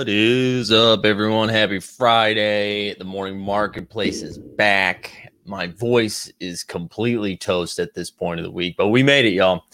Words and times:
What 0.00 0.08
is 0.08 0.72
up, 0.72 1.04
everyone? 1.04 1.50
Happy 1.50 1.78
Friday. 1.78 2.94
The 2.94 3.04
morning 3.04 3.38
marketplace 3.38 4.22
is 4.22 4.38
back. 4.38 5.30
My 5.44 5.66
voice 5.66 6.32
is 6.40 6.64
completely 6.64 7.36
toast 7.36 7.78
at 7.78 7.92
this 7.92 8.10
point 8.10 8.40
of 8.40 8.44
the 8.44 8.50
week, 8.50 8.78
but 8.78 8.88
we 8.88 9.02
made 9.02 9.26
it, 9.26 9.34
y'all. 9.34 9.66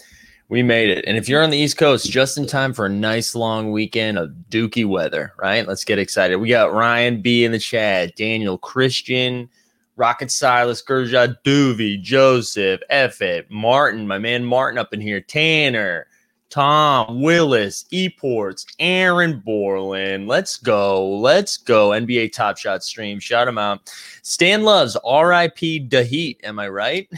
We 0.49 0.65
made 0.65 0.91
it. 0.91 1.05
And 1.07 1.17
if 1.17 1.29
you're 1.29 1.45
on 1.45 1.51
the 1.51 1.57
East 1.57 1.77
Coast, 1.77 2.11
just 2.11 2.39
in 2.39 2.47
time 2.49 2.73
for 2.73 2.87
a 2.87 2.91
nice 2.91 3.37
long 3.37 3.71
weekend 3.71 4.19
of 4.19 4.31
dookie 4.51 4.85
weather, 4.85 5.33
right? 5.39 5.65
Let's 5.65 5.85
get 5.85 6.01
excited. 6.01 6.35
We 6.39 6.49
got 6.49 6.73
Ryan 6.73 7.23
B 7.23 7.45
in 7.45 7.53
the 7.53 7.61
chat, 7.61 8.17
Daniel 8.17 8.59
Christian, 8.59 9.49
Rocket 9.95 10.33
Silas, 10.33 10.83
Gurja 10.83 11.37
Doovy, 11.45 12.03
Joseph, 12.03 12.81
Effet, 12.91 13.49
Martin, 13.49 14.09
my 14.09 14.19
man 14.19 14.45
Martin 14.45 14.77
up 14.77 14.93
in 14.93 15.01
here, 15.01 15.21
Tanner. 15.21 16.09
Tom 16.51 17.23
Willis, 17.23 17.85
Eports, 17.93 18.67
Aaron 18.79 19.41
Borland. 19.41 20.29
Let's 20.29 20.57
go. 20.57 21.19
Let's 21.19 21.57
go. 21.57 21.91
NBA 21.91 22.33
Top 22.33 22.57
Shot 22.57 22.85
stream. 22.85 23.19
Shout 23.19 23.49
him 23.49 23.59
out. 23.59 23.93
Stan 24.23 24.63
Loves, 24.63 24.97
RIP 25.05 25.59
Heat. 25.59 26.41
Am 26.45 26.59
I 26.59 26.69
right? 26.69 27.11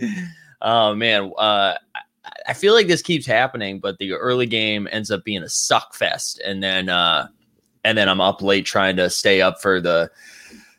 oh, 0.62 0.94
man. 0.94 1.32
Uh, 1.36 1.74
I 2.46 2.54
feel 2.54 2.74
like 2.74 2.88
this 2.88 3.02
keeps 3.02 3.26
happening, 3.26 3.80
but 3.80 3.98
the 3.98 4.12
early 4.12 4.46
game 4.46 4.88
ends 4.90 5.10
up 5.10 5.24
being 5.24 5.42
a 5.42 5.48
suck 5.48 5.94
fest. 5.94 6.40
And 6.44 6.62
then, 6.62 6.88
uh, 6.88 7.28
and 7.84 7.98
then 7.98 8.08
I'm 8.08 8.20
up 8.20 8.40
late 8.40 8.64
trying 8.64 8.96
to 8.96 9.10
stay 9.10 9.42
up 9.42 9.60
for 9.60 9.80
the 9.80 10.10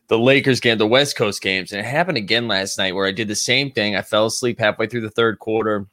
the 0.08 0.20
Lakers 0.20 0.59
game, 0.59 0.77
the 0.77 0.86
West 0.86 1.16
Coast 1.16 1.42
games. 1.42 1.72
And 1.72 1.80
it 1.81 1.86
happened 1.86 2.17
again 2.17 2.47
last 2.47 2.77
night 2.77 2.94
where 2.94 3.08
I 3.08 3.11
did 3.11 3.27
the 3.27 3.36
same 3.36 3.72
thing. 3.72 3.95
I 3.95 4.03
fell 4.03 4.27
asleep 4.27 4.59
halfway 4.59 4.86
through 4.86 5.02
the 5.02 5.09
third 5.09 5.39
quarter 5.39 5.88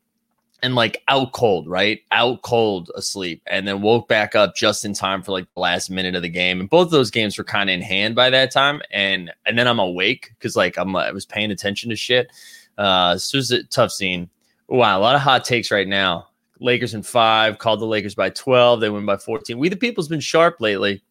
and 0.63 0.75
like 0.75 1.03
out 1.09 1.33
cold, 1.33 1.69
right? 1.69 2.01
Out 2.13 2.43
cold 2.43 2.91
asleep, 2.95 3.43
and 3.47 3.67
then 3.67 3.83
woke 3.83 4.09
back 4.09 4.35
up 4.35 4.55
just 4.55 4.85
in 4.85 4.95
time 4.95 5.23
for 5.23 5.33
like 5.33 5.53
the 5.55 5.61
last 5.61 5.91
minute 5.91 6.15
of 6.15 6.23
the 6.23 6.29
game. 6.29 6.61
And 6.61 6.71
both 6.71 6.91
those 6.91 7.11
games 7.11 7.37
were 7.37 7.45
kind 7.45 7.69
of 7.69 7.75
in 7.75 7.83
hand 7.83 8.15
by 8.15 8.31
that 8.31 8.53
time. 8.53 8.81
And 8.91 9.33
and 9.45 9.59
then 9.59 9.67
I'm 9.67 9.81
awake 9.81 10.33
because 10.39 10.57
like 10.57 10.77
I'm 10.79 10.95
I 10.95 11.11
was 11.11 11.27
paying 11.27 11.51
attention 11.51 11.91
to 11.91 11.97
shit. 11.97 12.31
Uh, 12.79 13.19
it 13.19 13.37
was 13.37 13.51
a 13.51 13.65
tough 13.65 13.91
scene. 13.91 14.31
Wow, 14.69 14.99
a 14.99 15.03
lot 15.03 15.15
of 15.15 15.21
hot 15.21 15.45
takes 15.45 15.71
right 15.71 15.89
now. 15.89 16.29
Lakers 16.61 16.95
in 16.95 17.03
five, 17.03 17.59
called 17.59 17.81
the 17.81 17.87
Lakers 17.87 18.15
by 18.15 18.31
12. 18.31 18.81
They 18.81 18.89
win 18.89 19.05
by 19.05 19.17
14. 19.17 19.59
We 19.59 19.69
the 19.69 19.77
people's 19.77 20.09
been 20.09 20.21
sharp 20.21 20.61
lately. 20.61 21.03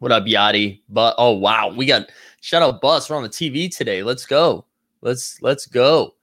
What 0.00 0.12
up, 0.12 0.24
Yachty? 0.24 0.82
But 0.90 1.14
oh 1.16 1.32
wow, 1.32 1.72
we 1.74 1.86
got 1.86 2.10
shout 2.42 2.62
out 2.62 2.82
Bus. 2.82 3.08
We're 3.08 3.16
on 3.16 3.22
the 3.22 3.28
TV 3.30 3.74
today. 3.74 4.02
Let's 4.02 4.26
go. 4.26 4.66
Let's 5.00 5.40
let's 5.40 5.66
go. 5.66 6.15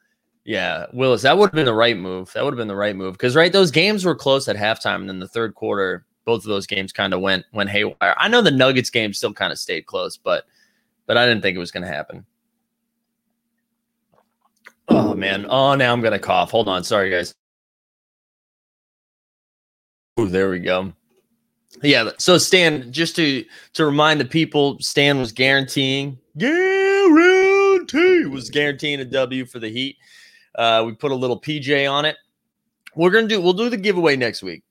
Yeah, 0.45 0.87
Willis, 0.91 1.21
that 1.21 1.37
would 1.37 1.47
have 1.47 1.55
been 1.55 1.65
the 1.65 1.73
right 1.73 1.97
move. 1.97 2.31
That 2.33 2.43
would 2.43 2.53
have 2.53 2.57
been 2.57 2.67
the 2.67 2.75
right 2.75 2.95
move 2.95 3.13
because 3.13 3.35
right, 3.35 3.51
those 3.51 3.71
games 3.71 4.03
were 4.03 4.15
close 4.15 4.47
at 4.47 4.57
halftime, 4.57 4.95
and 4.95 5.07
then 5.07 5.19
the 5.19 5.27
third 5.27 5.55
quarter, 5.55 6.05
both 6.25 6.43
of 6.43 6.49
those 6.49 6.67
games 6.67 6.91
kind 6.91 7.13
of 7.13 7.21
went 7.21 7.45
went 7.53 7.69
haywire. 7.69 8.15
I 8.17 8.27
know 8.27 8.41
the 8.41 8.51
Nuggets 8.51 8.89
game 8.89 9.13
still 9.13 9.33
kind 9.33 9.53
of 9.53 9.59
stayed 9.59 9.85
close, 9.85 10.17
but 10.17 10.45
but 11.05 11.17
I 11.17 11.25
didn't 11.25 11.43
think 11.43 11.55
it 11.55 11.59
was 11.59 11.71
going 11.71 11.83
to 11.83 11.89
happen. 11.89 12.25
Oh 14.89 15.13
man! 15.13 15.45
Oh, 15.49 15.75
now 15.75 15.93
I'm 15.93 16.01
gonna 16.01 16.19
cough. 16.19 16.51
Hold 16.51 16.67
on, 16.67 16.83
sorry 16.83 17.09
guys. 17.09 17.33
Oh, 20.17 20.25
there 20.25 20.49
we 20.49 20.59
go. 20.59 20.91
Yeah. 21.81 22.09
So 22.17 22.37
Stan, 22.37 22.91
just 22.91 23.15
to 23.15 23.45
to 23.73 23.85
remind 23.85 24.19
the 24.19 24.25
people, 24.25 24.77
Stan 24.79 25.19
was 25.19 25.31
guaranteeing 25.31 26.19
guarantee 26.37 28.25
was 28.33 28.49
guaranteeing 28.49 28.99
a 28.99 29.05
W 29.05 29.45
for 29.45 29.59
the 29.59 29.69
Heat. 29.69 29.97
Uh, 30.55 30.83
we 30.85 30.93
put 30.93 31.11
a 31.11 31.15
little 31.15 31.39
PJ 31.39 31.91
on 31.91 32.05
it. 32.05 32.17
We're 32.95 33.11
gonna 33.11 33.27
do. 33.27 33.41
We'll 33.41 33.53
do 33.53 33.69
the 33.69 33.77
giveaway 33.77 34.15
next 34.15 34.43
week. 34.43 34.63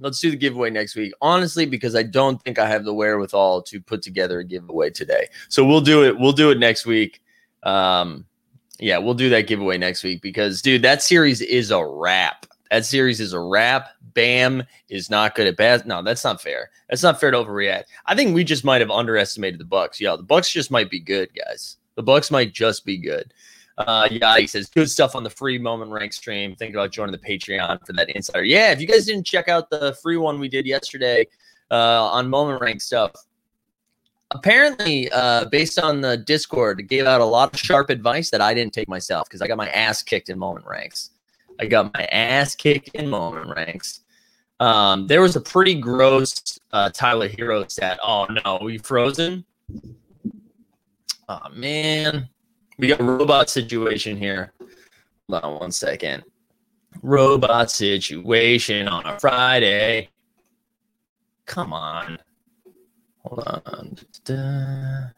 Let's 0.00 0.18
do 0.18 0.30
the 0.30 0.36
giveaway 0.36 0.70
next 0.70 0.96
week. 0.96 1.12
Honestly, 1.20 1.66
because 1.66 1.94
I 1.94 2.02
don't 2.02 2.42
think 2.42 2.58
I 2.58 2.66
have 2.66 2.84
the 2.84 2.94
wherewithal 2.94 3.62
to 3.62 3.80
put 3.80 4.02
together 4.02 4.40
a 4.40 4.44
giveaway 4.44 4.90
today. 4.90 5.28
So 5.48 5.64
we'll 5.64 5.82
do 5.82 6.04
it. 6.04 6.18
We'll 6.18 6.32
do 6.32 6.50
it 6.50 6.58
next 6.58 6.86
week. 6.86 7.20
Um, 7.62 8.24
yeah, 8.78 8.96
we'll 8.96 9.14
do 9.14 9.28
that 9.28 9.46
giveaway 9.46 9.76
next 9.76 10.02
week 10.02 10.22
because, 10.22 10.62
dude, 10.62 10.82
that 10.82 11.02
series 11.02 11.42
is 11.42 11.70
a 11.70 11.84
wrap. 11.84 12.46
That 12.70 12.86
series 12.86 13.20
is 13.20 13.34
a 13.34 13.40
wrap. 13.40 13.90
Bam 14.14 14.62
is 14.88 15.10
not 15.10 15.34
good 15.34 15.46
at 15.46 15.56
bad. 15.56 15.86
No, 15.86 16.02
that's 16.02 16.24
not 16.24 16.40
fair. 16.40 16.70
That's 16.88 17.02
not 17.02 17.20
fair 17.20 17.30
to 17.30 17.36
overreact. 17.36 17.84
I 18.06 18.14
think 18.14 18.34
we 18.34 18.42
just 18.42 18.64
might 18.64 18.80
have 18.80 18.90
underestimated 18.90 19.60
the 19.60 19.64
Bucks. 19.64 20.00
Yeah, 20.00 20.16
the 20.16 20.22
Bucks 20.22 20.50
just 20.50 20.70
might 20.70 20.90
be 20.90 20.98
good, 20.98 21.28
guys. 21.34 21.76
The 21.96 22.02
Bucks 22.02 22.30
might 22.30 22.54
just 22.54 22.86
be 22.86 22.96
good. 22.96 23.34
Uh, 23.86 24.08
yeah, 24.10 24.36
he 24.36 24.46
says 24.46 24.68
good 24.68 24.90
stuff 24.90 25.16
on 25.16 25.22
the 25.22 25.30
free 25.30 25.58
moment 25.58 25.90
rank 25.90 26.12
stream. 26.12 26.54
Think 26.54 26.74
about 26.74 26.92
joining 26.92 27.12
the 27.12 27.18
Patreon 27.18 27.84
for 27.86 27.92
that 27.94 28.10
insider. 28.10 28.44
Yeah, 28.44 28.72
if 28.72 28.80
you 28.80 28.86
guys 28.86 29.06
didn't 29.06 29.24
check 29.24 29.48
out 29.48 29.70
the 29.70 29.96
free 30.02 30.18
one 30.18 30.38
we 30.38 30.48
did 30.48 30.66
yesterday 30.66 31.26
uh, 31.70 32.10
on 32.10 32.28
moment 32.28 32.60
rank 32.60 32.82
stuff, 32.82 33.12
apparently, 34.32 35.10
uh, 35.12 35.46
based 35.46 35.78
on 35.78 36.00
the 36.02 36.18
Discord, 36.18 36.86
gave 36.88 37.06
out 37.06 37.20
a 37.22 37.24
lot 37.24 37.54
of 37.54 37.58
sharp 37.58 37.88
advice 37.88 38.28
that 38.30 38.42
I 38.42 38.52
didn't 38.52 38.74
take 38.74 38.88
myself 38.88 39.28
because 39.28 39.40
I 39.40 39.46
got 39.46 39.56
my 39.56 39.68
ass 39.70 40.02
kicked 40.02 40.28
in 40.28 40.38
moment 40.38 40.66
ranks. 40.66 41.10
I 41.58 41.66
got 41.66 41.92
my 41.94 42.04
ass 42.06 42.54
kicked 42.54 42.90
in 42.90 43.08
moment 43.08 43.54
ranks. 43.54 44.00
Um, 44.60 45.06
there 45.06 45.22
was 45.22 45.36
a 45.36 45.40
pretty 45.40 45.80
gross 45.80 46.58
uh, 46.72 46.90
Tyler 46.90 47.30
Herro 47.30 47.70
stat. 47.70 47.98
Oh 48.02 48.26
no, 48.26 48.58
we 48.62 48.76
frozen. 48.76 49.44
Oh 51.28 51.48
man. 51.54 52.28
We 52.80 52.88
got 52.88 53.00
a 53.00 53.04
robot 53.04 53.50
situation 53.50 54.16
here. 54.16 54.54
Hold 55.28 55.44
on 55.44 55.60
one 55.60 55.70
second. 55.70 56.24
Robot 57.02 57.70
situation 57.70 58.88
on 58.88 59.04
a 59.04 59.20
Friday. 59.20 60.08
Come 61.44 61.74
on. 61.74 62.18
Hold 63.26 63.46
on. 63.46 63.98
Da-da. 64.24 65.10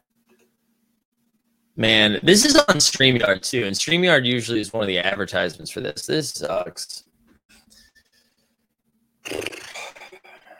Man, 1.77 2.19
this 2.21 2.43
is 2.43 2.57
on 2.57 2.75
StreamYard 2.75 3.49
too. 3.49 3.63
And 3.63 3.73
StreamYard 3.73 4.25
usually 4.25 4.59
is 4.59 4.73
one 4.73 4.83
of 4.83 4.87
the 4.89 4.99
advertisements 4.99 5.71
for 5.71 5.79
this. 5.79 6.05
This 6.05 6.31
sucks. 6.31 7.05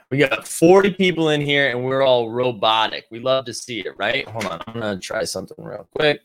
We 0.09 0.19
got 0.19 0.47
40 0.47 0.91
people 0.91 1.29
in 1.29 1.41
here 1.41 1.69
and 1.69 1.83
we're 1.83 2.03
all 2.03 2.29
robotic. 2.29 3.07
We 3.11 3.19
love 3.19 3.43
to 3.43 3.53
see 3.53 3.81
it, 3.81 3.93
right? 3.97 4.25
Hold 4.29 4.45
on. 4.45 4.61
I'm 4.67 4.79
going 4.79 4.95
to 4.95 5.05
try 5.05 5.25
something 5.25 5.61
real 5.61 5.85
quick. 5.93 6.21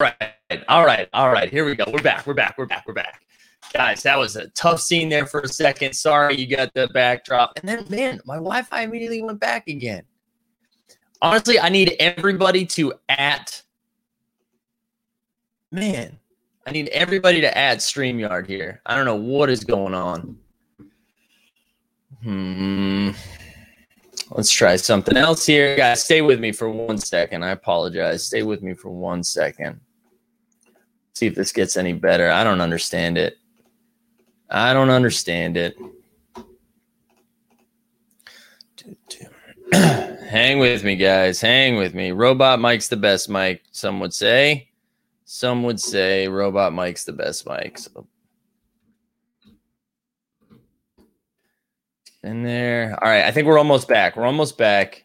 Right. 0.00 0.34
All 0.68 0.84
right. 0.84 1.08
All 1.12 1.30
right. 1.30 1.50
Here 1.50 1.64
we 1.64 1.76
go. 1.76 1.84
We're 1.92 2.02
back. 2.02 2.26
We're 2.26 2.34
back. 2.34 2.56
We're 2.58 2.66
back. 2.66 2.84
We're 2.86 2.94
back. 2.94 3.20
Guys, 3.72 4.02
that 4.02 4.18
was 4.18 4.34
a 4.36 4.48
tough 4.48 4.80
scene 4.80 5.08
there 5.08 5.26
for 5.26 5.40
a 5.40 5.48
second. 5.48 5.92
Sorry 5.92 6.34
you 6.34 6.48
got 6.48 6.74
the 6.74 6.88
backdrop. 6.88 7.52
And 7.56 7.68
then, 7.68 7.86
man, 7.88 8.20
my 8.24 8.36
Wi 8.36 8.62
Fi 8.62 8.82
immediately 8.82 9.22
went 9.22 9.38
back 9.38 9.68
again. 9.68 10.02
Honestly, 11.22 11.60
I 11.60 11.68
need 11.68 11.94
everybody 12.00 12.66
to 12.66 12.94
at. 13.08 13.62
Man, 15.70 16.18
I 16.66 16.72
need 16.72 16.88
everybody 16.88 17.40
to 17.42 17.56
add 17.56 17.78
StreamYard 17.78 18.48
here. 18.48 18.80
I 18.86 18.96
don't 18.96 19.04
know 19.04 19.14
what 19.14 19.50
is 19.50 19.62
going 19.62 19.94
on. 19.94 20.36
Hmm. 22.24 23.10
Let's 24.32 24.50
try 24.50 24.76
something 24.76 25.16
else 25.16 25.46
here. 25.46 25.76
Guys, 25.76 26.04
stay 26.04 26.22
with 26.22 26.40
me 26.40 26.52
for 26.52 26.68
one 26.68 26.98
second. 26.98 27.44
I 27.44 27.50
apologize. 27.50 28.24
Stay 28.24 28.42
with 28.42 28.62
me 28.62 28.74
for 28.74 28.90
one 28.90 29.22
second. 29.22 29.80
See 31.20 31.26
if 31.26 31.34
this 31.34 31.52
gets 31.52 31.76
any 31.76 31.92
better. 31.92 32.30
I 32.30 32.42
don't 32.44 32.62
understand 32.62 33.18
it. 33.18 33.36
I 34.48 34.72
don't 34.72 34.88
understand 34.88 35.58
it. 35.58 35.76
Hang 39.74 40.60
with 40.60 40.82
me, 40.82 40.96
guys. 40.96 41.38
Hang 41.38 41.76
with 41.76 41.92
me. 41.92 42.12
Robot 42.12 42.58
Mike's 42.58 42.88
the 42.88 42.96
best 42.96 43.28
mic, 43.28 43.64
some 43.70 44.00
would 44.00 44.14
say. 44.14 44.70
Some 45.26 45.62
would 45.64 45.78
say 45.78 46.26
Robot 46.26 46.72
Mike's 46.72 47.04
the 47.04 47.12
best 47.12 47.46
mic. 47.46 47.76
So 47.76 48.06
in 52.22 52.42
there. 52.44 52.98
All 53.02 53.10
right, 53.10 53.26
I 53.26 53.30
think 53.30 53.46
we're 53.46 53.58
almost 53.58 53.88
back. 53.88 54.16
We're 54.16 54.24
almost 54.24 54.56
back. 54.56 55.04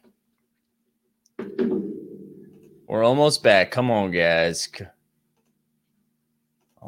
We're 2.87 3.03
almost 3.03 3.43
back. 3.43 3.69
Come 3.69 3.91
on, 3.91 4.11
guys. 4.11 4.69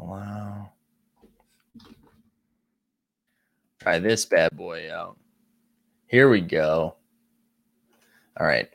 Wow. 0.06 0.70
Try 3.80 3.98
this 3.98 4.24
bad 4.24 4.56
boy 4.56 4.92
out. 4.92 5.16
Here 6.06 6.28
we 6.28 6.40
go. 6.40 6.96
All 8.38 8.46
right. 8.46 8.68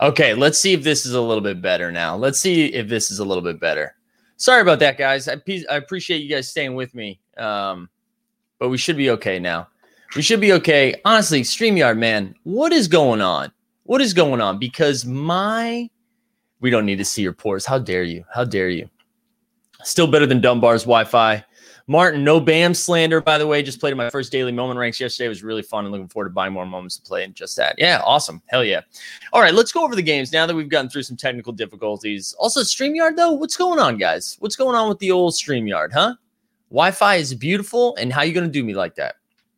Okay, 0.00 0.34
let's 0.34 0.58
see 0.58 0.72
if 0.72 0.82
this 0.82 1.06
is 1.06 1.14
a 1.14 1.20
little 1.20 1.42
bit 1.42 1.62
better 1.62 1.92
now. 1.92 2.16
Let's 2.16 2.40
see 2.40 2.66
if 2.66 2.88
this 2.88 3.10
is 3.10 3.20
a 3.20 3.24
little 3.24 3.42
bit 3.42 3.60
better. 3.60 3.94
Sorry 4.36 4.60
about 4.60 4.80
that, 4.80 4.98
guys. 4.98 5.28
I, 5.28 5.40
I 5.70 5.76
appreciate 5.76 6.22
you 6.22 6.28
guys 6.28 6.48
staying 6.48 6.74
with 6.74 6.94
me. 6.94 7.20
Um, 7.36 7.88
but 8.58 8.68
we 8.68 8.78
should 8.78 8.96
be 8.96 9.10
okay 9.10 9.38
now. 9.38 9.68
We 10.16 10.22
should 10.22 10.40
be 10.40 10.52
okay. 10.54 11.00
Honestly, 11.04 11.42
StreamYard, 11.42 11.98
man, 11.98 12.34
what 12.42 12.72
is 12.72 12.88
going 12.88 13.20
on? 13.20 13.52
What 13.84 14.00
is 14.00 14.12
going 14.12 14.40
on? 14.40 14.58
Because 14.58 15.04
my, 15.04 15.88
we 16.62 16.70
don't 16.70 16.86
need 16.86 16.96
to 16.96 17.04
see 17.04 17.20
your 17.22 17.34
pores. 17.34 17.66
How 17.66 17.78
dare 17.78 18.04
you? 18.04 18.24
How 18.32 18.44
dare 18.44 18.70
you? 18.70 18.88
Still 19.82 20.06
better 20.06 20.26
than 20.26 20.40
Dunbar's 20.40 20.84
Wi 20.84 21.04
Fi. 21.04 21.44
Martin, 21.88 22.22
no 22.22 22.38
BAM 22.38 22.74
slander, 22.74 23.20
by 23.20 23.36
the 23.36 23.46
way. 23.46 23.60
Just 23.60 23.80
played 23.80 23.90
in 23.90 23.96
my 23.98 24.08
first 24.08 24.30
daily 24.30 24.52
moment 24.52 24.78
ranks 24.78 25.00
yesterday. 25.00 25.26
It 25.26 25.30
was 25.30 25.42
really 25.42 25.62
fun 25.62 25.84
and 25.84 25.90
looking 25.90 26.06
forward 26.06 26.28
to 26.28 26.32
buying 26.32 26.52
more 26.52 26.64
moments 26.64 26.96
to 26.96 27.02
play 27.02 27.24
and 27.24 27.34
just 27.34 27.56
that. 27.56 27.74
Yeah, 27.76 28.00
awesome. 28.04 28.40
Hell 28.46 28.64
yeah. 28.64 28.82
All 29.32 29.42
right, 29.42 29.52
let's 29.52 29.72
go 29.72 29.84
over 29.84 29.96
the 29.96 30.02
games 30.02 30.32
now 30.32 30.46
that 30.46 30.54
we've 30.54 30.68
gotten 30.68 30.88
through 30.88 31.02
some 31.02 31.16
technical 31.16 31.52
difficulties. 31.52 32.36
Also, 32.38 32.60
StreamYard, 32.60 33.16
though, 33.16 33.32
what's 33.32 33.56
going 33.56 33.80
on, 33.80 33.98
guys? 33.98 34.36
What's 34.38 34.54
going 34.54 34.76
on 34.76 34.88
with 34.88 35.00
the 35.00 35.10
old 35.10 35.34
StreamYard, 35.34 35.92
huh? 35.92 36.14
Wi 36.70 36.92
Fi 36.92 37.16
is 37.16 37.34
beautiful. 37.34 37.96
And 37.96 38.12
how 38.12 38.22
you 38.22 38.32
going 38.32 38.46
to 38.46 38.52
do 38.52 38.62
me 38.62 38.74
like 38.74 38.94
that? 38.94 39.16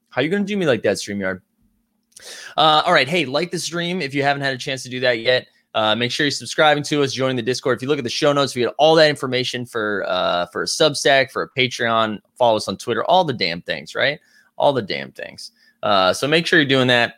How 0.08 0.22
you 0.22 0.30
going 0.30 0.42
to 0.44 0.48
do 0.48 0.56
me 0.56 0.64
like 0.64 0.82
that, 0.82 0.96
StreamYard? 0.96 1.42
Uh, 2.56 2.82
all 2.86 2.94
right. 2.94 3.08
Hey, 3.08 3.26
like 3.26 3.50
the 3.50 3.58
stream 3.58 4.00
if 4.00 4.14
you 4.14 4.22
haven't 4.22 4.42
had 4.42 4.54
a 4.54 4.58
chance 4.58 4.82
to 4.84 4.88
do 4.88 5.00
that 5.00 5.20
yet. 5.20 5.46
Uh, 5.74 5.94
make 5.94 6.12
sure 6.12 6.24
you're 6.26 6.30
subscribing 6.30 6.84
to 6.84 7.02
us, 7.02 7.12
joining 7.12 7.36
the 7.36 7.42
Discord. 7.42 7.76
If 7.76 7.82
you 7.82 7.88
look 7.88 7.98
at 7.98 8.04
the 8.04 8.10
show 8.10 8.32
notes, 8.32 8.54
we 8.54 8.62
get 8.62 8.74
all 8.78 8.94
that 8.94 9.10
information 9.10 9.66
for 9.66 10.04
uh, 10.06 10.46
for 10.46 10.62
a 10.62 10.66
Substack, 10.66 11.32
for 11.32 11.42
a 11.42 11.50
Patreon. 11.60 12.20
Follow 12.36 12.56
us 12.56 12.68
on 12.68 12.76
Twitter, 12.76 13.04
all 13.04 13.24
the 13.24 13.32
damn 13.32 13.60
things, 13.62 13.94
right? 13.94 14.20
All 14.56 14.72
the 14.72 14.82
damn 14.82 15.10
things. 15.10 15.50
Uh, 15.82 16.12
so 16.12 16.28
make 16.28 16.46
sure 16.46 16.60
you're 16.60 16.68
doing 16.68 16.88
that. 16.88 17.16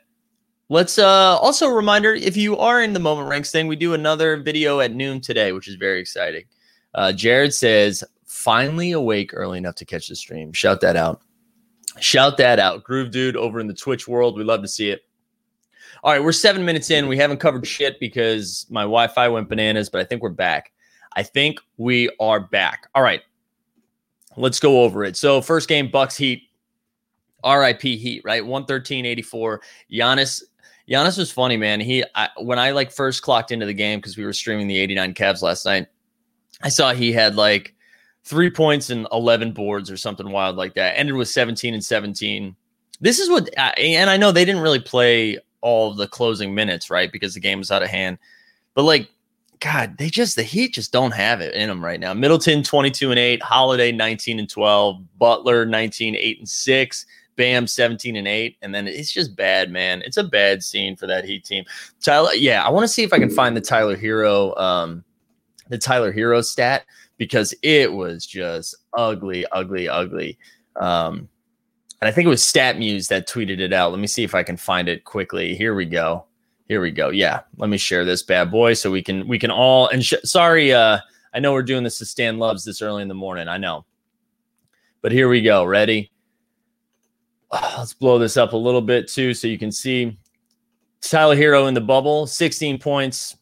Let's 0.68 0.98
uh, 0.98 1.36
also 1.38 1.68
a 1.68 1.72
reminder 1.74 2.14
if 2.14 2.36
you 2.36 2.56
are 2.56 2.82
in 2.82 2.92
the 2.92 2.98
moment 2.98 3.28
ranks 3.28 3.52
thing, 3.52 3.68
we 3.68 3.76
do 3.76 3.94
another 3.94 4.36
video 4.38 4.80
at 4.80 4.92
noon 4.92 5.20
today, 5.20 5.52
which 5.52 5.68
is 5.68 5.76
very 5.76 6.00
exciting. 6.00 6.44
Uh, 6.94 7.12
Jared 7.12 7.54
says, 7.54 8.02
finally 8.24 8.92
awake 8.92 9.30
early 9.32 9.58
enough 9.58 9.76
to 9.76 9.84
catch 9.84 10.08
the 10.08 10.16
stream. 10.16 10.52
Shout 10.52 10.80
that 10.80 10.96
out. 10.96 11.20
Shout 12.00 12.36
that 12.38 12.58
out. 12.58 12.82
Groove 12.82 13.10
Dude 13.10 13.36
over 13.36 13.60
in 13.60 13.66
the 13.66 13.74
Twitch 13.74 14.08
world. 14.08 14.36
We 14.36 14.44
love 14.44 14.62
to 14.62 14.68
see 14.68 14.90
it. 14.90 15.02
All 16.06 16.12
right, 16.12 16.22
we're 16.22 16.30
seven 16.30 16.64
minutes 16.64 16.90
in. 16.92 17.08
We 17.08 17.16
haven't 17.16 17.38
covered 17.38 17.66
shit 17.66 17.98
because 17.98 18.64
my 18.70 18.82
Wi 18.82 19.08
Fi 19.08 19.26
went 19.26 19.48
bananas, 19.48 19.90
but 19.90 20.00
I 20.00 20.04
think 20.04 20.22
we're 20.22 20.28
back. 20.28 20.70
I 21.16 21.24
think 21.24 21.58
we 21.78 22.08
are 22.20 22.38
back. 22.38 22.88
All 22.94 23.02
right, 23.02 23.22
let's 24.36 24.60
go 24.60 24.84
over 24.84 25.02
it. 25.02 25.16
So, 25.16 25.42
first 25.42 25.68
game, 25.68 25.90
Bucks 25.90 26.16
Heat. 26.16 26.44
RIP 27.44 27.82
Heat, 27.82 28.22
right? 28.24 28.44
113.84. 28.44 29.58
Giannis. 29.92 30.44
Giannis 30.88 31.18
was 31.18 31.32
funny, 31.32 31.56
man. 31.56 31.80
He 31.80 32.04
I, 32.14 32.28
when 32.40 32.60
I 32.60 32.70
like 32.70 32.92
first 32.92 33.22
clocked 33.22 33.50
into 33.50 33.66
the 33.66 33.74
game 33.74 33.98
because 33.98 34.16
we 34.16 34.24
were 34.24 34.32
streaming 34.32 34.68
the 34.68 34.78
89 34.78 35.12
Cavs 35.12 35.42
last 35.42 35.66
night, 35.66 35.88
I 36.62 36.68
saw 36.68 36.94
he 36.94 37.10
had 37.10 37.34
like 37.34 37.74
three 38.22 38.48
points 38.48 38.90
and 38.90 39.08
11 39.10 39.50
boards 39.54 39.90
or 39.90 39.96
something 39.96 40.30
wild 40.30 40.54
like 40.54 40.74
that. 40.74 40.96
Ended 40.96 41.16
with 41.16 41.26
17 41.26 41.74
and 41.74 41.84
17. 41.84 42.54
This 43.00 43.18
is 43.18 43.28
what, 43.28 43.50
and 43.58 44.08
I 44.08 44.16
know 44.16 44.30
they 44.30 44.44
didn't 44.44 44.62
really 44.62 44.80
play 44.80 45.40
all 45.66 45.92
the 45.92 46.06
closing 46.06 46.54
minutes, 46.54 46.90
right? 46.90 47.10
Because 47.10 47.34
the 47.34 47.40
game 47.40 47.60
is 47.60 47.72
out 47.72 47.82
of 47.82 47.88
hand. 47.88 48.18
But 48.74 48.84
like, 48.84 49.10
God, 49.58 49.98
they 49.98 50.08
just 50.08 50.36
the 50.36 50.44
Heat 50.44 50.74
just 50.74 50.92
don't 50.92 51.10
have 51.10 51.40
it 51.40 51.54
in 51.54 51.68
them 51.68 51.84
right 51.84 51.98
now. 51.98 52.14
Middleton 52.14 52.62
22 52.62 53.10
and 53.10 53.18
8, 53.18 53.42
Holiday 53.42 53.90
19 53.90 54.38
and 54.38 54.48
12, 54.48 55.18
Butler 55.18 55.66
19, 55.66 56.14
8 56.14 56.38
and 56.38 56.48
6, 56.48 57.06
Bam 57.34 57.66
17 57.66 58.14
and 58.14 58.28
8. 58.28 58.56
And 58.62 58.72
then 58.72 58.86
it's 58.86 59.10
just 59.10 59.34
bad, 59.34 59.72
man. 59.72 60.02
It's 60.02 60.18
a 60.18 60.24
bad 60.24 60.62
scene 60.62 60.94
for 60.94 61.08
that 61.08 61.24
Heat 61.24 61.44
team. 61.44 61.64
Tyler, 62.00 62.32
yeah, 62.34 62.64
I 62.64 62.70
want 62.70 62.84
to 62.84 62.88
see 62.88 63.02
if 63.02 63.12
I 63.12 63.18
can 63.18 63.30
find 63.30 63.56
the 63.56 63.60
Tyler 63.60 63.96
Herro, 63.96 64.56
um, 64.60 65.02
the 65.68 65.78
Tyler 65.78 66.12
Herro 66.12 66.44
stat 66.44 66.84
because 67.16 67.52
it 67.62 67.92
was 67.92 68.24
just 68.24 68.76
ugly, 68.96 69.44
ugly, 69.50 69.88
ugly. 69.88 70.38
Um, 70.76 71.28
and 72.00 72.08
I 72.08 72.12
think 72.12 72.26
it 72.26 72.30
was 72.30 72.42
StatMuse 72.42 73.08
that 73.08 73.28
tweeted 73.28 73.60
it 73.60 73.72
out. 73.72 73.90
Let 73.90 74.00
me 74.00 74.06
see 74.06 74.22
if 74.22 74.34
I 74.34 74.42
can 74.42 74.56
find 74.56 74.88
it 74.88 75.04
quickly. 75.04 75.54
Here 75.54 75.74
we 75.74 75.86
go. 75.86 76.26
Here 76.68 76.80
we 76.80 76.90
go. 76.90 77.10
Yeah, 77.10 77.40
let 77.56 77.70
me 77.70 77.78
share 77.78 78.04
this 78.04 78.22
bad 78.22 78.50
boy 78.50 78.74
so 78.74 78.90
we 78.90 79.02
can 79.02 79.26
we 79.28 79.38
can 79.38 79.50
all. 79.50 79.88
And 79.88 80.04
sh- 80.04 80.14
sorry, 80.24 80.74
uh, 80.74 80.98
I 81.32 81.38
know 81.38 81.52
we're 81.52 81.62
doing 81.62 81.84
this 81.84 81.98
to 81.98 82.04
Stan 82.04 82.38
Loves 82.38 82.64
this 82.64 82.82
early 82.82 83.02
in 83.02 83.08
the 83.08 83.14
morning. 83.14 83.48
I 83.48 83.56
know, 83.56 83.84
but 85.00 85.12
here 85.12 85.28
we 85.28 85.40
go. 85.40 85.64
Ready? 85.64 86.10
Oh, 87.52 87.76
let's 87.78 87.94
blow 87.94 88.18
this 88.18 88.36
up 88.36 88.52
a 88.52 88.56
little 88.56 88.82
bit 88.82 89.08
too, 89.08 89.32
so 89.32 89.46
you 89.46 89.58
can 89.58 89.70
see 89.70 90.18
Tyler 91.00 91.36
Herro 91.36 91.68
in 91.68 91.74
the 91.74 91.80
bubble. 91.80 92.26
16 92.26 92.78
points, 92.78 93.36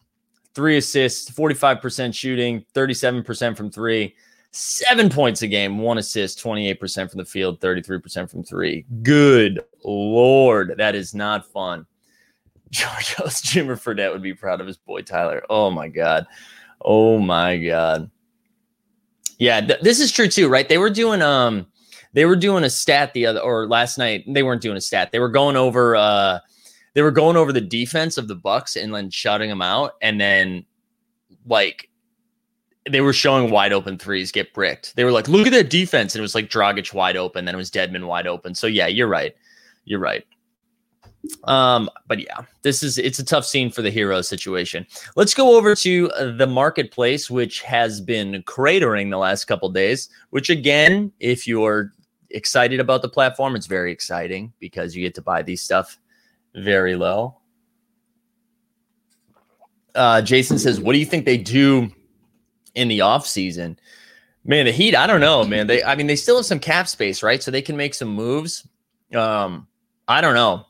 three 0.55 0.77
assists, 0.77 1.31
45% 1.31 2.15
shooting, 2.15 2.65
37% 2.75 3.56
from 3.56 3.71
three 3.71 4.15
seven 4.55 5.09
points 5.09 5.43
a 5.43 5.49
game, 5.49 5.79
one 5.79 5.99
assist, 5.99 6.39
28% 6.39 7.11
from 7.11 7.19
the 7.19 7.25
field, 7.25 7.61
33% 7.61 8.31
from 8.31 8.45
three. 8.45 8.87
Good 9.03 9.61
Lord. 9.83 10.75
That 10.77 10.95
is 10.95 11.13
not 11.13 11.51
fun. 11.51 11.87
Georgios 12.70 13.43
Jimmer 13.43 13.77
Fredette 13.77 14.13
would 14.13 14.23
be 14.23 14.34
proud 14.34 14.61
of 14.61 14.67
his 14.67 14.77
boy 14.77 15.03
Tyler. 15.03 15.43
Oh 15.51 15.70
my 15.70 15.89
God. 15.89 16.27
Oh 16.81 17.19
my 17.19 17.58
God. 17.58 18.11
Yeah, 19.39 19.61
th- 19.61 19.81
this 19.81 19.99
is 20.01 20.13
true 20.13 20.29
too, 20.29 20.49
right? 20.49 20.69
They 20.69 20.79
were 20.79 20.91
doing 20.91 21.20
um 21.20 21.67
they 22.13 22.25
were 22.25 22.37
doing 22.37 22.63
a 22.63 22.70
stat 22.70 23.13
the 23.13 23.27
other 23.27 23.41
or 23.41 23.67
last 23.67 23.99
night. 23.99 24.25
They 24.27 24.44
weren't 24.44 24.63
doing 24.63 24.77
a 24.77 24.81
stat. 24.81 25.11
They 25.11 25.19
were 25.19 25.29
going 25.29 25.56
over 25.56 25.96
uh 25.96 26.39
they 26.94 27.03
were 27.03 27.11
going 27.11 27.37
over 27.37 27.53
the 27.53 27.61
defense 27.61 28.19
of 28.19 28.29
the 28.29 28.37
Bucks 28.37 28.77
and 28.77 28.94
then 28.94 29.11
shouting 29.11 29.49
them 29.49 29.63
out 29.63 29.93
and 30.01 30.20
then 30.20 30.65
like 31.46 31.91
they 32.91 33.00
were 33.00 33.12
showing 33.12 33.50
wide 33.50 33.72
open 33.72 33.98
threes 33.98 34.31
get 34.31 34.53
bricked. 34.53 34.94
They 34.96 35.05
were 35.05 35.12
like, 35.12 35.29
look 35.29 35.46
at 35.46 35.53
that 35.53 35.70
defense. 35.70 36.14
And 36.14 36.20
it 36.20 36.22
was 36.22 36.34
like 36.34 36.50
Dragic 36.50 36.93
wide 36.93 37.17
open. 37.17 37.44
Then 37.44 37.55
it 37.55 37.58
was 37.58 37.70
Dedmon 37.70 38.06
wide 38.06 38.26
open. 38.26 38.55
So 38.55 38.67
yeah, 38.67 38.86
you're 38.86 39.08
right. 39.08 39.34
You're 39.84 40.00
right. 40.00 40.24
Um, 41.44 41.88
but 42.06 42.20
yeah, 42.20 42.43
this 42.62 42.82
is 42.82 42.98
it's 42.98 43.19
a 43.19 43.24
tough 43.24 43.46
scene 43.46 43.70
for 43.70 43.81
the 43.81 43.91
hero 43.91 44.20
situation. 44.20 44.86
Let's 45.17 45.32
go 45.32 45.56
over 45.56 45.74
to 45.76 46.08
the 46.36 46.46
marketplace, 46.46 47.31
which 47.31 47.62
has 47.62 48.00
been 48.00 48.43
cratering 48.43 49.10
the 49.10 49.17
last 49.17 49.46
couple 49.46 49.70
days. 49.70 50.10
Which 50.31 50.50
again, 50.50 51.12
if 51.20 51.46
you're 51.46 51.93
excited 52.31 52.79
about 52.79 53.00
the 53.00 53.08
platform, 53.08 53.56
it's 53.56 53.67
very 53.67 53.91
exciting 53.91 54.53
because 54.58 54.94
you 54.94 55.03
get 55.03 55.14
to 55.14 55.22
buy 55.22 55.41
these 55.41 55.62
stuff 55.62 55.98
very 56.55 56.94
low. 56.94 57.38
Uh, 59.94 60.20
Jason 60.20 60.58
says, 60.58 60.79
"What 60.79 60.93
do 60.93 60.98
you 60.98 61.06
think 61.06 61.24
they 61.24 61.38
do 61.38 61.91
in 62.75 62.89
the 62.89 63.01
off 63.01 63.27
season. 63.27 63.79
Man, 64.45 64.67
the 64.67 64.73
Heat, 64.73 64.95
I 64.95 65.07
don't 65.07 65.21
know, 65.21 65.45
man. 65.45 65.67
They 65.67 65.83
I 65.83 65.95
mean, 65.95 66.07
they 66.07 66.17
still 66.17 66.37
have 66.37 66.47
some 66.47 66.59
cap 66.61 66.89
space, 66.89 67.23
right? 67.23 67.43
So 67.43 67.51
they 67.51 67.63
can 67.63 67.77
make 67.77 67.95
some 67.95 68.09
moves. 68.09 68.67
Um, 69.15 69.67
I 70.07 70.21
don't 70.21 70.35
know. 70.35 70.67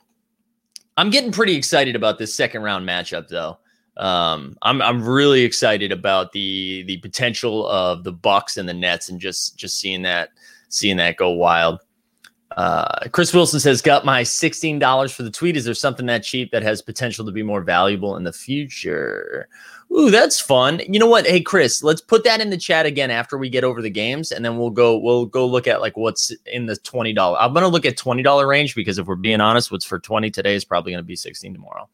I'm 0.96 1.10
getting 1.10 1.32
pretty 1.32 1.56
excited 1.56 1.96
about 1.96 2.18
this 2.18 2.34
second 2.34 2.62
round 2.62 2.88
matchup, 2.88 3.28
though. 3.28 3.58
Um, 3.96 4.56
I'm 4.62 4.82
I'm 4.82 5.06
really 5.06 5.42
excited 5.42 5.92
about 5.92 6.32
the 6.32 6.82
the 6.84 6.96
potential 6.98 7.66
of 7.68 8.04
the 8.04 8.12
Bucks 8.12 8.56
and 8.56 8.68
the 8.68 8.74
Nets, 8.74 9.08
and 9.08 9.20
just 9.20 9.56
just 9.56 9.78
seeing 9.78 10.02
that 10.02 10.30
seeing 10.68 10.96
that 10.96 11.16
go 11.16 11.30
wild. 11.30 11.80
Uh, 12.54 13.08
Chris 13.10 13.34
Wilson 13.34 13.58
says, 13.58 13.82
"Got 13.82 14.04
my 14.04 14.22
sixteen 14.22 14.78
dollars 14.78 15.12
for 15.12 15.24
the 15.24 15.30
tweet. 15.30 15.56
Is 15.56 15.64
there 15.64 15.74
something 15.74 16.06
that 16.06 16.22
cheap 16.22 16.52
that 16.52 16.62
has 16.62 16.80
potential 16.82 17.24
to 17.26 17.32
be 17.32 17.42
more 17.42 17.62
valuable 17.62 18.16
in 18.16 18.24
the 18.24 18.32
future?" 18.32 19.48
Ooh, 19.92 20.10
that's 20.10 20.40
fun. 20.40 20.80
You 20.88 20.98
know 20.98 21.06
what? 21.06 21.26
Hey, 21.26 21.40
Chris, 21.40 21.82
let's 21.82 22.00
put 22.00 22.24
that 22.24 22.40
in 22.40 22.50
the 22.50 22.56
chat 22.56 22.86
again 22.86 23.10
after 23.10 23.38
we 23.38 23.48
get 23.48 23.64
over 23.64 23.80
the 23.82 23.90
games, 23.90 24.32
and 24.32 24.44
then 24.44 24.56
we'll 24.58 24.70
go 24.70 24.96
we'll 24.96 25.26
go 25.26 25.46
look 25.46 25.66
at 25.66 25.80
like 25.80 25.96
what's 25.96 26.32
in 26.46 26.66
the 26.66 26.76
twenty 26.76 27.12
dollar. 27.12 27.38
I'm 27.38 27.52
gonna 27.54 27.68
look 27.68 27.86
at 27.86 27.96
twenty 27.96 28.22
dollar 28.22 28.46
range 28.46 28.74
because 28.74 28.98
if 28.98 29.06
we're 29.06 29.16
being 29.16 29.40
honest, 29.40 29.70
what's 29.70 29.84
for 29.84 29.98
twenty 29.98 30.30
today 30.30 30.54
is 30.54 30.64
probably 30.64 30.92
gonna 30.92 31.02
be 31.02 31.16
sixteen 31.16 31.52
tomorrow. 31.52 31.88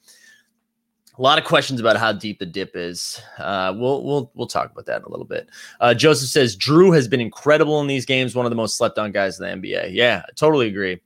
A 1.20 1.22
lot 1.22 1.38
of 1.38 1.44
questions 1.44 1.80
about 1.80 1.98
how 1.98 2.14
deep 2.14 2.38
the 2.38 2.46
dip 2.46 2.74
is. 2.74 3.20
Uh, 3.36 3.74
we'll 3.76 4.02
we'll 4.02 4.30
we'll 4.34 4.46
talk 4.46 4.72
about 4.72 4.86
that 4.86 5.00
in 5.00 5.04
a 5.04 5.08
little 5.10 5.26
bit. 5.26 5.50
Uh, 5.78 5.92
Joseph 5.92 6.30
says 6.30 6.56
Jrue 6.56 6.94
has 6.94 7.08
been 7.08 7.20
incredible 7.20 7.78
in 7.82 7.86
these 7.86 8.06
games. 8.06 8.34
One 8.34 8.46
of 8.46 8.50
the 8.50 8.56
most 8.56 8.78
slept 8.78 8.98
on 8.98 9.12
guys 9.12 9.38
in 9.38 9.60
the 9.60 9.68
NBA. 9.68 9.90
Yeah, 9.92 10.22
totally 10.34 10.66
agree. 10.66 10.98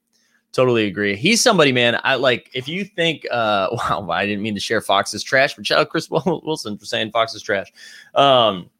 Totally 0.53 0.87
agree. 0.87 1.17
He's 1.17 1.43
somebody, 1.43 1.73
man. 1.73 2.01
I 2.05 2.15
like 2.15 2.49
if 2.55 2.69
you 2.69 2.85
think, 2.85 3.27
uh, 3.33 3.67
wow, 3.73 4.09
I 4.09 4.25
didn't 4.25 4.45
mean 4.45 4.55
to 4.55 4.61
share 4.61 4.81
Fox's 4.81 5.25
trash, 5.25 5.55
but 5.55 5.67
shout 5.67 5.81
out 5.81 5.89
Chris 5.89 6.09
Wilson 6.11 6.79
for 6.79 6.85
saying 6.85 7.11
Fox's 7.11 7.43
trash. 7.43 7.73
Um, 8.15 8.71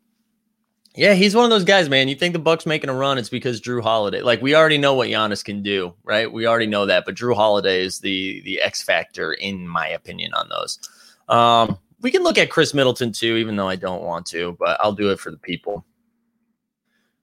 yeah, 0.95 1.15
he's 1.15 1.35
one 1.35 1.43
of 1.43 1.51
those 1.51 1.65
guys, 1.65 1.89
man. 1.89 2.07
You 2.07 2.15
think 2.15 2.35
the 2.35 2.39
Bucks 2.39 2.65
making 2.65 2.91
a 2.91 2.95
run, 2.95 3.19
it's 3.19 3.29
because 3.29 3.61
Jrue 3.61 3.83
Holiday. 3.83 4.21
Like 4.21 4.41
we 4.41 4.55
already 4.55 4.79
know 4.79 4.95
what 4.95 5.09
Giannis 5.09 5.45
can 5.45 5.65
do, 5.65 5.95
right? 6.05 6.33
We 6.33 6.47
already 6.47 6.69
know 6.69 6.87
that, 6.87 7.05
but 7.05 7.17
Jrue 7.17 7.35
Holiday 7.35 7.85
is 7.85 7.99
the 7.99 8.41
the 8.43 8.61
X 8.61 8.85
factor, 8.85 9.33
in 9.33 9.67
my 9.67 9.89
opinion, 9.89 10.33
on 10.35 10.49
those. 10.49 10.79
Um, 11.29 11.79
we 12.01 12.11
can 12.11 12.23
look 12.23 12.39
at 12.39 12.51
Khris 12.51 12.75
Middleton 12.75 13.13
too, 13.13 13.37
even 13.37 13.57
though 13.57 13.69
I 13.69 13.77
don't 13.77 14.03
want 14.03 14.27
to, 14.27 14.57
but 14.59 14.79
I'll 14.81 14.93
do 14.93 15.11
it 15.11 15.19
for 15.19 15.31
the 15.31 15.39
people. 15.39 15.85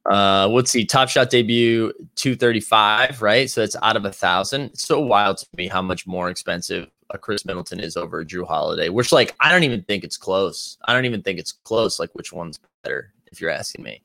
Uh, 0.10 0.48
let's 0.48 0.72
see, 0.72 0.84
Top 0.84 1.10
Shot 1.10 1.30
debut 1.30 1.94
235, 2.16 3.22
right? 3.22 3.50
So 3.50 3.62
that's 3.62 3.76
out 3.84 3.96
of 3.96 4.06
a 4.06 4.12
thousand. 4.12 4.64
It's 4.72 4.84
so 4.84 5.00
wild 5.00 5.38
to 5.38 5.48
me 5.56 5.68
how 5.68 5.82
much 5.82 6.08
more 6.08 6.30
expensive 6.30 6.90
a 7.12 7.18
Khris 7.18 7.46
Middleton 7.46 7.80
is 7.80 7.98
over 7.98 8.26
Jrue 8.26 8.48
Holiday, 8.48 8.90
which 8.90 9.12
like 9.12 9.36
I 9.40 9.52
don't 9.52 9.64
even 9.64 9.84
think 9.84 10.04
it's 10.04 10.18
close. 10.18 10.78
I 10.86 10.94
don't 10.94 11.06
even 11.06 11.22
think 11.22 11.40
it's 11.40 11.52
close. 11.52 12.00
Like 12.00 12.10
which 12.14 12.34
one's 12.34 12.60
better, 12.84 13.14
if 13.32 13.40
you're 13.40 13.52
asking 13.52 13.84
me. 13.84 14.02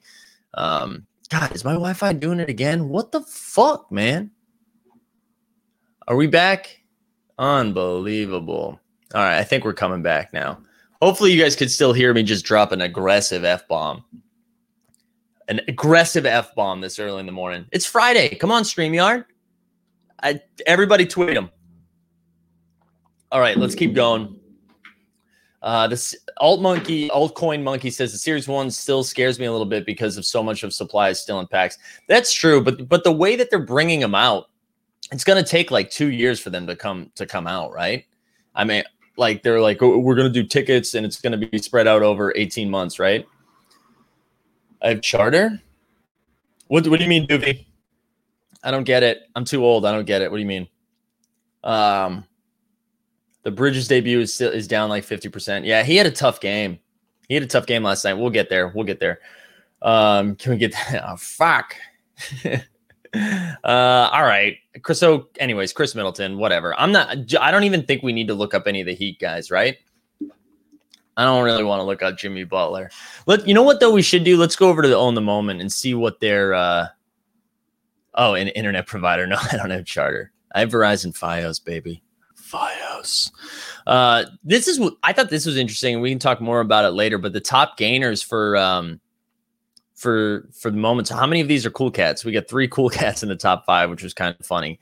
Um, 0.55 1.07
God, 1.31 1.55
is 1.55 1.65
my 1.65 1.73
Wi-Fi 1.73 2.13
doing 2.15 2.41
it 2.41 2.49
again? 2.51 2.89
What 2.89 3.13
the 3.13 3.23
fuck, 3.23 3.91
man? 3.91 4.31
Are 6.09 6.17
we 6.17 6.27
back? 6.27 6.83
Unbelievable. 7.39 8.81
All 9.15 9.23
right, 9.23 9.39
I 9.39 9.45
think 9.45 9.65
we're 9.65 9.75
coming 9.75 10.03
back 10.03 10.33
now. 10.33 10.59
Hopefully, 11.01 11.33
you 11.33 11.41
guys 11.41 11.55
could 11.57 11.71
still 11.71 11.93
hear 11.93 12.13
me 12.13 12.23
just 12.23 12.45
drop 12.45 12.73
an 12.73 12.81
aggressive 12.81 13.45
F 13.45 13.67
bomb. 13.69 14.05
An 15.49 15.61
aggressive 15.69 16.27
F 16.27 16.55
bomb 16.55 16.81
this 16.81 16.99
early 16.99 17.21
in 17.21 17.27
the 17.27 17.33
morning. 17.33 17.67
It's 17.71 17.87
Friday. 17.87 18.35
Come 18.35 18.51
on, 18.51 18.65
StreamYard. 18.65 19.25
I, 20.23 20.41
everybody 20.67 21.07
tweet 21.07 21.35
them. 21.35 21.51
All 23.31 23.41
right, 23.41 23.57
let's 23.57 23.75
keep 23.75 23.95
going. 23.95 24.41
Uh, 25.63 25.87
this 25.89 26.15
alt 26.39 26.61
monkey, 26.61 27.09
altcoin 27.09 27.63
monkey 27.63 27.91
says 27.91 28.13
the 28.13 28.19
series 28.19 28.47
one 28.47 28.71
still 28.71 29.03
scares 29.03 29.39
me 29.39 29.47
a 29.47 29.53
little 29.53 29.67
bit 29.67 29.85
because 29.85 30.17
of 30.17 30.25
so 30.25 30.43
much 30.43 30.63
of 30.63 30.73
supply 30.73 31.09
is 31.11 31.21
still 31.21 31.41
in 31.41 31.47
packs. 31.49 31.79
That's 32.09 32.33
true, 32.33 32.63
but 32.63 32.89
but 32.89 33.05
the 33.05 33.13
way 33.13 33.37
that 33.37 33.51
they're 33.51 33.59
bringing 33.59 34.01
them 34.01 34.15
out, 34.15 34.49
it's 35.11 35.25
going 35.25 35.43
to 35.43 35.49
take 35.49 35.71
like 35.71 35.91
two 35.91 36.13
years 36.13 36.39
for 36.39 36.51
them 36.51 36.67
to 36.67 36.77
come 36.77 37.11
to 37.17 37.27
come 37.27 37.47
out, 37.47 37.73
right? 37.73 38.05
I 38.55 38.65
mean, 38.65 38.85
like 39.17 39.43
they're 39.43 39.61
like 39.61 39.83
oh, 39.83 39.99
we're 39.99 40.15
going 40.15 40.33
to 40.33 40.43
do 40.43 40.47
tickets 40.47 40.95
and 40.95 41.05
it's 41.07 41.21
going 41.21 41.39
to 41.39 41.47
be 41.47 41.59
spread 41.59 41.87
out 41.87 42.03
over 42.03 42.33
18 42.37 42.71
months 42.71 42.99
right? 42.99 43.27
I 44.83 44.89
have 44.91 45.01
charter? 45.01 45.61
What, 46.69 46.87
what 46.89 46.99
do 46.99 47.05
you 47.05 47.09
mean 47.09 47.27
doovie 47.27 47.65
i 48.63 48.71
don't 48.71 48.85
get 48.85 49.05
it. 49.05 49.23
I'm 49.37 49.45
too 49.45 49.65
old. 49.65 49.87
I 49.87 49.93
don't 49.93 50.07
get 50.07 50.23
it. 50.23 50.31
What 50.31 50.39
do 50.39 50.41
you 50.43 50.49
mean? 50.49 50.69
Um 51.63 52.25
the 53.43 53.53
bridges 53.53 53.87
debut 53.87 54.19
is 54.19 54.35
still 54.35 54.51
is 54.51 54.67
down 54.67 54.91
like 54.91 55.05
50% 55.05 55.65
yeah 55.65 55.85
he 55.85 55.97
had 55.97 56.07
a 56.07 56.11
tough 56.11 56.41
game. 56.41 56.79
He 57.29 57.35
had 57.35 57.43
a 57.43 57.47
tough 57.47 57.67
game 57.67 57.83
last 57.83 58.05
night. 58.05 58.15
We'll 58.15 58.31
get 58.31 58.51
there. 58.51 58.69
We'll 58.69 58.85
get 58.85 59.01
there. 59.01 59.21
Um 59.83 60.35
can 60.37 60.53
we 60.53 60.59
get 60.59 60.73
that? 60.91 61.05
Oh 61.07 61.17
fuck 61.17 61.77
uh, 63.65 64.11
all 64.13 64.25
right. 64.25 64.57
Chris, 64.83 64.99
so, 64.99 65.29
anyways, 65.39 65.73
Khris 65.73 65.95
Middleton, 65.95 66.39
whatever. 66.39 66.79
I'm 66.79 66.93
not, 66.93 67.17
I 67.41 67.51
don't 67.51 67.65
even 67.65 67.85
think 67.85 68.03
we 68.03 68.13
need 68.13 68.29
to 68.29 68.35
look 68.35 68.55
up 68.55 68.67
any 68.67 68.81
of 68.81 68.87
the 68.87 68.95
Heat 68.95 69.19
guys, 69.19 69.51
right? 69.51 69.77
I 71.17 71.25
don't 71.25 71.45
really 71.45 71.65
want 71.65 71.81
to 71.81 71.85
look 71.85 72.03
up 72.03 72.19
Jimmy 72.19 72.45
Butler. 72.45 72.91
Let 73.27 73.49
you 73.49 73.55
know 73.55 73.63
what 73.63 73.81
though 73.81 73.93
we 73.93 74.03
should 74.03 74.25
do. 74.25 74.37
Let's 74.37 74.57
go 74.57 74.69
over 74.69 74.83
to 74.83 74.89
the 74.89 74.97
own 74.97 75.15
the 75.15 75.23
moment 75.23 75.61
and 75.61 75.73
see 75.73 75.95
what 75.95 76.21
their 76.21 76.53
uh 76.53 76.89
oh 78.15 78.35
an 78.35 78.49
internet 78.49 78.87
provider. 78.87 79.27
No, 79.27 79.37
I 79.51 79.57
don't 79.57 79.71
have 79.71 79.87
charter. 79.87 80.33
I 80.55 80.61
have 80.61 80.71
Verizon 80.71 81.19
Fios, 81.19 81.63
baby. 81.65 82.03
Fios. 82.39 83.31
Uh 83.87 84.25
this 84.45 84.69
is 84.69 84.79
what 84.79 84.95
I 85.03 85.15
thought 85.15 85.31
this 85.31 85.47
was 85.47 85.57
interesting. 85.57 86.01
We 86.01 86.11
can 86.11 86.19
talk 86.19 86.41
more 86.41 86.61
about 86.61 86.85
it 86.85 86.91
later, 86.91 87.17
but 87.17 87.33
the 87.33 87.41
top 87.41 87.79
gainers 87.79 88.23
for 88.23 88.59
um 88.59 89.01
for 89.97 90.49
for 90.53 90.71
the 90.71 90.77
moment. 90.77 91.09
So 91.09 91.17
how 91.17 91.27
many 91.27 91.41
of 91.41 91.49
these 91.49 91.67
are 91.67 91.71
cool 91.71 91.91
cats? 91.91 92.25
We 92.25 92.33
got 92.33 92.49
three 92.49 92.69
cool 92.69 92.89
cats 93.01 93.23
in 93.23 93.29
the 93.29 93.37
top 93.37 93.67
five, 93.67 93.91
which 93.91 94.03
was 94.03 94.15
kind 94.15 94.37
of 94.39 94.47
funny. 94.47 94.79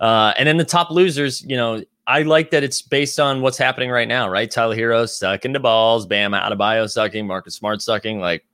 Uh, 0.00 0.32
and 0.36 0.48
then 0.48 0.56
the 0.56 0.64
top 0.64 0.90
losers, 0.90 1.42
you 1.44 1.56
know, 1.56 1.82
I 2.06 2.22
like 2.22 2.50
that 2.50 2.62
it's 2.64 2.82
based 2.82 3.20
on 3.20 3.40
what's 3.40 3.56
happening 3.56 3.90
right 3.90 4.08
now, 4.08 4.28
right? 4.28 4.50
Tyler 4.50 4.76
Herro 4.76 5.08
sucking 5.08 5.52
the 5.52 5.60
balls, 5.60 6.06
Bam 6.06 6.32
Adebayo 6.32 6.90
sucking, 6.90 7.26
Marcus 7.26 7.54
Smart 7.54 7.80
sucking. 7.80 8.18
Like, 8.18 8.44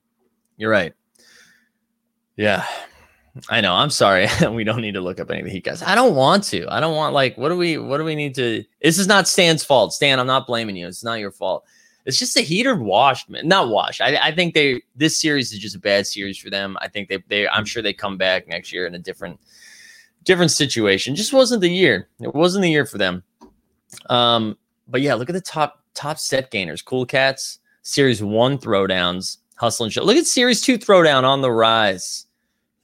you're 0.56 0.70
right. 0.70 0.92
Yeah, 2.36 2.64
I 3.48 3.60
know. 3.60 3.74
I'm 3.74 3.90
sorry. 3.90 4.28
we 4.50 4.64
don't 4.64 4.80
need 4.80 4.94
to 4.94 5.00
look 5.00 5.20
up 5.20 5.30
any 5.30 5.40
of 5.40 5.46
the 5.46 5.52
Heat 5.52 5.64
guys. 5.64 5.82
I 5.82 5.94
don't 5.94 6.14
want 6.14 6.44
to. 6.44 6.66
I 6.68 6.80
don't 6.80 6.96
want 6.96 7.14
like 7.14 7.36
what 7.36 7.48
do 7.48 7.56
we 7.56 7.78
what 7.78 7.98
do 7.98 8.04
we 8.04 8.14
need 8.14 8.34
to? 8.36 8.64
This 8.82 8.98
is 8.98 9.06
not 9.06 9.28
Stan's 9.28 9.64
fault. 9.64 9.92
Stan, 9.92 10.20
I'm 10.20 10.26
not 10.26 10.46
blaming 10.46 10.76
you. 10.76 10.86
It's 10.86 11.04
not 11.04 11.18
your 11.18 11.32
fault. 11.32 11.64
It's 12.06 12.18
just 12.18 12.36
a 12.36 12.40
heater 12.40 12.74
washed, 12.74 13.28
man. 13.28 13.46
Not 13.46 13.68
washed. 13.68 14.00
I, 14.00 14.16
I 14.16 14.34
think 14.34 14.54
they 14.54 14.82
this 14.96 15.20
series 15.20 15.52
is 15.52 15.58
just 15.58 15.76
a 15.76 15.80
bad 15.80 16.06
series 16.06 16.38
for 16.38 16.50
them. 16.50 16.76
I 16.80 16.88
think 16.88 17.08
they 17.08 17.22
they 17.28 17.48
I'm 17.48 17.64
sure 17.64 17.82
they 17.82 17.92
come 17.92 18.16
back 18.16 18.48
next 18.48 18.72
year 18.72 18.86
in 18.86 18.94
a 18.94 18.98
different 18.98 19.38
different 20.24 20.50
situation. 20.50 21.14
Just 21.14 21.32
wasn't 21.32 21.60
the 21.60 21.70
year. 21.70 22.08
It 22.20 22.34
wasn't 22.34 22.62
the 22.62 22.70
year 22.70 22.86
for 22.86 22.98
them. 22.98 23.22
Um, 24.08 24.56
but 24.88 25.02
yeah, 25.02 25.14
look 25.14 25.28
at 25.28 25.34
the 25.34 25.40
top 25.40 25.82
top 25.94 26.18
set 26.18 26.50
gainers. 26.50 26.82
Cool 26.82 27.06
Cats, 27.06 27.60
Series 27.82 28.22
One 28.22 28.58
throwdowns, 28.58 29.38
hustle 29.56 29.84
and 29.84 29.92
show. 29.92 30.02
Look 30.02 30.16
at 30.16 30.26
Series 30.26 30.62
Two 30.62 30.78
throwdown 30.78 31.24
on 31.24 31.40
the 31.40 31.52
rise. 31.52 32.26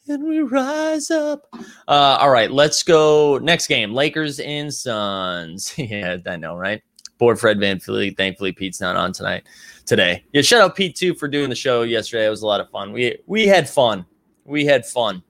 And 0.08 0.28
we 0.28 0.38
rise 0.38 1.10
up. 1.10 1.48
Uh, 1.88 2.18
all 2.20 2.30
right, 2.30 2.50
let's 2.50 2.84
go. 2.84 3.38
Next 3.38 3.66
game 3.66 3.92
Lakers 3.92 4.38
and 4.38 4.72
Suns. 4.72 5.74
yeah, 5.78 6.18
I 6.26 6.36
know, 6.36 6.54
right? 6.56 6.80
Poor 7.18 7.36
Fred 7.36 7.58
Van 7.58 7.78
VanVleet. 7.78 8.16
Thankfully, 8.16 8.52
Pete's 8.52 8.80
not 8.80 8.96
on 8.96 9.12
tonight. 9.12 9.44
Today, 9.86 10.24
yeah. 10.32 10.42
Shout 10.42 10.60
out 10.60 10.76
Pete 10.76 10.96
too 10.96 11.14
for 11.14 11.28
doing 11.28 11.48
the 11.48 11.54
show 11.54 11.82
yesterday. 11.82 12.26
It 12.26 12.30
was 12.30 12.42
a 12.42 12.46
lot 12.46 12.60
of 12.60 12.68
fun. 12.70 12.92
We 12.92 13.18
we 13.26 13.46
had 13.46 13.68
fun. 13.68 14.04
We 14.44 14.64
had 14.66 14.84
fun. 14.84 15.22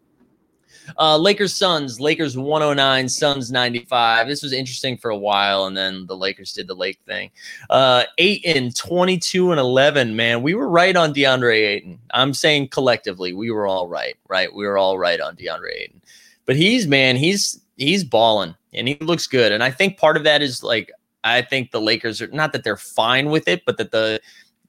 Uh, 0.98 1.16
Lakers 1.16 1.54
Suns. 1.54 2.00
Lakers 2.00 2.36
109, 2.38 3.08
Suns 3.08 3.50
95. 3.50 4.28
This 4.28 4.42
was 4.42 4.52
interesting 4.52 4.96
for 4.96 5.10
a 5.10 5.16
while, 5.16 5.66
and 5.66 5.76
then 5.76 6.06
the 6.06 6.16
Lakers 6.16 6.52
did 6.52 6.68
the 6.68 6.74
Lake 6.74 7.00
thing. 7.06 7.30
Uh, 7.70 8.04
and 8.18 8.74
22 8.74 9.50
and 9.50 9.60
11. 9.60 10.14
Man, 10.14 10.42
we 10.42 10.54
were 10.54 10.68
right 10.68 10.96
on 10.96 11.12
DeAndre 11.12 11.56
Ayton. 11.56 11.98
I'm 12.12 12.32
saying 12.32 12.68
collectively, 12.68 13.32
we 13.32 13.50
were 13.50 13.66
all 13.66 13.88
right. 13.88 14.16
Right, 14.28 14.52
we 14.52 14.66
were 14.66 14.78
all 14.78 14.98
right 14.98 15.20
on 15.20 15.36
DeAndre 15.36 15.74
Ayton. 15.76 16.02
But 16.46 16.56
he's 16.56 16.86
man, 16.86 17.16
he's 17.16 17.60
he's 17.76 18.04
balling 18.04 18.54
and 18.72 18.86
he 18.86 18.96
looks 19.00 19.26
good. 19.26 19.52
And 19.52 19.62
I 19.62 19.70
think 19.70 19.98
part 19.98 20.16
of 20.16 20.24
that 20.24 20.42
is 20.42 20.62
like 20.62 20.92
I 21.25 21.42
think 21.42 21.70
the 21.70 21.80
Lakers 21.80 22.23
are 22.23 22.28
not 22.28 22.52
that 22.52 22.64
they're 22.64 22.76
fine 22.76 23.30
with 23.30 23.49
it, 23.49 23.64
but 23.64 23.78
that 23.78 23.90
the 23.90 24.20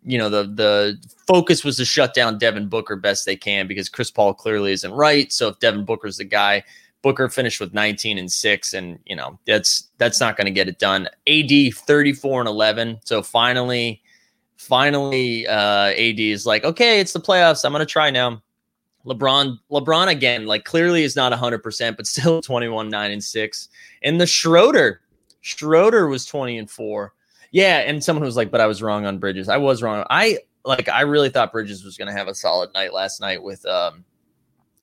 you 0.04 0.18
know 0.18 0.30
the 0.30 0.44
the 0.44 0.98
focus 1.27 1.63
was 1.63 1.77
to 1.77 1.86
shut 1.86 2.13
down 2.13 2.38
Devin 2.38 2.70
Booker 2.70 2.96
best 2.96 3.25
they 3.25 3.36
can 3.36 3.68
because 3.68 3.89
Chris 3.89 4.10
Paul 4.10 4.34
clearly 4.34 4.72
isn't 4.72 4.92
right. 4.92 5.32
So 5.32 5.50
if 5.50 5.60
Devin 5.60 5.86
Booker's 5.86 6.18
the 6.18 6.24
guy, 6.24 6.63
Booker 7.01 7.30
finished 7.30 7.60
with 7.60 7.74
19 7.74 8.18
and 8.18 8.32
6 8.32 8.74
and 8.74 9.00
you 9.06 9.16
know 9.16 9.38
that's 9.46 9.89
that's 9.98 10.20
not 10.20 10.38
going 10.38 10.46
to 10.46 10.51
get 10.51 10.68
it 10.68 10.80
done. 10.80 11.08
AD 11.27 11.74
34 11.74 12.42
and 12.42 12.50
11. 12.50 13.00
So 13.04 13.22
finally 13.22 14.01
finally 14.58 15.46
uh 15.48 15.92
AD 15.92 16.20
is 16.20 16.46
like, 16.46 16.63
"Okay, 16.63 17.00
it's 17.00 17.13
the 17.13 17.20
playoffs. 17.20 17.66
I'm 17.66 17.72
going 17.72 17.80
to 17.80 17.86
try 17.86 18.10
now." 18.10 18.42
LeBron 19.06 19.58
LeBron 19.72 20.08
again 20.08 20.46
like 20.46 20.66
clearly 20.66 21.04
is 21.04 21.16
not 21.16 21.32
100% 21.32 21.96
but 21.96 22.06
still 22.08 22.42
21 22.42 22.89
9 22.89 23.12
and 23.12 23.24
6. 23.24 23.70
And 24.04 24.20
the 24.20 24.27
Schroeder 24.27 25.01
Schroeder 25.41 26.08
was 26.08 26.25
20 26.25 26.58
and 26.58 26.70
4. 26.70 27.13
Yeah, 27.51 27.79
and 27.79 28.03
someone 28.03 28.25
was 28.25 28.36
like, 28.36 28.51
but 28.51 28.62
I 28.62 28.67
was 28.67 28.82
wrong 28.82 29.06
on 29.06 29.20
Bridges. 29.20 29.50
I 29.50 29.58
was 29.58 29.82
wrong. 29.82 30.06
I 30.10 30.39
like 30.65 30.89
I 30.89 31.01
really 31.01 31.29
thought 31.29 31.51
Bridges 31.51 31.84
was 31.84 31.98
going 31.98 32.10
to 32.10 32.13
have 32.13 32.27
a 32.27 32.36
solid 32.36 32.74
night 32.74 32.94
last 32.94 33.22
night 33.22 33.41
with 33.41 33.65
um 33.65 34.03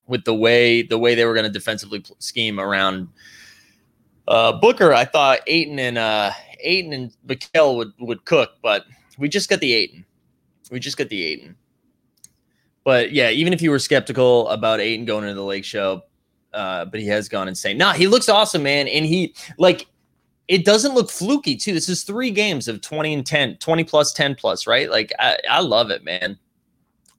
with 0.07 0.25
the 0.25 0.35
way 0.35 0.83
the 0.83 0.99
way 0.99 1.15
they 1.15 1.25
were 1.25 1.35
going 1.35 1.45
to 1.45 1.53
defensively 1.53 2.03
scheme 2.19 2.59
around 2.59 3.09
uh 4.27 4.53
Booker. 4.53 4.95
I 4.95 5.05
thought 5.05 5.41
Ayton 5.47 5.79
and 5.79 5.99
uh 5.99 6.31
Ayton 6.61 6.93
and 6.95 7.17
Mikal 7.27 7.77
would 7.77 7.93
would 8.01 8.25
cook, 8.25 8.53
but 8.63 8.87
we 9.19 9.29
just 9.29 9.51
got 9.51 9.61
the 9.61 9.75
Ayton. 9.75 10.05
We 10.71 10.81
just 10.81 10.97
got 10.97 11.11
the 11.11 11.23
Ayton. 11.23 11.57
But 12.83 13.13
yeah, 13.13 13.31
even 13.31 13.53
if 13.53 13.63
you 13.63 13.71
were 13.71 13.79
skeptical 13.79 14.49
about 14.49 14.81
Ayton 14.81 15.05
going 15.05 15.25
into 15.25 15.35
the 15.35 15.45
Lake 15.45 15.65
Show, 15.65 16.03
uh, 16.53 16.85
but 16.87 17.01
he 17.01 17.07
has 17.09 17.29
gone 17.29 17.49
insane. 17.49 17.79
Nah, 17.79 17.93
he 17.93 18.07
looks 18.07 18.29
awesome, 18.29 18.63
man. 18.63 18.89
And 18.89 19.05
he 19.05 19.35
like 19.59 19.87
it 20.49 20.65
doesn't 20.65 20.95
look 20.95 21.11
fluky 21.11 21.57
too. 21.57 21.73
This 21.73 21.89
is 21.89 22.03
three 22.03 22.31
games 22.31 22.69
of 22.69 22.81
20 22.81 23.15
and 23.15 23.27
10, 23.27 23.57
20 23.57 23.85
plus 23.85 24.13
10 24.13 24.35
plus, 24.35 24.67
right? 24.67 24.91
Like 24.91 25.13
I, 25.19 25.39
I 25.51 25.61
love 25.61 25.91
it, 25.91 26.05
man. 26.05 26.39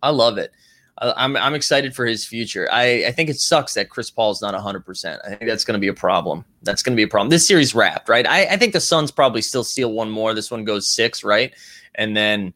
I 0.04 0.10
love 0.10 0.38
it. 0.38 0.52
I'm 0.98 1.36
I'm 1.36 1.56
excited 1.56 1.94
for 1.94 2.06
his 2.06 2.24
future. 2.24 2.70
I, 2.72 3.06
I 3.08 3.12
think 3.12 3.30
it 3.30 3.38
sucks 3.38 3.74
that 3.74 3.90
Chris 3.90 4.10
Paul's 4.10 4.42
not 4.42 4.54
100%. 4.54 5.20
I 5.26 5.30
think 5.30 5.42
that's 5.42 5.66
going 5.66 5.74
to 5.74 5.80
be 5.80 5.90
a 5.90 5.94
problem. 5.94 6.46
That's 6.62 6.82
going 6.82 6.94
to 6.94 6.96
be 6.96 7.04
a 7.04 7.08
problem. 7.08 7.30
This 7.30 7.46
series 7.46 7.76
wrapped, 7.76 8.08
right? 8.08 8.26
I, 8.26 8.46
I 8.46 8.58
think 8.58 8.72
the 8.72 8.80
Suns 8.80 9.12
probably 9.12 9.42
still 9.42 9.66
steal 9.66 9.92
one 9.92 10.10
more. 10.10 10.34
This 10.34 10.50
one 10.50 10.64
goes 10.64 10.88
six, 10.88 11.22
right? 11.22 11.54
And 11.96 12.16
then 12.16 12.54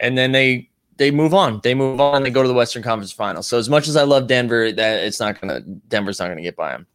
and 0.00 0.18
then 0.18 0.32
they 0.32 0.68
they 0.96 1.12
move 1.12 1.32
on. 1.32 1.60
They 1.62 1.74
move 1.74 2.00
on. 2.00 2.24
They 2.24 2.30
go 2.30 2.42
to 2.42 2.48
the 2.48 2.54
Western 2.54 2.82
Conference 2.82 3.12
Finals. 3.12 3.46
So 3.46 3.56
as 3.56 3.68
much 3.68 3.86
as 3.86 3.96
I 3.96 4.02
love 4.02 4.26
Denver, 4.26 4.72
that 4.72 5.04
it's 5.04 5.20
not 5.20 5.40
gonna 5.40 5.60
Denver's 5.60 6.18
not 6.18 6.28
gonna 6.28 6.42
get 6.42 6.56
by 6.56 6.72
him. 6.72 6.86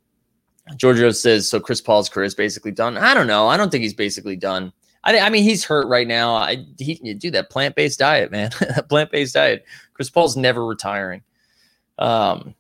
Giorgio 0.76 1.12
says 1.12 1.50
so. 1.50 1.60
Chris 1.60 1.82
Paul's 1.82 2.10
career 2.10 2.26
is 2.26 2.36
basically 2.36 2.72
done. 2.72 2.98
I 2.98 3.14
don't 3.14 3.28
know. 3.28 3.48
I 3.48 3.58
don't 3.58 3.72
think 3.72 3.84
he's 3.84 3.94
basically 3.94 4.36
done. 4.36 4.72
I, 5.04 5.20
I 5.20 5.30
mean, 5.30 5.44
he's 5.44 5.64
hurt 5.64 5.88
right 5.88 6.08
now. 6.08 6.36
I 6.36 6.66
he 6.78 6.96
do 7.14 7.32
that 7.32 7.50
plant 7.50 7.76
based 7.76 8.00
diet, 8.00 8.32
man. 8.32 8.52
plant 8.90 9.12
based 9.12 9.34
diet. 9.34 9.66
Chris 9.94 10.10
Paul's 10.10 10.38
never 10.38 10.66
retiring. 10.66 11.24
Um, 11.98 12.56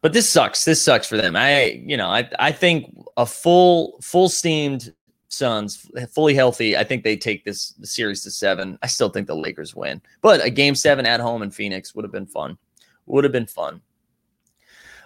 but 0.00 0.12
this 0.12 0.28
sucks. 0.28 0.64
This 0.64 0.82
sucks 0.82 1.08
for 1.08 1.16
them. 1.16 1.34
I, 1.36 1.82
you 1.84 1.96
know, 1.96 2.08
I 2.08 2.28
I 2.38 2.52
think 2.52 2.94
a 3.16 3.26
full 3.26 3.98
full 4.02 4.28
steamed 4.28 4.92
Suns 5.28 5.90
fully 6.12 6.34
healthy. 6.34 6.76
I 6.76 6.84
think 6.84 7.02
they 7.02 7.16
take 7.16 7.44
this 7.44 7.74
series 7.82 8.22
to 8.22 8.30
seven. 8.30 8.78
I 8.82 8.86
still 8.86 9.08
think 9.08 9.26
the 9.26 9.34
Lakers 9.34 9.74
win, 9.74 10.00
but 10.22 10.44
a 10.44 10.50
game 10.50 10.74
seven 10.74 11.06
at 11.06 11.20
home 11.20 11.42
in 11.42 11.50
Phoenix 11.50 11.94
would 11.94 12.04
have 12.04 12.12
been 12.12 12.26
fun. 12.26 12.56
Would 13.06 13.24
have 13.24 13.32
been 13.32 13.46
fun. 13.46 13.80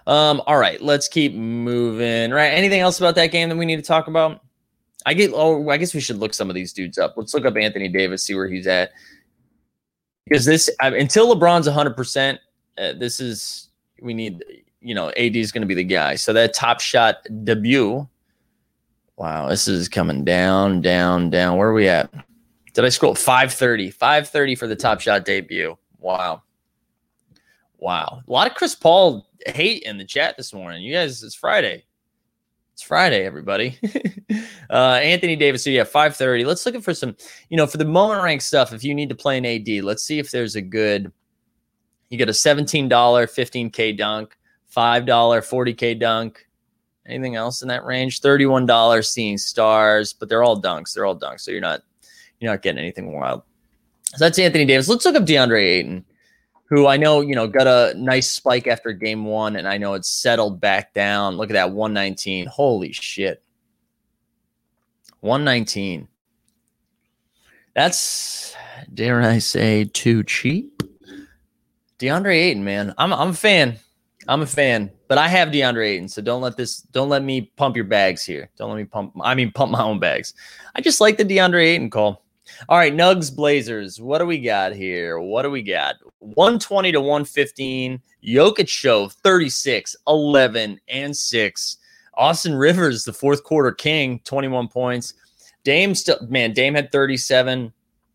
Um, 0.08 0.40
all 0.46 0.56
right, 0.56 0.80
let's 0.80 1.06
keep 1.06 1.34
moving. 1.34 2.30
Right. 2.30 2.48
Anything 2.48 2.80
else 2.80 2.98
about 2.98 3.14
that 3.16 3.26
game 3.26 3.50
that 3.50 3.56
we 3.56 3.66
need 3.66 3.76
to 3.76 3.82
talk 3.82 4.06
about? 4.06 4.40
I 5.04 5.12
get. 5.12 5.32
Oh, 5.34 5.68
I 5.68 5.76
guess 5.76 5.92
we 5.92 6.00
should 6.00 6.16
look 6.16 6.32
some 6.32 6.48
of 6.48 6.54
these 6.54 6.72
dudes 6.72 6.96
up. 6.96 7.14
Let's 7.16 7.34
look 7.34 7.44
up 7.44 7.56
Anthony 7.58 7.88
Davis, 7.88 8.22
see 8.22 8.34
where 8.34 8.48
he's 8.48 8.66
at. 8.66 8.90
Because 10.24 10.46
this, 10.46 10.70
I 10.80 10.88
until 10.88 11.34
LeBron's 11.34 11.66
100, 11.66 11.90
uh, 11.90 11.94
percent 11.94 12.40
this 12.76 13.20
is 13.20 13.68
we 14.00 14.14
need. 14.14 14.42
You 14.80 14.94
know, 14.94 15.10
AD 15.10 15.36
is 15.36 15.52
going 15.52 15.62
to 15.62 15.66
be 15.66 15.74
the 15.74 15.84
guy. 15.84 16.14
So 16.14 16.32
that 16.32 16.54
top 16.54 16.80
shot 16.80 17.26
debut. 17.44 18.08
Wow, 19.16 19.48
this 19.48 19.66
is 19.66 19.88
coming 19.88 20.24
down, 20.24 20.80
down, 20.80 21.28
down. 21.28 21.58
Where 21.58 21.68
are 21.68 21.74
we 21.74 21.88
at? 21.88 22.10
Did 22.72 22.84
I 22.84 22.88
scroll? 22.88 23.16
530. 23.16 23.90
530 23.90 24.54
for 24.54 24.68
the 24.68 24.76
top 24.76 25.00
shot 25.00 25.24
debut. 25.24 25.76
Wow. 25.98 26.42
Wow. 27.78 28.22
A 28.26 28.30
lot 28.30 28.48
of 28.48 28.54
Chris 28.54 28.74
Paul 28.74 29.26
hate 29.46 29.82
in 29.84 29.98
the 29.98 30.04
chat 30.04 30.36
this 30.36 30.52
morning. 30.52 30.82
You 30.82 30.94
guys, 30.94 31.22
it's 31.22 31.34
Friday. 31.34 31.84
It's 32.72 32.82
Friday, 32.82 33.24
everybody. 33.24 33.78
uh, 34.70 35.00
Anthony 35.02 35.36
Davis. 35.36 35.64
So 35.64 35.70
yeah, 35.70 35.84
five 35.84 36.16
thirty. 36.16 36.44
Let's 36.44 36.64
look 36.66 36.74
at 36.74 36.84
for 36.84 36.94
some, 36.94 37.16
you 37.48 37.56
know, 37.56 37.66
for 37.66 37.76
the 37.76 37.84
moment 37.84 38.22
rank 38.22 38.40
stuff. 38.40 38.72
If 38.72 38.84
you 38.84 38.94
need 38.94 39.08
to 39.08 39.14
play 39.14 39.38
an 39.38 39.46
AD, 39.46 39.84
let's 39.84 40.04
see 40.04 40.18
if 40.18 40.30
there's 40.30 40.56
a 40.56 40.62
good. 40.62 41.12
You 42.10 42.18
get 42.18 42.28
a 42.28 42.34
seventeen 42.34 42.88
dollar, 42.88 43.26
fifteen 43.26 43.70
k 43.70 43.92
dunk, 43.92 44.36
five 44.66 45.06
dollar, 45.06 45.42
forty 45.42 45.74
k 45.74 45.94
dunk. 45.94 46.46
Anything 47.06 47.36
else 47.36 47.62
in 47.62 47.68
that 47.68 47.84
range? 47.84 48.20
Thirty 48.20 48.46
one 48.46 48.66
dollars, 48.66 49.10
seeing 49.10 49.38
stars, 49.38 50.12
but 50.12 50.28
they're 50.28 50.44
all 50.44 50.60
dunks. 50.60 50.94
They're 50.94 51.06
all 51.06 51.18
dunks. 51.18 51.40
So 51.40 51.50
you're 51.50 51.60
not 51.60 51.82
you're 52.38 52.52
not 52.52 52.62
getting 52.62 52.78
anything 52.78 53.12
wild. 53.12 53.42
So 54.04 54.24
that's 54.24 54.38
Anthony 54.38 54.64
Davis. 54.64 54.88
Let's 54.88 55.04
look 55.04 55.16
up 55.16 55.24
DeAndre 55.24 55.62
Ayton 55.62 56.04
who 56.68 56.86
I 56.86 56.96
know, 56.96 57.20
you 57.20 57.34
know, 57.34 57.46
got 57.46 57.66
a 57.66 57.94
nice 57.98 58.30
spike 58.30 58.66
after 58.66 58.92
game 58.92 59.24
one, 59.24 59.56
and 59.56 59.66
I 59.66 59.78
know 59.78 59.94
it's 59.94 60.10
settled 60.10 60.60
back 60.60 60.92
down. 60.92 61.36
Look 61.36 61.50
at 61.50 61.54
that 61.54 61.72
119. 61.72 62.46
Holy 62.46 62.92
shit. 62.92 63.42
119. 65.20 66.08
That's, 67.74 68.54
dare 68.92 69.22
I 69.22 69.38
say, 69.38 69.84
too 69.84 70.22
cheap. 70.24 70.82
DeAndre 71.98 72.34
Ayton, 72.34 72.64
man. 72.64 72.94
I'm 72.98 73.12
I'm 73.12 73.30
a 73.30 73.34
fan. 73.34 73.78
I'm 74.28 74.42
a 74.42 74.46
fan. 74.46 74.90
But 75.08 75.18
I 75.18 75.26
have 75.26 75.48
DeAndre 75.48 75.88
Ayton, 75.88 76.08
so 76.08 76.22
don't 76.22 76.42
let 76.42 76.56
this 76.56 76.82
don't 76.82 77.08
let 77.08 77.24
me 77.24 77.50
pump 77.56 77.76
your 77.76 77.86
bags 77.86 78.24
here. 78.24 78.50
Don't 78.56 78.70
let 78.70 78.76
me 78.76 78.84
pump 78.84 79.14
I 79.20 79.34
mean 79.34 79.50
pump 79.50 79.72
my 79.72 79.82
own 79.82 79.98
bags. 79.98 80.34
I 80.76 80.80
just 80.80 81.00
like 81.00 81.16
the 81.16 81.24
DeAndre 81.24 81.64
Ayton 81.64 81.90
call. 81.90 82.24
All 82.68 82.78
right, 82.78 82.94
Nugs 82.94 83.34
Blazers. 83.34 84.00
What 84.00 84.18
do 84.18 84.26
we 84.26 84.38
got 84.38 84.72
here? 84.72 85.20
What 85.20 85.42
do 85.42 85.50
we 85.50 85.62
got? 85.62 85.96
120 86.20 86.92
to 86.92 87.00
115. 87.00 88.00
Jokic 88.24 88.68
show 88.68 89.08
36, 89.08 89.96
11, 90.06 90.80
and 90.88 91.16
6. 91.16 91.76
Austin 92.14 92.54
Rivers, 92.54 93.04
the 93.04 93.12
fourth 93.12 93.44
quarter 93.44 93.72
king, 93.72 94.20
21 94.24 94.68
points. 94.68 95.14
Dame 95.64 95.94
still 95.94 96.18
man, 96.28 96.52
Dame 96.52 96.74
had 96.74 96.90
37 96.90 97.72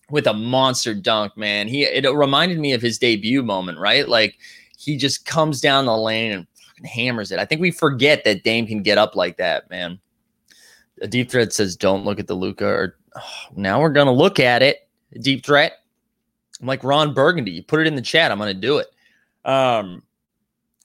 with 0.10 0.28
a 0.28 0.34
monster 0.34 0.94
dunk, 0.94 1.38
man. 1.38 1.68
He 1.68 1.84
it 1.84 2.06
reminded 2.10 2.60
me 2.60 2.74
of 2.74 2.82
his 2.82 2.98
debut 2.98 3.44
moment, 3.44 3.80
right? 3.80 4.08
Like 4.08 4.38
he 4.78 4.98
just 4.98 5.26
comes 5.26 5.62
down 5.62 5.86
the 5.86 5.98
lane 5.98 6.32
and 6.32 6.48
hammers 6.86 7.32
it. 7.32 7.40
I 7.40 7.46
think 7.46 7.62
we 7.62 7.72
forget 7.72 8.24
that 8.26 8.44
Dame 8.44 8.68
can 8.68 8.84
get 8.84 8.98
up 8.98 9.16
like 9.16 9.38
that, 9.38 9.70
man. 9.70 10.00
A 11.02 11.08
deep 11.08 11.32
threat 11.32 11.54
says, 11.54 11.76
"Don't 11.76 12.06
look 12.06 12.20
at 12.20 12.28
the 12.28 12.36
Luka 12.36 12.66
Or 12.66 12.96
oh, 13.16 13.22
now 13.56 13.82
we're 13.82 13.90
gonna 13.90 14.14
look 14.14 14.40
at 14.40 14.62
it. 14.62 14.88
Deep 15.20 15.46
threat. 15.46 15.74
I'm 16.62 16.68
like 16.68 16.84
Ron 16.84 17.14
Burgundy. 17.14 17.52
You 17.52 17.64
put 17.64 17.82
it 17.82 17.88
in 17.88 17.96
the 17.96 18.02
chat. 18.02 18.32
I'm 18.32 18.40
gonna 18.40 18.54
do 18.54 18.78
it. 18.78 18.88
Um, 19.46 20.04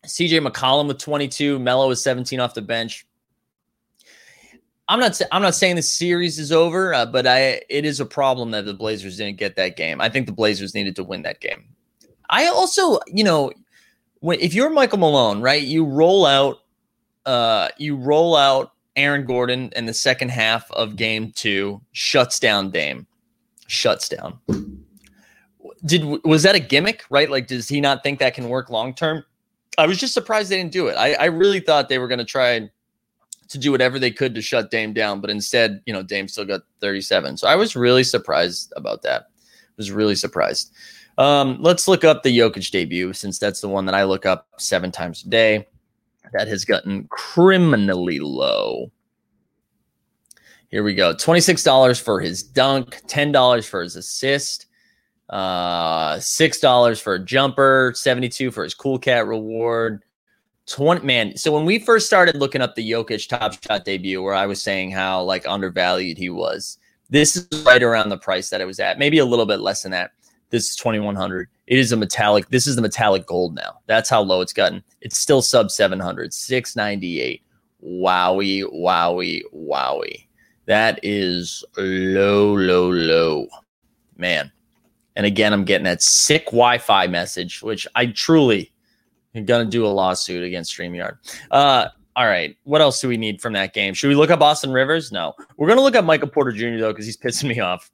CJ 0.05 0.47
McCollum 0.47 0.89
with 0.89 0.99
22. 0.99 1.59
Melo 1.59 1.89
with 1.89 1.99
17 1.99 2.41
off 2.41 2.55
the 2.55 2.63
bench. 2.63 3.07
I'm 4.89 5.01
not. 5.01 5.21
I'm 5.31 5.43
not 5.43 5.55
saying 5.55 5.77
the 5.77 5.83
series 5.83 6.39
is 6.39 6.51
over, 6.51 6.95
uh, 6.95 7.05
but 7.05 7.27
I. 7.27 7.61
It 7.69 7.85
is 7.85 8.01
a 8.01 8.07
problem 8.07 8.51
that 8.53 8.65
the 8.65 8.73
Blazers 8.73 9.19
didn't 9.19 9.37
get 9.37 9.55
that 9.57 9.77
game. 9.77 10.01
I 10.01 10.09
think 10.09 10.27
the 10.27 10.33
Blazers 10.33 10.75
needed 10.75 10.97
to 10.97 11.05
win 11.05 11.23
that 11.23 11.41
game. 11.41 11.65
I 12.31 12.47
also, 12.47 12.99
you 13.07 13.23
know, 13.23 13.53
when 14.21 14.41
if 14.41 14.55
you're 14.55 14.71
Michael 14.71 14.99
Malone, 14.99 15.43
right? 15.43 15.63
You 15.63 15.85
roll 15.85 16.25
out. 16.25 16.61
Uh, 17.27 17.69
you 17.77 17.97
roll 17.97 18.35
out 18.35 18.73
Aaron 18.99 19.25
Gordon 19.25 19.71
in 19.77 19.87
the 19.87 19.95
second 19.95 20.31
half 20.31 20.71
of 20.73 20.97
game 20.97 21.33
two, 21.33 21.81
shuts 21.93 22.39
down 22.39 22.71
Dame, 22.71 23.07
shuts 23.67 24.09
down. 24.09 24.39
Did 25.87 26.25
was 26.25 26.43
that 26.43 26.57
a 26.57 26.61
gimmick, 26.61 27.05
right? 27.09 27.31
Like, 27.31 27.47
does 27.47 27.69
he 27.69 27.81
not 27.81 28.03
think 28.03 28.19
that 28.19 28.35
can 28.35 28.49
work 28.49 28.69
long 28.69 28.93
term? 28.95 29.25
I 29.79 29.87
was 29.87 29.99
just 29.99 30.13
surprised 30.13 30.51
they 30.51 30.57
didn't 30.57 30.73
do 30.73 30.89
it. 30.89 30.95
I, 30.95 31.15
I 31.15 31.25
really 31.27 31.61
thought 31.61 31.89
they 31.89 31.99
were 31.99 32.09
going 32.09 32.19
to 32.19 32.25
try 32.25 32.69
to 33.49 33.59
do 33.59 33.71
whatever 33.71 33.99
they 33.99 34.11
could 34.11 34.35
to 34.35 34.43
shut 34.43 34.71
Dame 34.71 34.93
down, 34.93 35.21
but 35.21 35.31
instead, 35.31 35.81
you 35.87 35.93
know, 35.93 36.03
Dame 36.03 36.27
still 36.27 36.45
got 36.45 36.63
37. 36.81 37.39
So 37.39 37.49
I 37.49 37.55
was 37.55 37.77
really 37.77 38.05
surprised 38.05 38.73
about 38.77 39.03
that. 39.03 39.29
Was 39.77 39.93
really 39.93 40.17
surprised. 40.17 40.73
Um, 41.19 41.59
let's 41.61 41.87
look 41.87 42.03
up 42.03 42.25
the 42.25 42.37
Jokic 42.37 42.69
debut 42.73 43.13
since 43.13 43.39
that's 43.39 43.61
the 43.61 43.69
one 43.69 43.87
that 43.87 43.95
I 43.95 44.03
look 44.03 44.27
up 44.27 44.49
seven 44.59 44.91
times 44.91 45.25
a 45.25 45.29
day 45.29 45.69
that 46.33 46.49
has 46.49 46.65
gotten 46.65 47.07
criminally 47.09 48.21
low. 48.21 48.91
Here 50.71 50.83
we 50.83 50.95
go. 50.95 51.15
$26 51.15 52.01
for 52.01 52.21
his 52.21 52.43
dunk, 52.43 53.01
$10 53.07 53.67
for 53.67 53.83
his 53.83 53.97
assist, 53.97 54.67
uh, 55.31 56.17
$6 56.17 57.01
for 57.01 57.15
a 57.15 57.25
jumper, 57.25 57.93
72 57.95 58.51
for 58.51 58.65
his 58.65 58.75
cool 58.75 58.99
cat 58.99 59.27
reward. 59.27 60.03
20 60.67 61.05
man. 61.05 61.37
So 61.37 61.51
when 61.51 61.65
we 61.65 61.79
first 61.79 62.07
started 62.07 62.37
looking 62.37 62.61
up 62.61 62.75
the 62.75 62.91
Jokic 62.91 63.27
top 63.29 63.55
shot 63.63 63.87
debut, 63.87 64.23
where 64.23 64.35
I 64.35 64.47
was 64.47 64.63
saying 64.63 64.91
how 64.91 65.23
like 65.23 65.49
undervalued 65.49 66.19
he 66.19 66.29
was, 66.29 66.79
this 67.11 67.37
is 67.37 67.65
right 67.65 67.83
around 67.83 68.11
the 68.11 68.19
price 68.19 68.51
that 68.51 68.61
it 68.61 68.67
was 68.67 68.79
at, 68.79 68.99
maybe 68.99 69.19
a 69.19 69.25
little 69.25 69.47
bit 69.47 69.61
less 69.61 69.83
than 69.83 69.93
that. 69.93 70.11
This 70.51 70.71
is 70.71 70.77
2100. 70.77 71.49
It 71.67 71.79
is 71.79 71.93
a 71.93 71.97
metallic. 71.97 72.49
This 72.49 72.67
is 72.67 72.77
the 72.77 72.83
metallic 72.83 73.27
gold 73.27 73.55
now. 73.55 73.81
That's 73.87 74.09
how 74.09 74.23
low 74.23 74.41
it's 74.41 74.53
gotten. 74.53 74.83
It's 75.01 75.19
still 75.19 75.43
sub 75.43 75.71
700, 75.71 76.33
698. 76.33 77.43
Wowie, 77.85 78.65
wowie, 78.75 79.43
wowie. 79.55 80.27
That 80.67 80.99
is 81.03 81.65
low, 81.77 82.57
low, 82.57 82.91
low. 82.91 83.47
Man. 84.17 84.51
And 85.17 85.27
again, 85.27 85.53
I'm 85.53 85.65
getting 85.65 85.85
that 85.85 86.03
sick 86.03 86.47
Wi 86.47 86.79
Fi 86.79 87.07
message, 87.07 87.63
which 87.63 87.87
I 87.95 88.07
truly 88.07 88.73
am 89.35 89.45
going 89.45 89.65
to 89.65 89.71
do 89.71 89.85
a 89.85 89.89
lawsuit 89.89 90.45
against 90.45 90.77
StreamYard. 90.77 91.17
Uh, 91.51 91.89
all 92.17 92.27
right. 92.27 92.57
What 92.65 92.81
else 92.81 93.01
do 93.01 93.09
we 93.09 93.17
need 93.17 93.41
from 93.41 93.53
that 93.53 93.75
game? 93.75 93.95
Should 93.95 94.09
we 94.09 94.15
look 94.15 94.31
up 94.31 94.41
Austin 94.41 94.73
Rivers? 94.73 95.13
No. 95.13 95.35
We're 95.57 95.67
going 95.67 95.79
to 95.79 95.83
look 95.83 95.97
up 95.97 96.05
Michael 96.05 96.29
Porter 96.29 96.53
Jr., 96.53 96.79
though, 96.79 96.93
because 96.93 97.07
he's 97.07 97.17
pissing 97.17 97.49
me 97.49 97.61
off. 97.61 97.91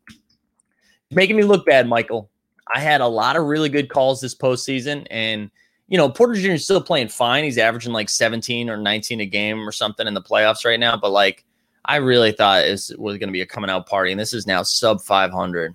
making 1.11 1.37
me 1.37 1.45
look 1.45 1.67
bad, 1.67 1.89
Michael. 1.89 2.31
I 2.73 2.81
had 2.81 3.01
a 3.01 3.07
lot 3.07 3.37
of 3.37 3.45
really 3.45 3.69
good 3.69 3.89
calls 3.89 4.21
this 4.21 4.35
postseason, 4.35 5.07
and 5.11 5.51
you 5.89 5.99
know 5.99 6.09
Porter 6.09 6.35
Jr. 6.35 6.53
is 6.53 6.65
still 6.65 6.83
playing 6.83 7.09
fine. 7.09 7.45
He's 7.45 7.59
averaging 7.59 7.93
like 7.93 8.09
17 8.09 8.71
or 8.71 8.77
19 8.77 9.21
a 9.21 9.27
game 9.27 9.69
or 9.69 9.73
something 9.73 10.07
in 10.07 10.15
the 10.15 10.23
playoffs 10.23 10.65
right 10.65 10.81
now. 10.81 10.97
But 10.97 11.11
like, 11.11 11.45
I 11.85 11.97
really 11.97 12.33
thought 12.33 12.65
it 12.65 12.71
was 12.99 13.19
going 13.19 13.29
to 13.29 13.33
be 13.33 13.43
a 13.43 13.47
coming 13.47 13.71
out 13.71 13.87
party, 13.87 14.11
and 14.13 14.21
this 14.21 14.33
is 14.33 14.47
now 14.47 14.63
sub 14.63 15.03
500, 15.03 15.75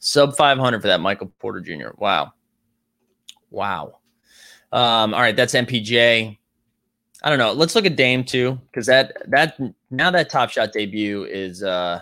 sub 0.00 0.36
500 0.36 0.80
for 0.80 0.88
that 0.88 1.00
Michael 1.00 1.32
Porter 1.38 1.60
Jr. 1.60 1.90
Wow, 1.96 2.32
wow. 3.50 3.98
Um, 4.72 5.14
all 5.14 5.20
right, 5.20 5.36
that's 5.36 5.54
MPJ. 5.54 6.36
I 7.22 7.30
don't 7.30 7.38
know. 7.38 7.52
Let's 7.52 7.74
look 7.74 7.86
at 7.86 7.96
Dame 7.96 8.24
too, 8.24 8.60
because 8.66 8.86
that 8.86 9.16
that 9.28 9.58
now 9.90 10.10
that 10.10 10.30
Top 10.30 10.50
Shot 10.50 10.72
debut 10.72 11.24
is 11.24 11.62
uh 11.62 12.00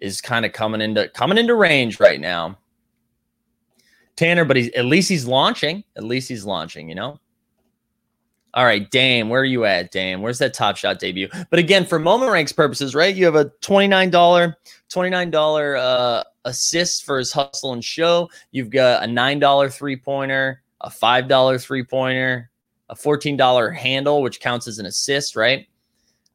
is 0.00 0.20
kind 0.20 0.46
of 0.46 0.52
coming 0.52 0.80
into 0.80 1.08
coming 1.08 1.38
into 1.38 1.54
range 1.54 2.00
right 2.00 2.20
now. 2.20 2.58
Tanner, 4.20 4.44
but 4.44 4.58
he's 4.58 4.70
at 4.72 4.84
least 4.84 5.08
he's 5.08 5.24
launching. 5.24 5.82
At 5.96 6.04
least 6.04 6.28
he's 6.28 6.44
launching, 6.44 6.90
you 6.90 6.94
know? 6.94 7.18
All 8.52 8.66
right, 8.66 8.90
Dame, 8.90 9.30
where 9.30 9.40
are 9.40 9.46
you 9.46 9.64
at, 9.64 9.92
Dame? 9.92 10.20
Where's 10.20 10.38
that 10.40 10.52
top 10.52 10.76
shot 10.76 10.98
debut? 10.98 11.28
But 11.48 11.58
again, 11.58 11.86
for 11.86 11.98
moment 11.98 12.30
ranks 12.30 12.52
purposes, 12.52 12.94
right? 12.94 13.14
You 13.14 13.24
have 13.24 13.34
a 13.36 13.46
$29, 13.62 14.10
$29 14.10 15.78
uh, 15.78 16.24
assist 16.44 17.06
for 17.06 17.18
his 17.18 17.32
hustle 17.32 17.72
and 17.72 17.82
show. 17.82 18.28
You've 18.50 18.68
got 18.68 19.02
a 19.02 19.06
$9 19.06 19.72
three 19.72 19.96
pointer, 19.96 20.62
a 20.82 20.90
$5 20.90 21.62
three 21.62 21.84
pointer, 21.84 22.50
a 22.90 22.94
$14 22.94 23.74
handle, 23.74 24.20
which 24.20 24.40
counts 24.40 24.68
as 24.68 24.78
an 24.78 24.84
assist, 24.84 25.34
right? 25.34 25.66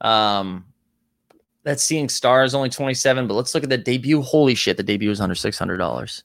Um, 0.02 0.66
that 1.66 1.80
seeing 1.80 2.10
stars 2.10 2.56
only 2.56 2.70
27, 2.70 3.28
but 3.28 3.36
let's 3.36 3.54
look 3.54 3.64
at 3.64 3.70
the 3.70 3.78
debut. 3.78 4.24
Holy 4.24 4.56
shit, 4.56 4.78
the 4.78 4.84
debut 4.84 5.12
is 5.12 5.22
under 5.22 5.36
$600. 5.36 6.24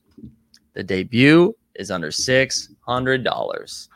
The 0.74 0.82
debut 0.82 1.54
is 1.74 1.90
under 1.90 2.08
$600. 2.08 3.88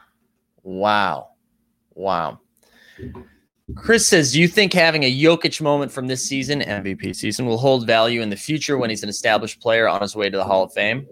Wow. 0.62 1.28
Wow. 1.94 2.40
Chris 3.76 4.06
says, 4.06 4.32
Do 4.32 4.40
you 4.40 4.48
think 4.48 4.72
having 4.72 5.04
a 5.04 5.22
Jokic 5.22 5.60
moment 5.60 5.90
from 5.90 6.06
this 6.06 6.24
season, 6.24 6.60
MVP 6.60 7.16
season, 7.16 7.46
will 7.46 7.58
hold 7.58 7.86
value 7.86 8.20
in 8.20 8.30
the 8.30 8.36
future 8.36 8.76
when 8.76 8.90
he's 8.90 9.02
an 9.02 9.08
established 9.08 9.60
player 9.60 9.88
on 9.88 10.02
his 10.02 10.14
way 10.14 10.28
to 10.28 10.36
the 10.36 10.44
Hall 10.44 10.64
of 10.64 10.72
Fame? 10.72 11.06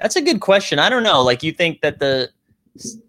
That's 0.00 0.16
a 0.16 0.22
good 0.22 0.40
question. 0.40 0.78
I 0.78 0.88
don't 0.88 1.02
know. 1.02 1.22
Like, 1.22 1.42
you 1.42 1.52
think 1.52 1.80
that 1.82 1.98
the 1.98 2.30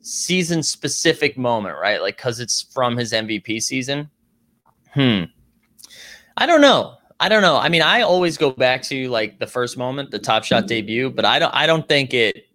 season 0.02 0.63
specific 0.63 1.38
moment, 1.38 1.78
right? 1.80 2.02
Like, 2.02 2.17
because 2.17 2.39
it's 2.39 2.63
from 2.74 2.98
his 2.98 3.13
MVP 3.13 3.62
season? 3.62 4.10
Hmm. 4.93 5.26
I 6.36 6.45
don't 6.45 6.62
know. 6.62 6.99
I 7.20 7.30
don't 7.30 7.42
know. 7.42 7.58
I 7.58 7.70
mean, 7.70 7.82
I 7.82 8.02
always 8.02 8.38
go 8.38 8.52
back 8.52 8.82
to 8.84 9.10
like 9.10 9.40
the 9.40 9.48
first 9.48 9.78
moment, 9.78 10.12
the 10.12 10.20
Top 10.20 10.44
Shot 10.44 10.62
mm-hmm. 10.62 10.68
debut, 10.68 11.10
but 11.10 11.26
I 11.26 11.40
don't. 11.40 11.54
I 11.54 11.68
don't 11.68 11.88
think 11.88 12.14
it 12.14 12.50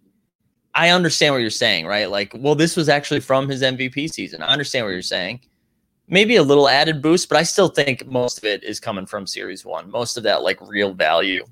I 0.75 0.89
understand 0.89 1.33
what 1.33 1.39
you're 1.39 1.49
saying, 1.49 1.87
right? 1.87 2.11
Like, 2.11 2.33
well, 2.37 2.53
this 2.53 2.75
was 2.75 2.89
actually 2.89 3.21
from 3.21 3.47
his 3.47 3.61
MVP 3.61 4.11
season. 4.11 4.41
I 4.41 4.47
understand 4.49 4.85
what 4.85 4.91
you're 4.91 5.01
saying. 5.01 5.39
Maybe 6.09 6.35
a 6.35 6.43
little 6.43 6.67
added 6.67 7.01
boost, 7.01 7.29
but 7.29 7.37
I 7.37 7.43
still 7.43 7.69
think 7.69 8.05
most 8.05 8.37
of 8.39 8.43
it 8.43 8.61
is 8.61 8.79
coming 8.79 9.05
from 9.05 9.25
series 9.25 9.63
one. 9.63 9.89
Most 9.89 10.17
of 10.17 10.23
that, 10.23 10.43
like, 10.43 10.59
real 10.61 10.93
value. 10.93 11.45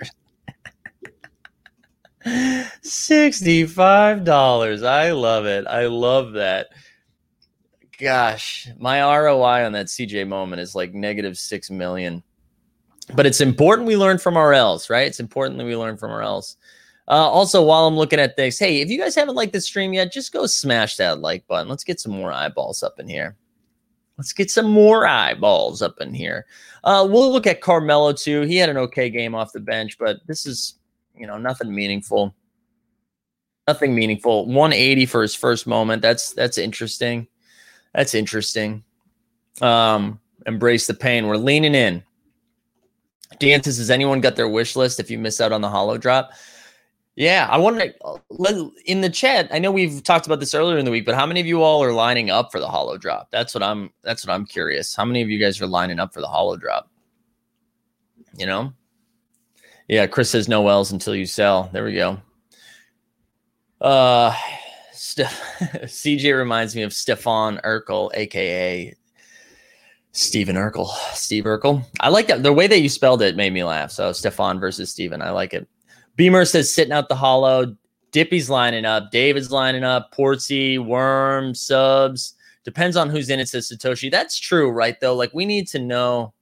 $65. 2.83 4.85
I 4.85 5.12
love 5.12 5.47
it. 5.47 5.67
I 5.67 5.87
love 5.87 6.33
that. 6.33 6.69
Gosh, 7.99 8.69
my 8.79 9.01
ROI 9.01 9.64
on 9.67 9.73
that 9.73 9.87
CJ 9.87 10.29
moment 10.29 10.61
is 10.61 10.75
like 10.75 10.95
negative 10.95 11.37
6 11.37 11.71
million 11.71 12.23
but 13.14 13.27
it's 13.27 13.41
important 13.41 13.88
we 13.88 13.97
learn 13.97 14.19
from 14.19 14.37
our 14.37 14.53
L's, 14.53 14.91
right? 14.91 15.07
It's 15.07 15.21
important 15.21 15.59
that 15.59 15.64
we 15.64 15.77
learn 15.77 15.97
from 15.97 16.11
our 16.11 16.23
L's. 16.23 16.57
Uh, 17.09 17.12
also, 17.12 17.64
while 17.64 17.87
I'm 17.87 17.97
looking 17.97 18.21
at 18.21 18.37
this, 18.37 18.59
hey, 18.59 18.81
if 18.81 18.91
you 18.91 18.99
guys 18.99 19.14
haven't 19.14 19.35
liked 19.35 19.55
the 19.55 19.61
stream 19.61 19.95
yet, 19.95 20.12
just 20.12 20.33
go 20.33 20.47
smash 20.47 20.97
that 20.97 21.21
like 21.21 21.47
button. 21.47 21.69
Let's 21.69 21.85
get 21.85 22.01
some 22.01 22.12
more 22.12 22.33
eyeballs 22.33 22.83
up 22.83 23.01
in 23.01 23.09
here. 23.09 23.37
Let's 24.19 24.33
get 24.33 24.51
some 24.51 24.71
more 24.71 25.07
eyeballs 25.07 25.81
up 25.81 25.95
in 26.01 26.12
here. 26.12 26.45
Uh, 26.85 27.09
we'll 27.11 27.33
look 27.33 27.47
at 27.47 27.62
Carmelo 27.62 28.12
too. 28.12 28.43
He 28.43 28.57
had 28.57 28.69
an 28.69 28.77
okay 28.77 29.09
game 29.09 29.35
off 29.35 29.53
the 29.53 29.61
bench, 29.61 29.97
but 29.99 30.19
this 30.27 30.45
is, 30.45 30.75
you 31.18 31.26
know, 31.26 31.38
nothing 31.38 31.74
meaningful. 31.74 32.35
Nothing 33.66 33.94
meaningful. 33.94 34.46
180 34.46 35.07
for 35.07 35.22
his 35.22 35.35
first 35.35 35.66
moment. 35.66 36.02
That's 36.02 36.33
that's 36.33 36.59
interesting. 36.59 37.28
That's 37.94 38.14
interesting. 38.14 38.85
Um, 39.61 40.20
embrace 40.46 40.87
the 40.87 40.94
pain. 40.94 41.26
We're 41.26 41.37
leaning 41.37 41.74
in. 41.74 42.02
Dan 43.38 43.62
says, 43.62 43.78
has 43.78 43.90
anyone 43.90 44.20
got 44.20 44.37
their 44.37 44.48
wish 44.48 44.74
list 44.74 45.00
if 45.00 45.11
you 45.11 45.18
miss 45.18 45.40
out 45.40 45.52
on 45.52 45.61
the 45.61 45.68
hollow 45.68 45.98
drop? 45.98 46.31
Yeah, 47.18 47.48
I 47.50 47.59
want 47.59 47.81
to 47.81 48.72
in 48.87 49.00
the 49.00 49.11
chat. 49.11 49.48
I 49.50 49.59
know 49.59 49.72
we've 49.72 50.04
talked 50.04 50.26
about 50.26 50.38
this 50.38 50.54
earlier 50.54 50.78
in 50.78 50.85
the 50.85 50.90
week, 50.92 51.04
but 51.04 51.16
how 51.16 51.26
many 51.26 51.40
of 51.40 51.46
you 51.46 51.62
all 51.62 51.83
are 51.83 51.92
lining 51.92 52.31
up 52.31 52.52
for 52.52 52.61
the 52.61 52.68
hollow 52.68 52.96
drop? 52.96 53.28
That's 53.33 53.54
what 53.54 53.62
I'm. 53.64 53.90
That's 54.02 54.24
what 54.24 54.33
I'm 54.33 54.46
curious. 54.46 54.94
How 54.94 55.04
many 55.04 55.20
of 55.20 55.28
you 55.28 55.40
guys 55.40 55.61
are 55.61 55.66
lining 55.66 55.98
up 55.98 56.14
for 56.14 56.20
the 56.20 56.28
hollow 56.28 56.57
drop? 56.57 56.88
You 58.37 58.46
know, 58.46 58.72
yeah. 59.88 60.07
Chris 60.07 60.31
says 60.31 60.48
no 60.48 60.68
L's 60.68 60.92
until 60.92 61.14
you 61.14 61.27
sell. 61.27 61.70
There 61.72 61.85
we 61.85 61.94
go. 61.94 62.20
Uh, 63.81 64.35
CJ 64.92 66.37
reminds 66.37 66.77
me 66.77 66.83
of 66.83 66.92
Stefan 66.92 67.61
Urkel, 67.64 68.11
aka 68.14 68.94
Stephen 70.12 70.57
Urkel. 70.57 70.88
Steve 71.14 71.44
Urkel. 71.44 71.85
I 72.01 72.09
like 72.09 72.29
that. 72.29 72.42
The 72.42 72.53
way 72.53 72.66
that 72.66 72.81
you 72.81 72.88
spelled 72.88 73.22
it 73.22 73.37
made 73.37 73.53
me 73.53 73.64
laugh. 73.64 73.90
So 73.90 74.12
Stefan 74.12 74.59
versus 74.59 74.90
Stephen. 74.90 75.22
I 75.22 75.31
like 75.31 75.55
it. 75.55 75.68
Beamer 76.16 76.44
says 76.44 76.74
sitting 76.74 76.92
out 76.92 77.09
the 77.09 77.14
hollow. 77.14 77.77
Dippy's 78.11 78.51
lining 78.51 78.85
up. 78.85 79.11
David's 79.11 79.53
lining 79.53 79.85
up. 79.85 80.12
Portsy, 80.12 80.79
Worm, 80.79 81.55
Subs. 81.55 82.35
Depends 82.64 82.96
on 82.96 83.09
who's 83.09 83.31
in 83.31 83.38
it, 83.38 83.48
says 83.48 83.70
Satoshi. 83.70 84.11
That's 84.11 84.38
true, 84.38 84.70
right? 84.70 84.98
Though, 85.01 85.14
like 85.14 85.33
we 85.35 85.46
need 85.46 85.68
to 85.68 85.79
know. 85.79 86.33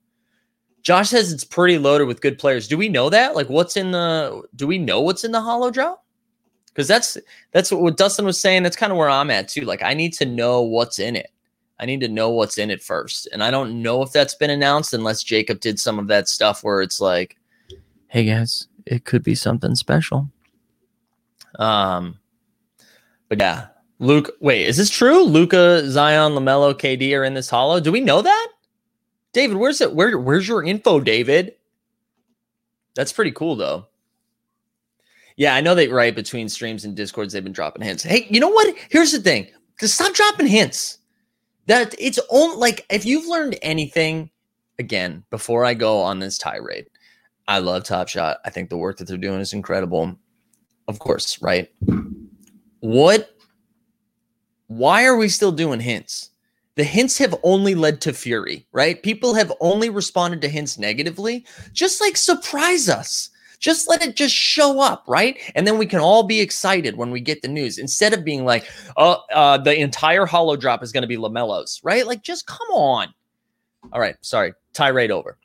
Josh 0.87 1.09
says 1.09 1.33
it's 1.33 1.43
pretty 1.43 1.77
loaded 1.77 2.07
with 2.07 2.21
good 2.21 2.39
players. 2.39 2.65
Do 2.65 2.77
we 2.77 2.87
know 2.87 3.09
that? 3.09 3.35
Like, 3.35 3.49
what's 3.49 3.75
in 3.75 3.91
the? 3.91 4.43
Do 4.55 4.65
we 4.65 4.77
know 4.77 5.01
what's 5.01 5.25
in 5.25 5.33
the 5.33 5.41
hollow 5.41 5.69
drop? 5.69 6.05
Because 6.67 6.87
that's 6.87 7.17
that's 7.51 7.71
what 7.71 7.97
Dustin 7.97 8.23
was 8.23 8.39
saying. 8.39 8.63
That's 8.63 8.77
kind 8.77 8.93
of 8.93 8.97
where 8.97 9.09
I'm 9.09 9.29
at 9.29 9.49
too. 9.49 9.65
Like, 9.65 9.83
I 9.83 9.93
need 9.93 10.13
to 10.13 10.25
know 10.25 10.61
what's 10.61 10.97
in 10.97 11.17
it. 11.17 11.29
I 11.77 11.85
need 11.85 11.99
to 11.99 12.07
know 12.07 12.29
what's 12.29 12.57
in 12.57 12.71
it 12.71 12.81
first. 12.81 13.27
And 13.33 13.43
I 13.43 13.51
don't 13.51 13.81
know 13.81 14.01
if 14.01 14.13
that's 14.13 14.35
been 14.35 14.49
announced 14.49 14.93
unless 14.93 15.23
Jacob 15.23 15.59
did 15.59 15.77
some 15.77 15.99
of 15.99 16.07
that 16.07 16.29
stuff 16.29 16.63
where 16.63 16.81
it's 16.81 17.01
like, 17.01 17.35
hey 18.07 18.23
guys, 18.23 18.67
it 18.85 19.03
could 19.03 19.23
be 19.23 19.35
something 19.35 19.75
special. 19.75 20.29
Um, 21.59 22.17
but 23.27 23.41
yeah, 23.41 23.67
Luke, 23.99 24.37
wait, 24.39 24.65
is 24.67 24.77
this 24.77 24.89
true? 24.89 25.21
Luka, 25.23 25.89
Zion, 25.89 26.31
LaMelo, 26.31 26.73
KD 26.73 27.13
are 27.13 27.25
in 27.25 27.33
this 27.33 27.49
hollow. 27.49 27.81
Do 27.81 27.91
we 27.91 27.99
know 27.99 28.21
that? 28.21 28.47
David, 29.37 29.57
where's 29.57 29.81
it? 29.81 29.93
Where, 29.93 30.17
where's 30.17 30.47
your 30.47 30.63
info, 30.63 30.99
David? 30.99 31.53
That's 32.95 33.13
pretty 33.13 33.31
cool 33.33 33.55
though. 33.55 33.85
Yeah, 35.35 35.53
I 35.53 35.61
know 35.61 35.75
that 35.75 35.91
right 35.91 36.15
between 36.15 36.49
streams 36.49 36.85
and 36.85 36.95
discords, 36.95 37.33
they've 37.33 37.43
been 37.43 37.53
dropping 37.53 37.83
hints. 37.83 38.01
Hey, 38.01 38.25
you 38.31 38.39
know 38.39 38.49
what? 38.49 38.75
Here's 38.89 39.11
the 39.11 39.19
thing. 39.19 39.47
Just 39.79 39.93
stop 39.93 40.15
dropping 40.15 40.47
hints 40.47 40.97
that 41.67 41.93
it's 41.99 42.17
only 42.31 42.57
like 42.57 42.83
if 42.89 43.05
you've 43.05 43.27
learned 43.27 43.59
anything 43.61 44.31
again 44.79 45.23
before 45.29 45.65
I 45.65 45.75
go 45.75 45.99
on 46.01 46.17
this 46.17 46.39
tirade, 46.39 46.87
I 47.47 47.59
love 47.59 47.83
Top 47.83 48.07
Shot. 48.07 48.37
I 48.43 48.49
think 48.49 48.71
the 48.71 48.77
work 48.77 48.97
that 48.97 49.07
they're 49.07 49.17
doing 49.17 49.39
is 49.39 49.53
incredible. 49.53 50.17
Of 50.87 50.97
course, 50.97 51.39
right? 51.43 51.69
What 52.79 53.29
why 54.65 55.05
are 55.05 55.15
we 55.15 55.29
still 55.29 55.51
doing 55.51 55.79
hints? 55.79 56.31
The 56.77 56.83
hints 56.83 57.17
have 57.17 57.35
only 57.41 57.73
led 57.73 58.01
to 58.01 58.13
fury, 58.13 58.67
right? 58.71 59.01
People 59.01 59.33
have 59.33 59.51
only 59.59 59.89
responded 59.89 60.41
to 60.41 60.47
hints 60.47 60.77
negatively. 60.77 61.43
Just 61.73 61.99
like 61.99 62.15
surprise 62.15 62.87
us. 62.87 63.31
Just 63.59 63.89
let 63.89 64.03
it 64.03 64.15
just 64.15 64.35
show 64.35 64.79
up, 64.79 65.03
right? 65.07 65.39
And 65.55 65.65
then 65.65 65.79
we 65.79 65.87
can 65.87 65.99
all 65.99 66.21
be 66.21 66.39
excited 66.39 66.95
when 66.95 67.09
we 67.09 67.19
get 67.19 67.41
the 67.41 67.47
news 67.47 67.79
instead 67.79 68.13
of 68.13 68.23
being 68.23 68.45
like, 68.45 68.69
oh, 68.95 69.23
uh, 69.33 69.57
the 69.57 69.75
entire 69.75 70.27
hollow 70.27 70.55
drop 70.55 70.83
is 70.83 70.91
going 70.91 71.01
to 71.01 71.07
be 71.07 71.17
LaMelo's, 71.17 71.81
right? 71.83 72.05
Like, 72.05 72.21
just 72.21 72.45
come 72.45 72.67
on. 72.71 73.07
All 73.91 73.99
right, 73.99 74.15
sorry, 74.21 74.53
tirade 74.73 75.09
over. 75.09 75.39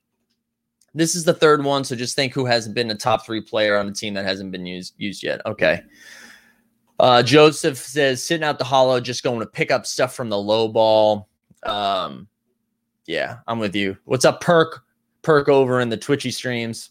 This 0.95 1.15
is 1.15 1.25
the 1.25 1.33
third 1.33 1.65
one, 1.65 1.85
so 1.85 1.97
just 1.97 2.15
think 2.15 2.35
who 2.35 2.45
hasn't 2.45 2.75
been 2.75 2.91
a 2.91 2.95
top 2.95 3.25
three 3.25 3.41
player 3.41 3.79
on 3.79 3.89
a 3.89 3.93
team 3.93 4.13
that 4.15 4.27
hasn't 4.27 4.53
been 4.53 4.67
used 4.67 4.93
used 4.99 5.23
yet. 5.23 5.41
Okay. 5.47 5.81
Uh, 7.03 7.21
Joseph 7.21 7.79
says 7.79 8.25
sitting 8.25 8.45
out 8.45 8.59
the 8.59 8.65
hollow, 8.65 9.01
just 9.01 9.25
going 9.25 9.41
to 9.41 9.47
pick 9.47 9.73
up 9.73 9.87
stuff 9.87 10.15
from 10.15 10.29
the 10.29 10.39
low 10.39 10.69
ball. 10.69 11.29
Um, 11.65 12.29
yeah, 13.07 13.39
I'm 13.49 13.59
with 13.59 13.75
you. 13.75 13.97
What's 14.05 14.25
up, 14.25 14.41
Perk? 14.41 14.85
Perk 15.23 15.49
over 15.49 15.81
in 15.81 15.89
the 15.89 15.97
Twitchy 15.97 16.31
streams. 16.31 16.91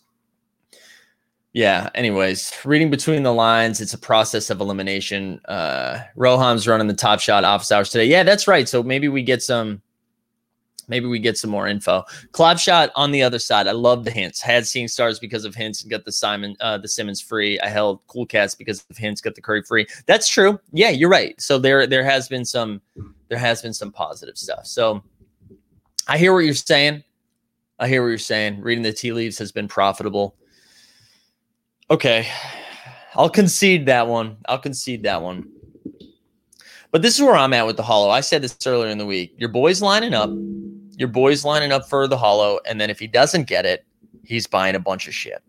Yeah. 1.54 1.90
Anyways, 1.96 2.52
reading 2.66 2.90
between 2.90 3.24
the 3.24 3.34
lines, 3.34 3.80
it's 3.80 3.94
a 3.94 3.98
process 3.98 4.50
of 4.50 4.60
elimination. 4.60 5.40
Uh, 5.46 6.02
Roham's 6.18 6.68
running 6.68 6.88
the 6.88 6.94
top 6.94 7.22
shot 7.22 7.46
office 7.46 7.72
hours 7.72 7.90
today. 7.90 8.06
Yeah, 8.06 8.24
that's 8.24 8.50
right. 8.50 8.68
So 8.68 8.84
maybe 8.84 9.08
we 9.08 9.24
get 9.24 9.42
some, 9.42 9.82
Maybe 10.92 11.08
we 11.08 11.20
get 11.20 11.38
some 11.38 11.50
more 11.50 11.68
info. 11.68 12.04
Club 12.34 12.60
shot 12.60 12.92
on 12.98 13.12
the 13.12 13.24
other 13.24 13.40
side. 13.40 13.66
I 13.66 13.72
love 13.72 14.04
the 14.04 14.12
hints. 14.12 14.42
Had 14.42 14.68
seen 14.68 14.90
stars 14.90 15.20
because 15.20 15.46
of 15.46 15.56
hints 15.56 15.82
and 15.82 15.90
got 15.90 16.04
the 16.04 16.12
Simon, 16.12 16.58
uh, 16.60 16.78
the 16.78 16.90
Simmons 16.90 17.22
free. 17.22 17.58
I 17.62 17.70
held 17.70 18.06
Cool 18.08 18.26
Cats 18.26 18.54
because 18.54 18.86
of 18.90 18.98
hints, 18.98 19.22
got 19.22 19.36
the 19.36 19.42
Curry 19.42 19.64
free. 19.64 19.88
That's 20.06 20.28
true. 20.28 20.60
Yeah, 20.74 20.90
you're 20.90 21.10
right. 21.10 21.40
So 21.40 21.58
there, 21.58 21.88
there 21.88 22.04
has 22.04 22.28
been 22.28 22.44
some, 22.44 22.82
there 23.30 23.38
has 23.38 23.62
been 23.62 23.74
some 23.74 23.94
positive 23.94 24.38
stuff. 24.38 24.68
So 24.68 25.02
I 26.10 26.18
hear 26.18 26.34
what 26.34 26.40
you're 26.40 26.54
saying. 26.54 27.06
I 27.80 27.88
hear 27.88 28.04
what 28.04 28.10
you're 28.10 28.18
saying. 28.18 28.60
Reading 28.60 28.84
the 28.84 28.92
tea 28.92 29.14
leaves 29.14 29.38
has 29.38 29.54
been 29.54 29.70
profitable. 29.70 30.36
Okay, 31.90 32.28
I'll 33.16 33.30
concede 33.30 33.86
that 33.86 34.08
one. 34.08 34.38
I'll 34.50 34.60
concede 34.60 35.04
that 35.04 35.22
one. 35.22 35.50
But 36.92 37.02
this 37.02 37.16
is 37.16 37.22
where 37.22 37.36
I'm 37.36 37.54
at 37.54 37.66
with 37.66 37.78
the 37.78 37.84
hollow. 37.84 38.10
I 38.10 38.20
said 38.20 38.42
this 38.42 38.58
earlier 38.66 38.92
in 38.92 38.98
the 38.98 39.06
week. 39.06 39.34
Your 39.38 39.50
boy's 39.50 39.82
lining 39.82 40.14
up. 40.14 40.30
Your 41.02 41.10
boy's 41.10 41.44
lining 41.44 41.72
up 41.72 41.90
for 41.90 42.08
the 42.08 42.16
hollow. 42.16 42.60
And 42.68 42.80
then 42.80 42.92
if 42.92 43.00
he 43.00 43.08
doesn't 43.08 43.48
get 43.48 43.66
it, 43.66 43.84
he's 44.24 44.46
buying 44.46 44.76
a 44.76 44.80
bunch 44.80 45.08
of 45.08 45.16
shit. 45.16 45.42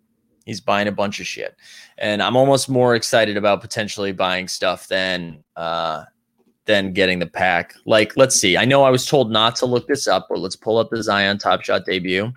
He's 0.46 0.62
buying 0.62 0.88
a 0.88 0.92
bunch 0.92 1.20
of 1.20 1.26
shit. 1.26 1.56
And 1.98 2.22
I'm 2.22 2.36
almost 2.36 2.70
more 2.70 2.94
excited 2.94 3.36
about 3.36 3.60
potentially 3.60 4.12
buying 4.12 4.48
stuff 4.48 4.88
than 4.88 5.44
uh 5.56 6.04
than 6.64 6.94
getting 6.94 7.18
the 7.18 7.26
pack. 7.26 7.74
Like, 7.84 8.16
let's 8.16 8.34
see. 8.34 8.56
I 8.56 8.64
know 8.64 8.82
I 8.82 8.88
was 8.88 9.04
told 9.04 9.30
not 9.30 9.54
to 9.56 9.66
look 9.66 9.86
this 9.88 10.08
up, 10.08 10.28
but 10.30 10.38
let's 10.38 10.56
pull 10.56 10.78
up 10.78 10.88
the 10.90 11.02
Zion 11.02 11.36
Top 11.36 11.62
Shot 11.62 11.84
debut. 11.84 12.32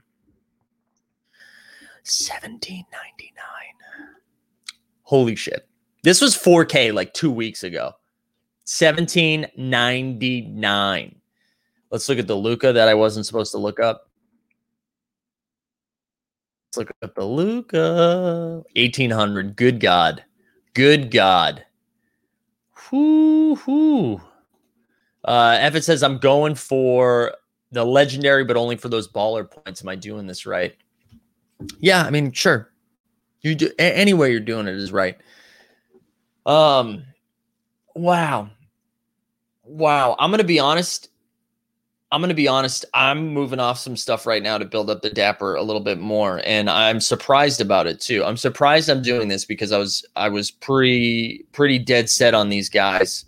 1799. 2.04 3.32
Holy 5.04 5.36
shit. 5.36 5.70
This 6.04 6.20
was 6.20 6.36
4K 6.36 6.94
like 6.94 7.14
two 7.14 7.32
weeks 7.32 7.64
ago. 7.64 7.94
1799. 8.66 11.16
Let's 11.96 12.10
look 12.10 12.20
at 12.20 12.28
the 12.28 12.36
Luka 12.36 12.74
that 12.74 12.90
I 12.90 12.94
wasn't 12.94 13.26
supposed 13.26 13.54
to 13.54 13.58
look 13.58 13.80
up. 13.80 14.10
Let's 16.68 16.78
look 16.80 16.92
at 17.02 17.16
the 17.16 17.24
Luka. 17.24 18.66
1800. 18.76 19.56
Good 19.56 19.80
God. 19.80 20.22
Good 20.74 21.10
God. 21.10 21.64
Whoo 22.92 23.56
hoo. 23.56 24.22
Uh, 25.24 25.58
Evan 25.58 25.82
says, 25.82 26.04
I'm 26.04 26.18
going 26.18 26.56
for 26.56 27.34
the 27.72 27.86
legendary, 27.86 28.44
but 28.44 28.58
only 28.58 28.76
for 28.76 28.90
those 28.90 29.08
baller 29.08 29.50
points. 29.50 29.82
Am 29.82 29.88
I 29.88 29.96
doing 29.96 30.28
this 30.28 30.46
right? 30.46 30.76
Yeah, 31.80 32.04
I 32.04 32.10
mean, 32.10 32.34
sure. 32.34 32.74
You 33.40 33.56
do 33.56 33.72
any 33.80 34.14
way 34.14 34.32
you're 34.32 34.42
doing 34.42 34.68
it 34.68 34.76
is 34.76 34.92
right. 34.92 35.18
Um, 36.46 37.06
wow, 37.96 38.50
wow. 39.64 40.18
I'm 40.20 40.30
gonna 40.30 40.44
be 40.44 40.60
honest. 40.60 41.08
I'm 42.12 42.22
gonna 42.22 42.34
be 42.34 42.48
honest. 42.48 42.86
I'm 42.94 43.30
moving 43.30 43.60
off 43.60 43.80
some 43.80 43.98
stuff 43.98 44.26
right 44.26 44.44
now 44.44 44.58
to 44.58 44.66
build 44.66 44.90
up 44.90 45.02
the 45.02 45.10
Dapper 45.10 45.56
a 45.56 45.64
little 45.64 45.82
bit 45.82 46.00
more, 46.00 46.42
and 46.46 46.70
I'm 46.70 47.02
surprised 47.02 47.62
about 47.62 47.88
it 47.88 48.00
too. 48.00 48.24
I'm 48.24 48.38
surprised 48.38 48.90
I'm 48.90 49.02
doing 49.02 49.28
this 49.28 49.44
because 49.44 49.72
I 49.72 49.78
was 49.78 50.06
I 50.16 50.30
was 50.30 50.52
pretty 50.52 51.46
pretty 51.52 51.80
dead 51.80 52.10
set 52.10 52.34
on 52.34 52.50
these 52.50 52.70
guys. 52.70 53.26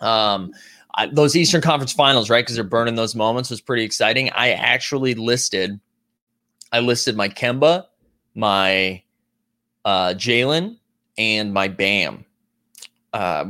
Um, 0.00 0.52
I, 0.94 1.06
those 1.06 1.34
Eastern 1.34 1.60
Conference 1.60 1.92
Finals, 1.92 2.30
right? 2.30 2.44
Because 2.44 2.54
they're 2.54 2.64
burning 2.64 2.94
those 2.94 3.14
moments 3.14 3.50
was 3.50 3.60
pretty 3.60 3.82
exciting. 3.82 4.30
I 4.30 4.50
actually 4.50 5.14
listed, 5.14 5.80
I 6.72 6.80
listed 6.80 7.16
my 7.16 7.28
Kemba, 7.28 7.86
my 8.34 9.02
uh, 9.84 10.14
Jalen, 10.14 10.76
and 11.18 11.52
my 11.52 11.68
Bam. 11.68 12.24
Uh, 13.12 13.46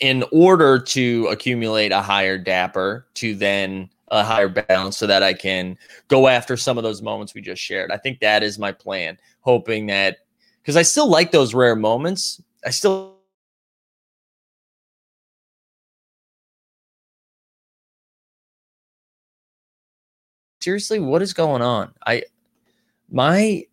in 0.00 0.24
order 0.32 0.78
to 0.78 1.26
accumulate 1.30 1.92
a 1.92 2.02
higher 2.02 2.38
dapper 2.38 3.06
to 3.14 3.34
then 3.34 3.88
a 4.08 4.22
higher 4.22 4.48
balance 4.48 4.96
so 4.96 5.06
that 5.06 5.22
I 5.22 5.32
can 5.32 5.76
go 6.08 6.28
after 6.28 6.56
some 6.56 6.78
of 6.78 6.84
those 6.84 7.02
moments 7.02 7.34
we 7.34 7.40
just 7.40 7.62
shared. 7.62 7.90
I 7.90 7.96
think 7.96 8.20
that 8.20 8.42
is 8.42 8.58
my 8.58 8.72
plan, 8.72 9.18
hoping 9.40 9.86
that 9.86 10.18
because 10.62 10.76
I 10.76 10.82
still 10.82 11.08
like 11.08 11.30
those 11.30 11.54
rare 11.54 11.76
moments. 11.76 12.40
I 12.64 12.70
still 12.70 13.14
seriously, 20.60 20.98
what 20.98 21.20
is 21.20 21.34
going 21.34 21.62
on? 21.62 21.92
I 22.06 22.24
my 23.10 23.64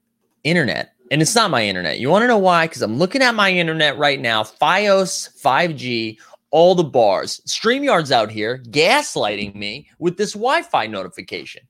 internet, 0.43 0.93
and 1.12 1.21
it's 1.21 1.36
not 1.36 1.52
my 1.52 1.63
internet. 1.63 2.00
You 2.00 2.10
want 2.10 2.24
to 2.24 2.28
know 2.28 2.38
why? 2.38 2.65
Because 2.65 2.82
I'm 2.82 2.97
looking 2.97 3.21
at 3.21 3.36
my 3.36 3.52
internet 3.52 3.97
right 3.97 4.19
now, 4.19 4.43
FiOS 4.43 5.39
5G, 5.41 6.17
all 6.52 6.74
the 6.74 6.86
bars. 6.86 7.41
StreamYard's 7.45 8.13
out 8.13 8.32
here 8.32 8.63
gaslighting 8.69 9.54
me 9.54 9.89
with 10.00 10.17
this 10.17 10.32
Wi-Fi 10.32 10.88
notification. 10.88 11.63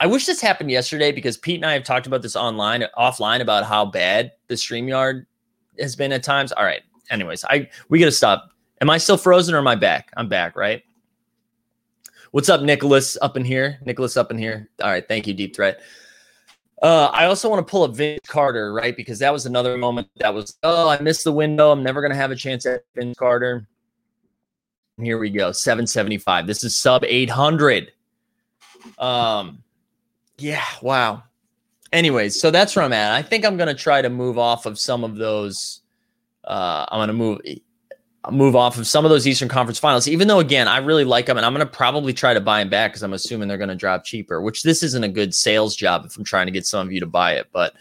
I 0.00 0.06
wish 0.06 0.26
this 0.26 0.40
happened 0.40 0.70
yesterday 0.70 1.12
because 1.12 1.38
Pete 1.38 1.56
and 1.56 1.64
I 1.64 1.72
have 1.74 1.84
talked 1.84 2.08
about 2.08 2.22
this 2.22 2.36
online, 2.36 2.84
offline 2.98 3.40
about 3.40 3.64
how 3.64 3.86
bad 3.86 4.32
the 4.48 4.56
StreamYard 4.56 5.24
has 5.78 5.94
been 5.94 6.12
at 6.12 6.24
times. 6.24 6.50
All 6.52 6.64
right. 6.64 6.82
Anyways, 7.08 7.44
I 7.44 7.70
we 7.88 8.00
gotta 8.00 8.10
stop. 8.10 8.50
Am 8.80 8.90
I 8.90 8.98
still 8.98 9.16
frozen 9.16 9.54
or 9.54 9.58
am 9.58 9.68
I 9.68 9.76
back? 9.76 10.10
I'm 10.16 10.28
back, 10.28 10.56
right? 10.56 10.82
What's 12.32 12.48
up, 12.48 12.62
Nicholas? 12.62 13.16
Up 13.22 13.36
in 13.36 13.44
here, 13.44 13.78
Nicholas 13.86 14.16
up 14.16 14.32
in 14.32 14.38
here. 14.38 14.68
All 14.82 14.90
right, 14.90 15.06
thank 15.06 15.26
you, 15.26 15.32
Deep 15.32 15.54
Threat. 15.54 15.80
Uh, 16.82 17.10
I 17.12 17.24
also 17.24 17.48
want 17.48 17.66
to 17.66 17.70
pull 17.70 17.84
up 17.84 17.96
Vince 17.96 18.20
Carter, 18.26 18.72
right? 18.72 18.96
Because 18.96 19.18
that 19.20 19.32
was 19.32 19.46
another 19.46 19.78
moment 19.78 20.08
that 20.16 20.34
was, 20.34 20.56
oh, 20.62 20.88
I 20.88 21.00
missed 21.00 21.24
the 21.24 21.32
window. 21.32 21.70
I'm 21.72 21.82
never 21.82 22.00
going 22.00 22.10
to 22.12 22.16
have 22.16 22.30
a 22.30 22.36
chance 22.36 22.66
at 22.66 22.84
Vince 22.94 23.16
Carter. 23.16 23.66
Here 25.00 25.18
we 25.18 25.30
go, 25.30 25.52
775. 25.52 26.46
This 26.46 26.64
is 26.64 26.78
sub 26.78 27.04
800. 27.04 27.92
Um, 28.98 29.62
yeah, 30.38 30.64
wow. 30.82 31.22
Anyways, 31.92 32.40
so 32.40 32.50
that's 32.50 32.76
where 32.76 32.84
I'm 32.84 32.92
at. 32.92 33.12
I 33.12 33.22
think 33.22 33.44
I'm 33.44 33.56
going 33.56 33.68
to 33.68 33.74
try 33.74 34.02
to 34.02 34.10
move 34.10 34.38
off 34.38 34.66
of 34.66 34.78
some 34.78 35.04
of 35.04 35.16
those. 35.16 35.82
Uh, 36.44 36.84
I'm 36.88 36.98
going 36.98 37.08
to 37.08 37.14
move 37.14 37.40
move 38.30 38.56
off 38.56 38.78
of 38.78 38.86
some 38.86 39.04
of 39.04 39.10
those 39.10 39.26
Eastern 39.26 39.48
Conference 39.48 39.78
finals, 39.78 40.08
even 40.08 40.26
though, 40.28 40.40
again, 40.40 40.68
I 40.68 40.78
really 40.78 41.04
like 41.04 41.26
them 41.26 41.36
and 41.36 41.46
I'm 41.46 41.54
going 41.54 41.66
to 41.66 41.72
probably 41.72 42.12
try 42.12 42.34
to 42.34 42.40
buy 42.40 42.60
them 42.60 42.68
back 42.68 42.92
because 42.92 43.02
I'm 43.02 43.12
assuming 43.12 43.48
they're 43.48 43.58
going 43.58 43.68
to 43.68 43.76
drop 43.76 44.04
cheaper, 44.04 44.40
which 44.40 44.62
this 44.62 44.82
isn't 44.82 45.04
a 45.04 45.08
good 45.08 45.34
sales 45.34 45.76
job 45.76 46.04
if 46.04 46.16
I'm 46.16 46.24
trying 46.24 46.46
to 46.46 46.52
get 46.52 46.66
some 46.66 46.86
of 46.86 46.92
you 46.92 47.00
to 47.00 47.06
buy 47.06 47.34
it. 47.34 47.46
But 47.52 47.74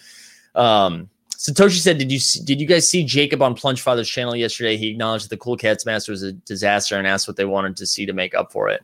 um, 0.53 1.09
Satoshi 1.35 1.79
said, 1.79 1.97
"Did 1.97 2.11
you 2.11 2.19
did 2.43 2.61
you 2.61 2.67
guys 2.67 2.87
see 2.87 3.03
Jacob 3.03 3.41
on 3.41 3.55
Plunge 3.55 3.81
Father's 3.81 4.09
channel 4.09 4.35
yesterday? 4.35 4.77
He 4.77 4.89
acknowledged 4.89 5.25
that 5.25 5.29
the 5.29 5.37
Cool 5.37 5.57
Cats 5.57 5.85
Master 5.85 6.11
was 6.11 6.23
a 6.23 6.33
disaster 6.33 6.97
and 6.97 7.07
asked 7.07 7.27
what 7.27 7.37
they 7.37 7.45
wanted 7.45 7.75
to 7.77 7.85
see 7.85 8.05
to 8.05 8.13
make 8.13 8.35
up 8.35 8.51
for 8.51 8.69
it. 8.69 8.83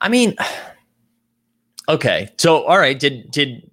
I 0.00 0.08
mean, 0.08 0.36
okay, 1.88 2.30
so 2.36 2.64
all 2.64 2.78
right, 2.78 2.98
did 2.98 3.30
did 3.30 3.68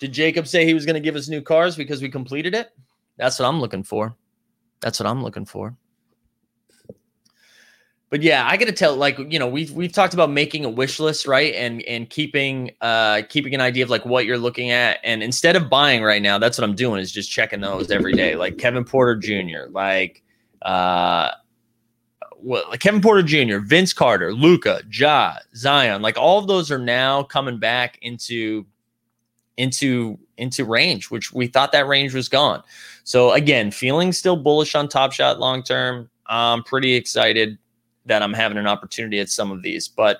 did 0.00 0.12
Jacob 0.12 0.48
say 0.48 0.66
he 0.66 0.74
was 0.74 0.84
going 0.84 0.94
to 0.94 1.00
give 1.00 1.16
us 1.16 1.28
new 1.28 1.40
cars 1.40 1.76
because 1.76 2.02
we 2.02 2.08
completed 2.08 2.54
it? 2.54 2.70
That's 3.16 3.38
what 3.38 3.46
I'm 3.46 3.60
looking 3.60 3.84
for. 3.84 4.16
That's 4.80 4.98
what 4.98 5.06
I'm 5.06 5.22
looking 5.22 5.46
for 5.46 5.76
but 8.14 8.22
yeah, 8.22 8.46
I 8.48 8.56
got 8.56 8.66
to 8.66 8.72
tell, 8.72 8.94
like 8.94 9.18
you 9.18 9.40
know, 9.40 9.48
we've 9.48 9.72
we've 9.72 9.90
talked 9.90 10.14
about 10.14 10.30
making 10.30 10.64
a 10.64 10.70
wish 10.70 11.00
list, 11.00 11.26
right, 11.26 11.52
and 11.52 11.82
and 11.82 12.08
keeping 12.08 12.70
uh 12.80 13.22
keeping 13.28 13.54
an 13.54 13.60
idea 13.60 13.82
of 13.82 13.90
like 13.90 14.06
what 14.06 14.24
you're 14.24 14.38
looking 14.38 14.70
at, 14.70 15.00
and 15.02 15.20
instead 15.20 15.56
of 15.56 15.68
buying 15.68 16.00
right 16.00 16.22
now, 16.22 16.38
that's 16.38 16.56
what 16.56 16.62
I'm 16.62 16.76
doing 16.76 17.00
is 17.00 17.10
just 17.10 17.28
checking 17.28 17.60
those 17.60 17.90
every 17.90 18.12
day, 18.12 18.36
like 18.36 18.56
Kevin 18.56 18.84
Porter 18.84 19.16
Jr., 19.16 19.68
like 19.68 20.22
uh, 20.62 21.32
well, 22.36 22.62
like 22.70 22.78
Kevin 22.78 23.00
Porter 23.00 23.24
Jr., 23.24 23.58
Vince 23.58 23.92
Carter, 23.92 24.32
Luka, 24.32 24.82
Ja, 24.92 25.38
Zion, 25.56 26.00
like 26.00 26.16
all 26.16 26.38
of 26.38 26.46
those 26.46 26.70
are 26.70 26.78
now 26.78 27.24
coming 27.24 27.58
back 27.58 27.98
into 28.00 28.64
into 29.56 30.20
into 30.36 30.64
range, 30.64 31.10
which 31.10 31.32
we 31.32 31.48
thought 31.48 31.72
that 31.72 31.88
range 31.88 32.14
was 32.14 32.28
gone. 32.28 32.62
So 33.02 33.32
again, 33.32 33.72
feeling 33.72 34.12
still 34.12 34.36
bullish 34.36 34.76
on 34.76 34.88
Top 34.88 35.10
Shot 35.10 35.40
long 35.40 35.64
term. 35.64 36.08
I'm 36.28 36.62
pretty 36.62 36.94
excited 36.94 37.58
that 38.06 38.22
I'm 38.22 38.32
having 38.32 38.58
an 38.58 38.66
opportunity 38.66 39.20
at 39.20 39.28
some 39.28 39.50
of 39.50 39.62
these. 39.62 39.88
But 39.88 40.18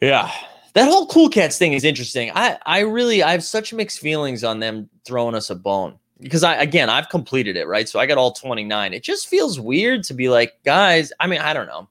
yeah, 0.00 0.30
that 0.74 0.88
whole 0.88 1.06
Cool 1.06 1.28
Cats 1.28 1.58
thing 1.58 1.72
is 1.72 1.84
interesting. 1.84 2.30
I 2.34 2.58
I 2.66 2.80
really 2.80 3.22
I 3.22 3.32
have 3.32 3.44
such 3.44 3.72
mixed 3.72 4.00
feelings 4.00 4.44
on 4.44 4.60
them 4.60 4.88
throwing 5.04 5.34
us 5.34 5.50
a 5.50 5.54
bone 5.54 5.98
because 6.20 6.42
I 6.42 6.56
again 6.56 6.90
I've 6.90 7.08
completed 7.08 7.56
it 7.56 7.66
right, 7.66 7.88
so 7.88 7.98
I 7.98 8.06
got 8.06 8.18
all 8.18 8.32
29. 8.32 8.92
It 8.92 9.02
just 9.02 9.28
feels 9.28 9.58
weird 9.58 10.04
to 10.04 10.14
be 10.14 10.28
like, 10.28 10.54
guys. 10.64 11.12
I 11.20 11.26
mean, 11.26 11.40
I 11.40 11.52
don't 11.52 11.66
know. 11.66 11.88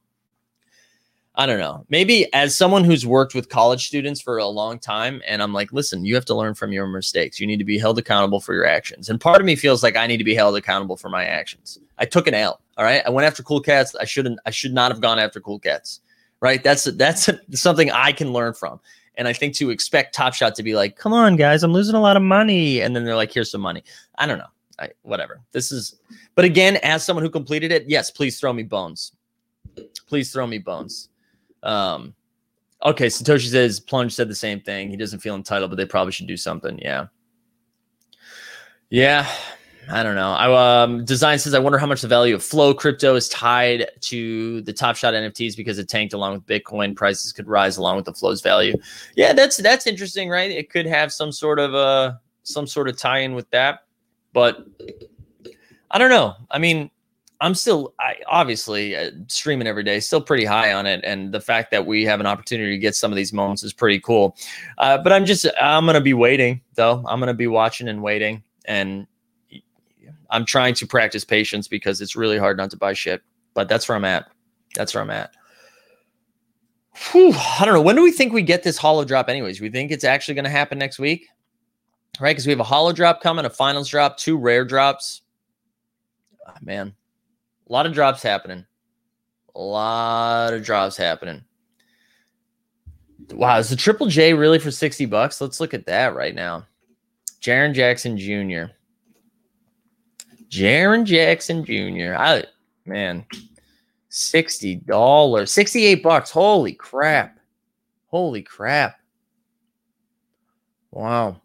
I 1.36 1.48
don't 1.48 1.60
know. 1.60 1.84
Maybe 1.90 2.32
as 2.32 2.56
someone 2.56 2.84
who's 2.84 3.08
worked 3.08 3.34
with 3.34 3.50
college 3.50 3.88
students 3.88 4.22
for 4.22 4.38
a 4.38 4.46
long 4.46 4.78
time, 4.78 5.20
and 5.28 5.42
I'm 5.42 5.52
like, 5.52 5.74
listen, 5.74 6.06
you 6.06 6.14
have 6.14 6.26
to 6.26 6.36
learn 6.36 6.54
from 6.54 6.72
your 6.72 6.86
mistakes. 6.86 7.40
You 7.40 7.48
need 7.48 7.58
to 7.58 7.66
be 7.66 7.80
held 7.80 7.98
accountable 7.98 8.40
for 8.40 8.54
your 8.54 8.68
actions. 8.68 9.10
And 9.10 9.20
part 9.20 9.42
of 9.42 9.48
me 9.48 9.56
feels 9.56 9.82
like 9.82 9.98
I 9.98 10.06
need 10.06 10.18
to 10.18 10.24
be 10.24 10.36
held 10.36 10.56
accountable 10.56 10.96
for 10.96 11.10
my 11.10 11.26
actions. 11.26 11.80
I 11.98 12.06
took 12.06 12.28
an 12.28 12.36
L. 12.36 12.62
All 12.78 12.86
right. 12.86 13.02
I 13.06 13.10
went 13.10 13.28
after 13.28 13.44
cool 13.44 13.62
cats. 13.62 13.96
I 13.96 14.06
shouldn't, 14.06 14.40
I 14.46 14.52
should 14.52 14.74
not 14.74 14.92
have 14.92 15.02
gone 15.02 15.20
after 15.20 15.40
cool 15.40 15.60
cats. 15.60 16.02
Right. 16.40 16.64
That's 16.64 16.84
that's 16.84 17.30
something 17.54 17.90
I 17.92 18.12
can 18.12 18.34
learn 18.34 18.54
from. 18.54 18.80
And 19.16 19.28
I 19.28 19.34
think 19.34 19.54
to 19.56 19.70
expect 19.70 20.16
Top 20.16 20.34
Shot 20.34 20.56
to 20.56 20.64
be 20.64 20.76
like, 20.76 20.96
come 20.96 21.14
on, 21.14 21.36
guys, 21.36 21.64
I'm 21.64 21.72
losing 21.72 21.96
a 21.96 22.02
lot 22.02 22.18
of 22.18 22.24
money. 22.24 22.82
And 22.82 22.96
then 22.96 23.06
they're 23.06 23.16
like, 23.16 23.32
here's 23.32 23.52
some 23.52 23.62
money. 23.62 23.84
I 24.16 24.26
don't 24.26 24.40
know. 24.40 24.48
I, 24.80 24.90
whatever. 25.04 25.40
This 25.52 25.72
is, 25.72 26.00
but 26.36 26.46
again, 26.46 26.78
as 26.78 27.06
someone 27.06 27.24
who 27.24 27.30
completed 27.30 27.72
it, 27.72 27.88
yes, 27.88 28.10
please 28.10 28.40
throw 28.40 28.52
me 28.52 28.64
bones. 28.64 29.14
Please 30.08 30.34
throw 30.34 30.48
me 30.48 30.58
bones. 30.58 31.10
Um, 31.62 32.16
okay, 32.84 33.08
Satoshi 33.08 33.50
says 33.50 33.80
Plunge 33.80 34.14
said 34.14 34.30
the 34.30 34.36
same 34.36 34.60
thing. 34.60 34.90
He 34.90 34.98
doesn't 34.98 35.20
feel 35.20 35.36
entitled, 35.36 35.70
but 35.70 35.78
they 35.78 35.86
probably 35.86 36.12
should 36.12 36.28
do 36.28 36.38
something. 36.38 36.80
Yeah. 36.80 37.08
Yeah. 38.90 39.32
I 39.90 40.04
don't 40.04 40.16
know. 40.16 40.32
I 40.32 40.84
um 40.84 41.06
design 41.06 41.40
says 41.40 41.54
I 41.54 41.60
wonder 41.60 41.78
how 41.78 41.86
much 41.86 42.02
the 42.02 42.08
value 42.08 42.36
of 42.36 42.44
flow 42.44 42.74
crypto 42.74 43.16
is 43.16 43.28
tied 43.30 43.88
to 44.02 44.62
the 44.62 44.74
Top 44.74 44.96
Shot 44.96 45.14
NFTs 45.14 45.58
because 45.58 45.78
it 45.78 45.90
tanked 45.90 46.14
along 46.14 46.34
with 46.34 46.46
Bitcoin. 46.46 46.96
Prices 46.96 47.32
could 47.32 47.48
rise 47.48 47.78
along 47.78 47.98
with 47.98 48.06
the 48.06 48.14
flow's 48.14 48.42
value. 48.42 48.76
Yeah, 49.16 49.34
that's 49.34 49.58
that's 49.58 49.88
interesting, 49.88 50.30
right? 50.30 50.50
It 50.50 50.70
could 50.70 50.86
have 50.86 51.12
some 51.12 51.32
sort 51.32 51.60
of 51.60 51.76
uh 51.76 52.14
some 52.44 52.68
sort 52.68 52.88
of 52.88 52.98
tie-in 52.98 53.36
with 53.36 53.50
that. 53.52 53.86
But 54.34 54.66
I 55.92 55.98
don't 55.98 56.10
know. 56.10 56.36
I 56.50 56.60
mean, 56.60 56.90
I'm 57.44 57.54
still, 57.54 57.94
I 58.00 58.16
obviously 58.28 58.96
uh, 58.96 59.12
streaming 59.28 59.68
every 59.68 59.84
day, 59.84 60.00
still 60.00 60.22
pretty 60.22 60.46
high 60.46 60.72
on 60.72 60.86
it, 60.86 61.02
and 61.04 61.34
the 61.34 61.42
fact 61.42 61.72
that 61.72 61.86
we 61.86 62.06
have 62.06 62.22
an 62.22 62.26
opportunity 62.26 62.72
to 62.72 62.78
get 62.78 62.96
some 62.96 63.12
of 63.12 63.18
these 63.18 63.34
moments 63.34 63.64
is 63.64 63.74
pretty 63.74 64.00
cool. 64.00 64.38
Uh, 64.78 64.98
but 64.98 65.12
I'm 65.12 65.26
just, 65.26 65.46
I'm 65.62 65.86
gonna 65.86 66.00
be 66.00 66.14
waiting 66.14 66.62
though. 66.76 67.04
I'm 67.06 67.20
gonna 67.20 67.34
be 67.34 67.48
watching 67.48 67.90
and 67.90 68.02
waiting, 68.02 68.44
and 68.66 69.08
I'm 70.34 70.46
trying 70.46 70.74
to 70.76 70.88
practice 70.88 71.24
patience 71.24 71.68
because 71.68 72.02
it's 72.02 72.16
really 72.16 72.38
hard 72.38 72.58
not 72.58 72.72
to 72.72 72.78
buy 72.78 72.94
shit. 72.94 73.22
But 73.54 73.70
that's 73.70 73.88
where 73.88 73.96
I'm 73.96 74.04
at. 74.04 74.30
That's 74.76 74.94
where 74.96 75.04
I'm 75.04 75.12
at. 75.12 75.32
Whew, 77.12 77.34
I 77.34 77.66
don't 77.66 77.76
know. 77.76 77.82
When 77.82 77.96
do 77.96 78.04
we 78.04 78.12
think 78.12 78.34
we 78.34 78.42
get 78.42 78.64
this 78.64 78.78
hollow 78.78 79.06
drop? 79.06 79.30
Anyways, 79.30 79.62
we 79.62 79.70
think 79.70 79.92
it's 79.92 80.04
actually 80.04 80.34
going 80.34 80.46
to 80.46 80.52
happen 80.52 80.78
next 80.80 81.00
week, 81.00 81.28
right? 82.20 82.32
Because 82.32 82.48
we 82.48 82.52
have 82.52 82.60
a 82.60 82.64
hollow 82.64 82.94
drop 82.94 83.22
coming, 83.22 83.46
a 83.46 83.50
finals 83.50 83.90
drop, 83.90 84.18
two 84.18 84.38
rare 84.38 84.66
drops. 84.66 85.22
Oh, 86.48 86.54
man, 86.62 86.94
a 87.68 87.72
lot 87.72 87.86
of 87.86 87.94
drops 87.94 88.22
happening. 88.22 88.66
A 89.56 89.62
lot 89.62 90.54
of 90.54 90.64
drops 90.64 90.98
happening. 90.98 91.44
Wow, 93.32 93.60
is 93.60 93.70
the 93.70 93.76
Triple 93.76 94.08
J 94.08 94.34
really 94.34 94.60
for 94.60 94.72
60 94.72 95.06
bucks? 95.06 95.40
Let's 95.40 95.60
look 95.60 95.74
at 95.74 95.86
that 95.86 96.16
right 96.16 96.36
now. 96.36 96.66
Jaren 97.42 97.74
Jackson 97.74 98.18
Jr. 98.18 98.74
Jaren 100.54 101.04
Jackson 101.04 101.66
Jr. 101.66 102.16
I 102.16 102.44
man, 102.86 103.26
$60. 104.12 105.50
68 105.50 106.04
bucks. 106.04 106.30
Holy 106.30 106.74
crap. 106.74 107.40
Holy 108.08 108.44
crap. 108.44 109.00
Wow. 110.92 111.42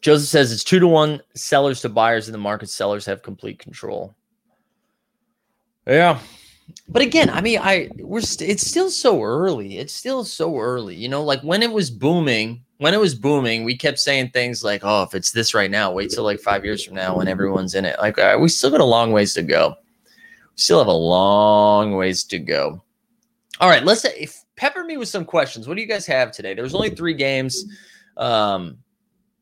Joseph 0.00 0.28
says 0.28 0.50
it's 0.50 0.64
two 0.64 0.78
to 0.78 0.88
one 0.88 1.20
sellers 1.34 1.82
to 1.82 1.90
buyers 1.90 2.28
in 2.28 2.32
the 2.32 2.38
market. 2.38 2.70
Sellers 2.70 3.04
have 3.04 3.22
complete 3.22 3.58
control. 3.58 4.14
Yeah. 5.86 6.18
But 6.88 7.02
again, 7.02 7.28
I 7.28 7.42
mean, 7.42 7.58
I 7.60 7.90
we're 7.98 8.22
st- 8.22 8.48
it's 8.48 8.66
still 8.66 8.90
so 8.90 9.22
early. 9.22 9.78
It's 9.78 9.92
still 9.92 10.24
so 10.24 10.56
early. 10.58 10.94
You 10.94 11.08
know, 11.08 11.22
like 11.22 11.42
when 11.42 11.62
it 11.62 11.70
was 11.70 11.90
booming, 11.90 12.64
when 12.78 12.94
it 12.94 13.00
was 13.00 13.14
booming, 13.14 13.64
we 13.64 13.76
kept 13.76 13.98
saying 13.98 14.30
things 14.30 14.64
like, 14.64 14.80
"Oh, 14.84 15.02
if 15.02 15.14
it's 15.14 15.32
this 15.32 15.54
right 15.54 15.70
now, 15.70 15.92
wait 15.92 16.10
till 16.10 16.24
like 16.24 16.40
five 16.40 16.64
years 16.64 16.84
from 16.84 16.94
now 16.94 17.16
when 17.16 17.28
everyone's 17.28 17.74
in 17.74 17.84
it." 17.84 17.98
Like, 17.98 18.16
we 18.38 18.48
still 18.48 18.70
got 18.70 18.80
a 18.80 18.84
long 18.84 19.12
ways 19.12 19.34
to 19.34 19.42
go. 19.42 19.74
We 20.08 20.56
still 20.56 20.78
have 20.78 20.88
a 20.88 20.92
long 20.92 21.94
ways 21.94 22.24
to 22.24 22.38
go. 22.38 22.82
All 23.60 23.68
right, 23.68 23.84
let's 23.84 24.04
if 24.04 24.44
pepper 24.56 24.84
me 24.84 24.96
with 24.96 25.08
some 25.08 25.24
questions. 25.24 25.66
What 25.66 25.74
do 25.76 25.82
you 25.82 25.88
guys 25.88 26.06
have 26.06 26.30
today? 26.30 26.54
There 26.54 26.64
was 26.64 26.74
only 26.74 26.90
three 26.90 27.14
games. 27.14 27.64
Um, 28.16 28.78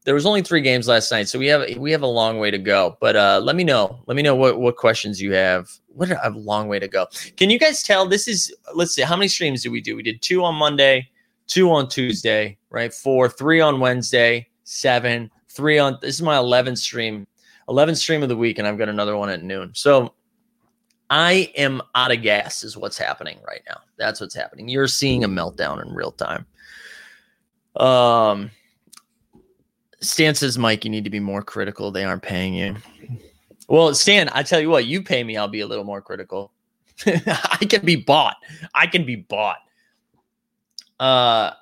there 0.05 0.15
was 0.15 0.25
only 0.25 0.41
three 0.41 0.61
games 0.61 0.87
last 0.87 1.11
night, 1.11 1.29
so 1.29 1.39
we 1.39 1.49
have 1.49 1.77
we 1.77 1.91
have 1.91 2.03
a 2.03 2.07
long 2.07 2.39
way 2.39 2.51
to 2.51 2.59
go. 2.59 2.97
But 3.01 3.17
uh, 3.17 3.41
let 3.43 3.57
me 3.57 3.65
know. 3.65 4.01
Let 4.07 4.17
me 4.17 4.23
know 4.23 4.37
what 4.37 4.61
what 4.61 4.77
questions 4.77 5.21
you 5.21 5.33
have. 5.33 5.69
What 5.89 6.11
a 6.11 6.31
long 6.31 6.69
way 6.69 6.79
to 6.79 6.89
go. 6.89 7.07
Can 7.37 7.51
you 7.51 7.59
guys 7.59 7.83
tell? 7.83 8.07
This 8.07 8.29
is 8.29 8.55
let's 8.75 8.95
see. 8.95 9.03
How 9.03 9.17
many 9.17 9.29
streams 9.29 9.63
did 9.63 9.71
we 9.71 9.81
do? 9.81 9.97
We 9.97 10.03
did 10.03 10.23
two 10.23 10.45
on 10.45 10.55
Monday, 10.55 11.11
two 11.47 11.71
on 11.71 11.89
Tuesday, 11.89 12.59
right? 12.71 12.93
Four, 12.93 13.29
three 13.29 13.61
on 13.61 13.81
Wednesday, 13.81 14.49
seven, 14.65 15.31
three 15.49 15.79
on. 15.79 15.99
This 16.01 16.17
is 16.17 16.23
my 16.23 16.37
11th 16.37 16.79
stream, 16.79 17.27
11th 17.69 17.97
stream 17.99 18.23
of 18.23 18.29
the 18.29 18.37
week, 18.37 18.59
and 18.59 18.67
I've 18.67 18.79
got 18.79 18.89
another 18.89 19.17
one 19.17 19.29
at 19.29 19.43
noon. 19.43 19.71
So 19.75 20.15
I 21.11 21.53
am 21.57 21.83
out 21.95 22.13
of 22.13 22.23
gas. 22.23 22.65
Is 22.65 22.77
what's 22.77 22.99
happening 22.99 23.39
right 23.47 23.63
now. 23.69 23.81
That's 23.97 24.21
what's 24.21 24.35
happening. 24.35 24.69
You're 24.69 24.89
seeing 24.89 25.25
a 25.25 25.29
meltdown 25.29 25.85
in 25.85 25.95
real 25.95 26.13
time. 26.13 26.47
Um 27.77 28.51
Stan 30.01 30.35
says, 30.35 30.59
Mike, 30.59 30.85
you 30.85 30.91
need 30.91 31.05
to 31.05 31.11
be 31.11 31.21
more 31.21 31.43
critical. 31.43 31.91
They 31.91 32.05
aren't 32.05 32.23
paying 32.23 32.55
you. 32.55 32.77
Well, 33.69 33.95
Stan, 33.95 34.29
I 34.33 34.43
tell 34.43 34.61
you 34.61 34.71
what, 34.71 34.87
you 34.87 35.03
pay 35.03 35.25
me, 35.25 35.37
I'll 35.37 35.49
be 35.49 35.61
a 35.61 35.67
little 35.67 35.85
more 35.85 36.01
critical. 36.01 36.53
I 37.07 37.67
can 37.69 37.85
be 37.85 37.97
bought. 37.97 38.37
I 38.75 38.87
can 38.87 39.05
be 39.05 39.17
bought. 39.17 39.59
Uh 41.01 41.53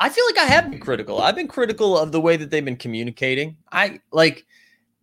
I 0.00 0.08
feel 0.08 0.24
like 0.26 0.38
I 0.38 0.44
have 0.44 0.70
been 0.70 0.78
critical. 0.78 1.20
I've 1.20 1.34
been 1.34 1.48
critical 1.48 1.98
of 1.98 2.12
the 2.12 2.20
way 2.20 2.36
that 2.36 2.50
they've 2.50 2.64
been 2.64 2.76
communicating. 2.76 3.56
I 3.72 4.00
like 4.12 4.46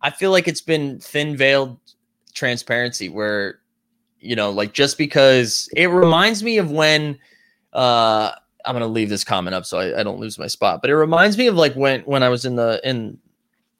I 0.00 0.10
feel 0.10 0.30
like 0.30 0.48
it's 0.48 0.60
been 0.60 1.00
thin 1.00 1.36
veiled 1.36 1.78
transparency 2.34 3.08
where 3.08 3.60
you 4.18 4.34
know, 4.34 4.50
like 4.50 4.72
just 4.72 4.98
because 4.98 5.68
it 5.76 5.86
reminds 5.86 6.42
me 6.42 6.58
of 6.58 6.70
when 6.70 7.18
uh 7.72 8.32
I'm 8.64 8.74
gonna 8.74 8.86
leave 8.86 9.08
this 9.08 9.24
comment 9.24 9.54
up 9.54 9.64
so 9.64 9.78
I, 9.78 10.00
I, 10.00 10.02
don't 10.02 10.18
lose 10.18 10.38
my 10.38 10.48
spot. 10.48 10.80
But 10.80 10.90
it 10.90 10.96
reminds 10.96 11.38
me 11.38 11.46
of 11.46 11.54
like 11.54 11.74
when 11.74 12.00
when 12.00 12.22
I 12.22 12.28
was 12.28 12.44
in 12.44 12.56
the 12.56 12.80
in 12.82 13.18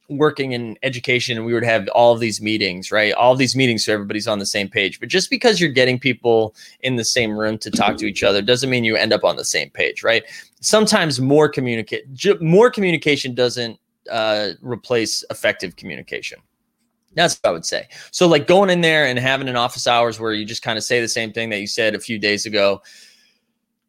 working 0.09 0.53
in 0.53 0.79
education 0.83 1.37
and 1.37 1.47
we 1.47 1.53
would 1.53 1.65
have 1.65 1.89
all 1.89 2.13
of 2.13 2.21
these 2.21 2.41
meetings, 2.41 2.93
right? 2.93 3.13
All 3.15 3.33
of 3.33 3.39
these 3.39 3.57
meetings 3.57 3.85
so 3.85 3.93
everybody's 3.93 4.29
on 4.29 4.39
the 4.39 4.47
same 4.47 4.69
page. 4.69 5.01
But 5.01 5.09
just 5.09 5.31
because 5.31 5.61
you're 5.61 5.71
getting 5.71 5.99
people 5.99 6.55
in 6.81 6.97
the 6.97 7.05
same 7.05 7.37
room 7.37 7.59
to 7.59 7.71
talk 7.71 7.97
to 7.99 8.07
each 8.07 8.23
other 8.23 8.43
doesn't 8.43 8.71
mean 8.71 8.85
you 8.85 8.97
end 8.97 9.13
up 9.13 9.25
on 9.25 9.37
the 9.37 9.45
same 9.45 9.71
page, 9.71 10.03
right? 10.03 10.23
Sometimes 10.61 11.21
more 11.21 11.49
communicate 11.49 12.05
more 12.41 12.71
communication 12.71 13.35
doesn't 13.35 13.79
uh, 14.11 14.51
replace 14.61 15.25
effective 15.31 15.77
communication. 15.77 16.39
That's 17.15 17.39
what 17.41 17.49
I 17.49 17.53
would 17.53 17.65
say. 17.65 17.89
So, 18.11 18.29
like 18.29 18.47
going 18.47 18.69
in 18.69 18.83
there 18.83 19.07
and 19.07 19.19
having 19.19 19.49
an 19.49 19.57
office 19.57 19.87
hours 19.87 20.21
where 20.21 20.35
you 20.35 20.45
just 20.45 20.63
kind 20.63 20.77
of 20.77 20.85
say 20.85 21.01
the 21.01 21.09
same 21.09 21.33
thing 21.33 21.49
that 21.51 21.61
you 21.61 21.67
said 21.67 21.95
a 21.95 22.01
few 22.01 22.19
days 22.19 22.45
ago 22.45 22.83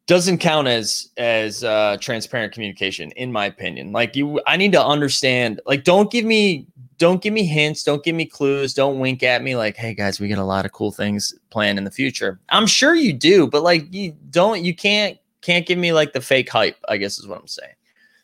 doesn't 0.08 0.38
count 0.38 0.66
as 0.66 1.10
as 1.18 1.62
uh, 1.62 1.96
transparent 2.00 2.52
communication 2.52 3.12
in 3.12 3.30
my 3.30 3.46
opinion. 3.46 3.92
Like 3.92 4.16
you 4.16 4.40
i 4.46 4.56
need 4.56 4.72
to 4.72 4.84
understand 4.84 5.60
like 5.66 5.84
don't 5.84 6.10
give 6.10 6.24
me 6.24 6.66
don't 6.96 7.22
give 7.22 7.32
me 7.32 7.44
hints 7.44 7.84
don't 7.84 8.02
give 8.02 8.16
me 8.16 8.24
clues 8.24 8.74
don't 8.74 8.98
wink 8.98 9.22
at 9.22 9.40
me 9.40 9.54
like 9.54 9.76
hey 9.76 9.94
guys 9.94 10.18
we 10.18 10.26
got 10.26 10.38
a 10.38 10.44
lot 10.44 10.64
of 10.64 10.72
cool 10.72 10.90
things 10.90 11.32
planned 11.50 11.78
in 11.78 11.84
the 11.84 11.90
future. 11.90 12.40
I'm 12.48 12.66
sure 12.66 12.96
you 12.96 13.12
do 13.12 13.46
but 13.46 13.62
like 13.62 13.92
you 13.94 14.16
don't 14.30 14.64
you 14.64 14.74
can't 14.74 15.16
can't 15.42 15.66
give 15.66 15.78
me 15.78 15.92
like 15.92 16.12
the 16.12 16.20
fake 16.20 16.48
hype 16.48 16.76
i 16.88 16.96
guess 16.96 17.18
is 17.18 17.28
what 17.28 17.38
i'm 17.38 17.46
saying. 17.46 17.74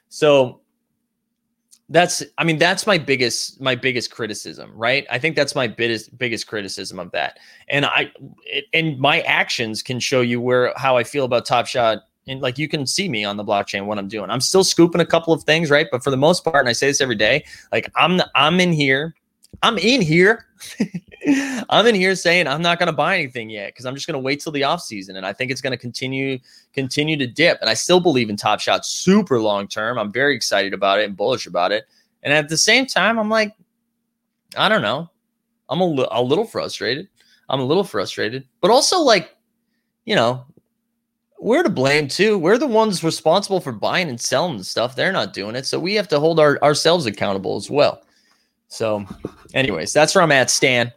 So 0.08 0.60
that's 1.90 2.22
i 2.38 2.44
mean 2.44 2.58
that's 2.58 2.86
my 2.86 2.96
biggest 2.96 3.60
my 3.60 3.74
biggest 3.74 4.10
criticism 4.10 4.72
right? 4.74 5.06
I 5.10 5.18
think 5.18 5.36
that's 5.36 5.54
my 5.54 5.66
biggest 5.66 6.16
biggest 6.16 6.46
criticism 6.46 6.98
of 6.98 7.10
that. 7.12 7.38
And 7.68 7.84
i 7.84 8.10
it, 8.44 8.64
and 8.72 8.98
my 8.98 9.20
actions 9.20 9.82
can 9.82 10.00
show 10.00 10.20
you 10.22 10.40
where 10.40 10.72
how 10.76 10.96
i 10.96 11.04
feel 11.04 11.24
about 11.24 11.44
top 11.44 11.66
shot. 11.66 12.04
And 12.26 12.40
like 12.40 12.56
you 12.56 12.68
can 12.68 12.86
see 12.86 13.08
me 13.08 13.22
on 13.24 13.36
the 13.36 13.44
blockchain 13.44 13.84
what 13.84 13.98
i'm 13.98 14.08
doing. 14.08 14.30
I'm 14.30 14.40
still 14.40 14.64
scooping 14.64 15.02
a 15.02 15.06
couple 15.06 15.34
of 15.34 15.44
things 15.44 15.70
right? 15.70 15.86
But 15.90 16.02
for 16.02 16.10
the 16.10 16.16
most 16.16 16.42
part 16.42 16.56
and 16.56 16.68
i 16.68 16.72
say 16.72 16.86
this 16.86 17.00
every 17.00 17.16
day 17.16 17.44
like 17.70 17.90
i'm 17.96 18.20
i'm 18.34 18.60
in 18.60 18.72
here 18.72 19.14
i'm 19.62 19.76
in 19.78 20.00
here 20.00 20.46
I'm 21.68 21.86
in 21.86 21.94
here 21.94 22.14
saying 22.14 22.46
I'm 22.46 22.62
not 22.62 22.78
going 22.78 22.88
to 22.88 22.92
buy 22.92 23.16
anything 23.16 23.48
yet 23.48 23.68
because 23.68 23.86
I'm 23.86 23.94
just 23.94 24.06
going 24.06 24.14
to 24.14 24.20
wait 24.20 24.40
till 24.40 24.52
the 24.52 24.64
off 24.64 24.82
season, 24.82 25.16
and 25.16 25.24
I 25.24 25.32
think 25.32 25.50
it's 25.50 25.60
going 25.60 25.72
to 25.72 25.76
continue 25.78 26.38
continue 26.72 27.16
to 27.16 27.26
dip. 27.26 27.58
And 27.60 27.70
I 27.70 27.74
still 27.74 28.00
believe 28.00 28.30
in 28.30 28.36
Top 28.36 28.60
Shot 28.60 28.84
super 28.84 29.40
long 29.40 29.66
term. 29.68 29.98
I'm 29.98 30.12
very 30.12 30.34
excited 30.34 30.74
about 30.74 31.00
it 31.00 31.04
and 31.04 31.16
bullish 31.16 31.46
about 31.46 31.72
it. 31.72 31.84
And 32.22 32.32
at 32.32 32.48
the 32.48 32.56
same 32.56 32.86
time, 32.86 33.18
I'm 33.18 33.28
like, 33.28 33.54
I 34.56 34.68
don't 34.68 34.82
know, 34.82 35.10
I'm 35.68 35.80
a, 35.80 35.86
li- 35.86 36.08
a 36.10 36.22
little 36.22 36.46
frustrated. 36.46 37.08
I'm 37.48 37.60
a 37.60 37.64
little 37.64 37.84
frustrated, 37.84 38.46
but 38.60 38.70
also 38.70 39.00
like, 39.00 39.36
you 40.06 40.14
know, 40.14 40.44
we're 41.38 41.62
to 41.62 41.68
blame 41.68 42.08
too. 42.08 42.38
We're 42.38 42.56
the 42.56 42.66
ones 42.66 43.04
responsible 43.04 43.60
for 43.60 43.72
buying 43.72 44.08
and 44.08 44.18
selling 44.18 44.56
the 44.56 44.64
stuff. 44.64 44.96
They're 44.96 45.12
not 45.12 45.34
doing 45.34 45.56
it, 45.56 45.66
so 45.66 45.78
we 45.78 45.94
have 45.94 46.08
to 46.08 46.20
hold 46.20 46.40
our, 46.40 46.58
ourselves 46.62 47.04
accountable 47.04 47.56
as 47.56 47.68
well. 47.68 48.02
So, 48.68 49.04
anyways, 49.52 49.92
that's 49.92 50.14
where 50.14 50.22
I'm 50.22 50.32
at, 50.32 50.48
Stan. 50.48 50.90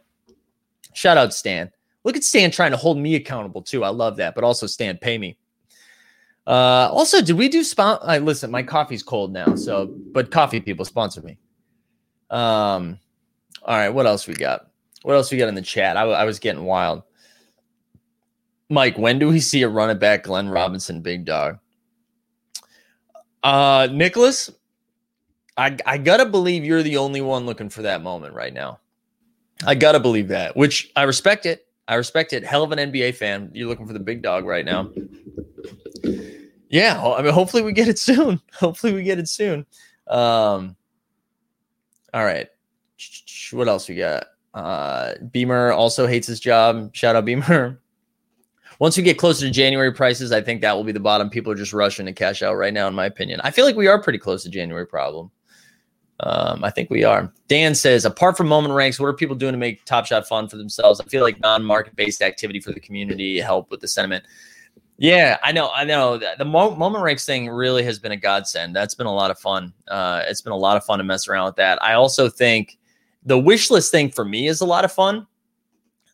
Shout 0.92 1.16
out 1.16 1.34
Stan. 1.34 1.70
Look 2.04 2.16
at 2.16 2.24
Stan 2.24 2.50
trying 2.50 2.70
to 2.70 2.76
hold 2.76 2.98
me 2.98 3.14
accountable 3.16 3.62
too. 3.62 3.84
I 3.84 3.88
love 3.88 4.16
that. 4.16 4.34
But 4.34 4.44
also, 4.44 4.66
Stan, 4.66 4.98
pay 4.98 5.18
me. 5.18 5.36
Uh, 6.46 6.88
also, 6.90 7.20
did 7.20 7.36
we 7.36 7.48
do 7.48 7.62
spot? 7.62 8.06
Listen, 8.22 8.50
my 8.50 8.62
coffee's 8.62 9.02
cold 9.02 9.32
now. 9.32 9.54
So, 9.54 9.94
but 10.12 10.30
coffee 10.30 10.60
people 10.60 10.84
sponsor 10.84 11.20
me. 11.20 11.36
Um, 12.30 12.98
all 13.62 13.76
right. 13.76 13.90
What 13.90 14.06
else 14.06 14.26
we 14.26 14.34
got? 14.34 14.70
What 15.02 15.14
else 15.14 15.30
we 15.30 15.38
got 15.38 15.48
in 15.48 15.54
the 15.54 15.62
chat? 15.62 15.96
I, 15.96 16.02
I 16.02 16.24
was 16.24 16.38
getting 16.38 16.64
wild. 16.64 17.02
Mike, 18.70 18.98
when 18.98 19.18
do 19.18 19.28
we 19.28 19.40
see 19.40 19.62
a 19.62 19.68
running 19.68 19.98
back 19.98 20.24
Glenn 20.24 20.48
Robinson 20.48 21.00
big 21.00 21.24
dog? 21.24 21.58
Uh, 23.42 23.88
Nicholas, 23.90 24.50
I 25.56 25.76
I 25.86 25.98
gotta 25.98 26.26
believe 26.26 26.64
you're 26.64 26.82
the 26.82 26.96
only 26.96 27.20
one 27.20 27.46
looking 27.46 27.68
for 27.68 27.82
that 27.82 28.02
moment 28.02 28.34
right 28.34 28.52
now. 28.52 28.80
I 29.66 29.74
gotta 29.74 30.00
believe 30.00 30.28
that, 30.28 30.56
which 30.56 30.90
I 30.96 31.02
respect 31.02 31.46
it. 31.46 31.66
I 31.88 31.94
respect 31.94 32.32
it. 32.32 32.44
Hell 32.44 32.62
of 32.62 32.72
an 32.72 32.92
NBA 32.92 33.14
fan. 33.14 33.50
You're 33.54 33.68
looking 33.68 33.86
for 33.86 33.92
the 33.92 33.98
big 33.98 34.22
dog 34.22 34.44
right 34.44 34.64
now. 34.64 34.90
Yeah, 36.70 37.02
I 37.02 37.22
mean, 37.22 37.32
hopefully 37.32 37.62
we 37.62 37.72
get 37.72 37.88
it 37.88 37.98
soon. 37.98 38.40
Hopefully 38.52 38.92
we 38.92 39.02
get 39.02 39.18
it 39.18 39.28
soon. 39.28 39.64
Um, 40.06 40.76
all 42.12 42.24
right. 42.24 42.48
What 43.52 43.68
else 43.68 43.88
we 43.88 43.94
got? 43.94 44.26
Uh, 44.52 45.14
Beamer 45.30 45.72
also 45.72 46.06
hates 46.06 46.26
his 46.26 46.40
job. 46.40 46.94
Shout 46.94 47.16
out 47.16 47.24
Beamer. 47.24 47.80
Once 48.80 48.96
we 48.96 49.02
get 49.02 49.18
closer 49.18 49.46
to 49.46 49.50
January 49.50 49.92
prices, 49.92 50.30
I 50.30 50.40
think 50.40 50.60
that 50.60 50.76
will 50.76 50.84
be 50.84 50.92
the 50.92 51.00
bottom. 51.00 51.30
People 51.30 51.50
are 51.50 51.56
just 51.56 51.72
rushing 51.72 52.06
to 52.06 52.12
cash 52.12 52.42
out 52.42 52.54
right 52.54 52.72
now, 52.72 52.86
in 52.86 52.94
my 52.94 53.06
opinion. 53.06 53.40
I 53.42 53.50
feel 53.50 53.64
like 53.64 53.74
we 53.74 53.88
are 53.88 54.00
pretty 54.00 54.20
close 54.20 54.44
to 54.44 54.50
January 54.50 54.86
problem. 54.86 55.32
Um, 56.20 56.64
I 56.64 56.70
think 56.70 56.90
we 56.90 57.04
are. 57.04 57.32
Dan 57.46 57.74
says, 57.74 58.04
apart 58.04 58.36
from 58.36 58.48
moment 58.48 58.74
ranks, 58.74 58.98
what 58.98 59.06
are 59.06 59.12
people 59.12 59.36
doing 59.36 59.52
to 59.52 59.58
make 59.58 59.84
Top 59.84 60.04
Shot 60.06 60.26
fun 60.26 60.48
for 60.48 60.56
themselves? 60.56 61.00
I 61.00 61.04
feel 61.04 61.22
like 61.22 61.40
non-market 61.40 61.94
based 61.94 62.22
activity 62.22 62.60
for 62.60 62.72
the 62.72 62.80
community 62.80 63.38
help 63.38 63.70
with 63.70 63.80
the 63.80 63.88
sentiment. 63.88 64.24
Yeah, 64.96 65.38
I 65.44 65.52
know. 65.52 65.70
I 65.70 65.84
know. 65.84 66.18
The 66.18 66.44
mo- 66.44 66.74
moment 66.74 67.04
ranks 67.04 67.24
thing 67.24 67.48
really 67.48 67.84
has 67.84 68.00
been 68.00 68.10
a 68.10 68.16
godsend. 68.16 68.74
That's 68.74 68.96
been 68.96 69.06
a 69.06 69.14
lot 69.14 69.30
of 69.30 69.38
fun. 69.38 69.72
Uh, 69.86 70.22
it's 70.26 70.40
been 70.40 70.52
a 70.52 70.56
lot 70.56 70.76
of 70.76 70.84
fun 70.84 70.98
to 70.98 71.04
mess 71.04 71.28
around 71.28 71.46
with 71.46 71.56
that. 71.56 71.80
I 71.80 71.92
also 71.92 72.28
think 72.28 72.78
the 73.24 73.38
wish 73.38 73.70
list 73.70 73.92
thing 73.92 74.10
for 74.10 74.24
me 74.24 74.48
is 74.48 74.60
a 74.60 74.66
lot 74.66 74.84
of 74.84 74.90
fun. 74.90 75.24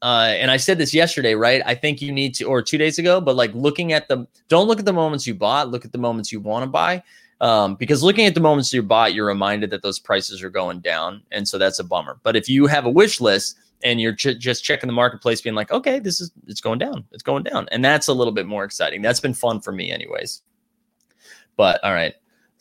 Uh, 0.04 0.34
and 0.36 0.50
I 0.50 0.58
said 0.58 0.76
this 0.76 0.92
yesterday, 0.92 1.34
right? 1.34 1.62
I 1.64 1.74
think 1.74 2.02
you 2.02 2.12
need 2.12 2.34
to, 2.34 2.44
or 2.44 2.60
two 2.60 2.76
days 2.76 2.98
ago, 2.98 3.22
but 3.22 3.36
like 3.36 3.54
looking 3.54 3.94
at 3.94 4.06
the, 4.06 4.26
don't 4.48 4.68
look 4.68 4.78
at 4.78 4.84
the 4.84 4.92
moments 4.92 5.26
you 5.26 5.34
bought, 5.34 5.70
look 5.70 5.86
at 5.86 5.92
the 5.92 5.98
moments 5.98 6.30
you 6.30 6.40
want 6.40 6.62
to 6.62 6.66
buy. 6.66 7.02
Um, 7.40 7.74
because 7.76 8.02
looking 8.02 8.26
at 8.26 8.34
the 8.34 8.40
moments 8.40 8.70
you 8.70 8.82
bought, 8.82 9.14
you're 9.14 9.26
reminded 9.26 9.70
that 9.70 9.82
those 9.82 9.98
prices 9.98 10.42
are 10.42 10.50
going 10.50 10.80
down. 10.80 11.22
And 11.32 11.48
so 11.48 11.56
that's 11.56 11.78
a 11.78 11.84
bummer. 11.84 12.18
But 12.22 12.36
if 12.36 12.50
you 12.50 12.66
have 12.66 12.84
a 12.84 12.90
wish 12.90 13.18
list, 13.18 13.56
and 13.82 13.98
you're 14.00 14.14
ch- 14.14 14.38
just 14.38 14.62
checking 14.62 14.86
the 14.86 14.94
marketplace 14.94 15.42
being 15.42 15.54
like 15.54 15.70
okay 15.70 15.98
this 15.98 16.18
is 16.18 16.30
it's 16.46 16.60
going 16.60 16.78
down 16.78 17.04
it's 17.12 17.24
going 17.24 17.42
down 17.42 17.68
and 17.70 17.84
that's 17.84 18.08
a 18.08 18.14
little 18.14 18.32
bit 18.32 18.46
more 18.46 18.64
exciting 18.64 19.02
that's 19.02 19.20
been 19.20 19.34
fun 19.34 19.60
for 19.60 19.72
me 19.72 19.90
anyways 19.90 20.42
but 21.56 21.82
all 21.84 21.92
right 21.92 22.14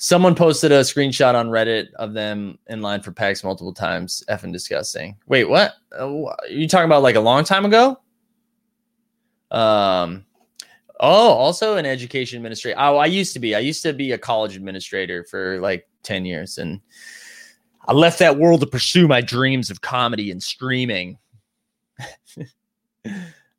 someone 0.03 0.35
posted 0.35 0.69
a 0.69 0.81
screenshot 0.81 1.33
on 1.33 1.47
reddit 1.47 1.93
of 1.93 2.11
them 2.11 2.57
in 2.67 2.81
line 2.81 3.01
for 3.01 3.13
packs 3.13 3.41
multiple 3.41 3.73
times 3.73 4.21
effing 4.27 4.51
disgusting 4.51 5.15
wait 5.27 5.45
what 5.45 5.75
uh, 5.97 6.25
are 6.25 6.37
you 6.49 6.67
talking 6.67 6.83
about 6.83 7.01
like 7.01 7.15
a 7.15 7.21
long 7.21 7.45
time 7.45 7.63
ago 7.63 7.97
um 9.51 10.25
oh 10.99 11.29
also 11.29 11.77
an 11.77 11.85
education 11.85 12.35
administrator 12.35 12.77
oh 12.81 12.97
i 12.97 13.05
used 13.05 13.31
to 13.31 13.39
be 13.39 13.55
i 13.55 13.59
used 13.59 13.81
to 13.81 13.93
be 13.93 14.11
a 14.11 14.17
college 14.17 14.57
administrator 14.57 15.23
for 15.23 15.61
like 15.61 15.87
10 16.03 16.25
years 16.25 16.57
and 16.57 16.81
I 17.85 17.91
left 17.91 18.19
that 18.19 18.37
world 18.37 18.61
to 18.61 18.67
pursue 18.67 19.09
my 19.09 19.19
dreams 19.19 19.69
of 19.69 19.81
comedy 19.81 20.31
and 20.31 20.41
streaming. 20.41 21.17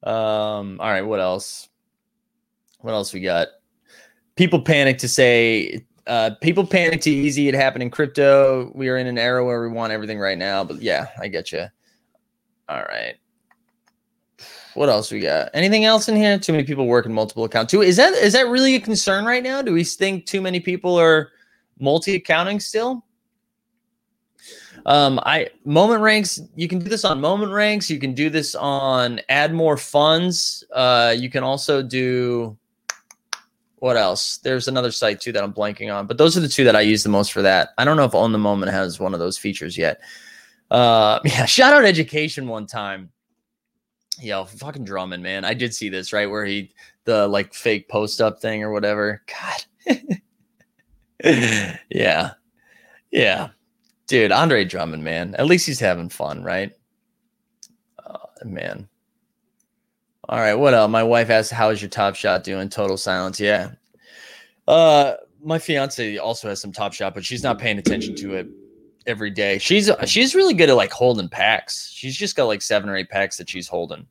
um, 0.03 0.81
all 0.81 0.89
right, 0.89 1.03
what 1.03 1.21
else? 1.21 1.69
What 2.81 2.93
else 2.93 3.13
we 3.13 3.21
got? 3.21 3.49
People 4.35 4.63
panic 4.63 4.97
to 4.99 5.09
say 5.09 5.85
uh, 6.07 6.31
people 6.41 6.67
panic 6.67 7.01
too 7.01 7.11
easy. 7.11 7.49
It 7.49 7.55
happened 7.55 7.83
in 7.83 7.91
crypto. 7.91 8.71
We 8.75 8.89
are 8.89 8.97
in 8.97 9.07
an 9.07 9.19
era 9.19 9.45
where 9.45 9.63
we 9.63 9.69
want 9.69 9.93
everything 9.93 10.19
right 10.19 10.39
now. 10.39 10.65
But 10.65 10.83
yeah, 10.83 11.09
I 11.21 11.29
get 11.29 11.53
you. 11.53 11.67
All 12.69 12.83
right. 12.83 13.15
What 14.75 14.89
else 14.89 15.13
we 15.13 15.21
got? 15.21 15.51
Anything 15.55 15.85
else 15.85 16.09
in 16.09 16.17
here? 16.17 16.39
Too 16.39 16.53
many 16.53 16.65
people 16.65 16.87
working 16.87 17.13
multiple 17.13 17.45
accounts. 17.45 17.71
Too 17.71 17.83
is 17.83 17.97
that 17.97 18.13
is 18.15 18.33
that 18.33 18.49
really 18.49 18.75
a 18.75 18.81
concern 18.81 19.25
right 19.25 19.43
now? 19.43 19.63
Do 19.63 19.73
we 19.73 19.85
think 19.85 20.27
too 20.27 20.41
many 20.41 20.61
people 20.61 20.99
are 20.99 21.31
multi 21.79 22.17
accounting 22.17 22.59
still? 22.59 23.05
Um, 24.87 25.19
I 25.23 25.49
moment 25.65 26.03
ranks. 26.03 26.41
You 26.57 26.69
can 26.69 26.81
do 26.81 26.89
this 26.89 27.05
on 27.05 27.21
moment 27.21 27.53
ranks. 27.53 27.89
You 27.89 27.99
can 27.99 28.15
do 28.15 28.29
this 28.29 28.55
on 28.55 29.21
add 29.29 29.55
more 29.55 29.77
funds. 29.77 30.65
Uh, 30.73 31.15
you 31.17 31.31
can 31.31 31.45
also 31.45 31.81
do 31.81 32.59
what 33.85 33.99
else? 33.99 34.39
There's 34.39 34.67
another 34.67 34.91
site 34.91 35.21
too 35.21 35.31
that 35.33 35.45
I'm 35.45 35.53
blanking 35.53 35.95
on, 35.95 36.07
but 36.07 36.17
those 36.17 36.39
are 36.39 36.41
the 36.41 36.49
two 36.49 36.65
that 36.65 36.75
I 36.75 36.81
use 36.81 37.03
the 37.03 37.11
most 37.11 37.35
for 37.35 37.43
that. 37.43 37.75
I 37.77 37.85
don't 37.85 37.99
know 37.99 38.07
if 38.07 38.15
On 38.15 38.33
the 38.33 38.39
Moment 38.39 38.73
has 38.73 38.99
one 38.99 39.13
of 39.13 39.21
those 39.21 39.37
features 39.37 39.77
yet. 39.77 40.01
Uh, 40.71 41.21
yeah, 41.27 41.45
shout 41.45 41.75
out 41.75 41.85
education 41.85 42.49
one 42.49 42.67
time. 42.67 43.11
Yo, 44.23 44.47
fucking 44.47 44.87
Drummond, 44.87 45.23
man. 45.23 45.45
I 45.45 45.53
did 45.53 45.75
see 45.75 45.91
this 45.91 46.15
right 46.15 46.31
where 46.31 46.47
he 46.47 46.73
the 47.05 47.29
like 47.29 47.53
fake 47.53 47.91
post 47.91 48.23
up 48.23 48.41
thing 48.41 48.63
or 48.63 48.73
whatever. 48.73 49.23
God. 49.85 49.99
yeah. 51.91 52.33
Yeah. 53.11 53.49
Dude, 54.07 54.33
Andre 54.33 54.65
Drummond, 54.65 55.05
man. 55.05 55.35
At 55.35 55.45
least 55.45 55.67
he's 55.67 55.81
having 55.81 56.09
fun, 56.09 56.43
right? 56.43 56.73
Oh, 58.03 58.29
man. 58.47 58.89
All 60.29 60.39
right, 60.39 60.55
what 60.55 60.75
else? 60.75 60.91
My 60.91 61.03
wife 61.03 61.31
asked, 61.31 61.53
"How's 61.53 61.83
your 61.83 61.91
top 61.91 62.15
shot 62.15 62.45
doing?" 62.45 62.69
Total 62.69 62.97
silence. 62.97 63.39
Yeah. 63.39 63.73
Uh, 64.67 65.15
my 65.43 65.59
fiance 65.59 66.17
also 66.17 66.49
has 66.49 66.61
some 66.61 66.73
top 66.73 66.93
shot, 66.93 67.15
but 67.15 67.25
she's 67.25 67.43
not 67.43 67.59
paying 67.59 67.79
attention 67.79 68.15
to 68.17 68.35
it 68.35 68.49
every 69.07 69.31
day. 69.31 69.59
She's 69.59 69.91
she's 70.07 70.35
really 70.35 70.55
good 70.55 70.71
at 70.71 70.77
like 70.77 70.93
holding 70.93 71.29
packs. 71.29 71.91
She's 71.93 72.17
just 72.17 72.37
got 72.37 72.45
like 72.45 72.63
seven 72.63 72.89
or 72.89 72.97
eight 72.97 73.11
packs 73.11 73.37
that 73.37 73.49
she's 73.51 73.69
holding, 73.69 74.07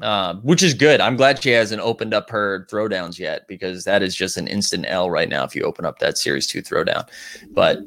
uh, 0.00 0.34
which 0.36 0.62
is 0.62 0.74
good. 0.74 1.00
I'm 1.00 1.16
glad 1.16 1.42
she 1.42 1.50
hasn't 1.50 1.82
opened 1.82 2.14
up 2.14 2.30
her 2.30 2.66
throwdowns 2.70 3.18
yet 3.18 3.46
because 3.48 3.84
that 3.84 4.02
is 4.02 4.16
just 4.16 4.36
an 4.36 4.48
instant 4.48 4.86
L 4.88 5.10
right 5.10 5.28
now 5.28 5.44
if 5.44 5.54
you 5.54 5.62
open 5.62 5.84
up 5.84 5.98
that 5.98 6.16
Series 6.16 6.46
Two 6.46 6.62
throwdown. 6.62 7.06
But 7.50 7.80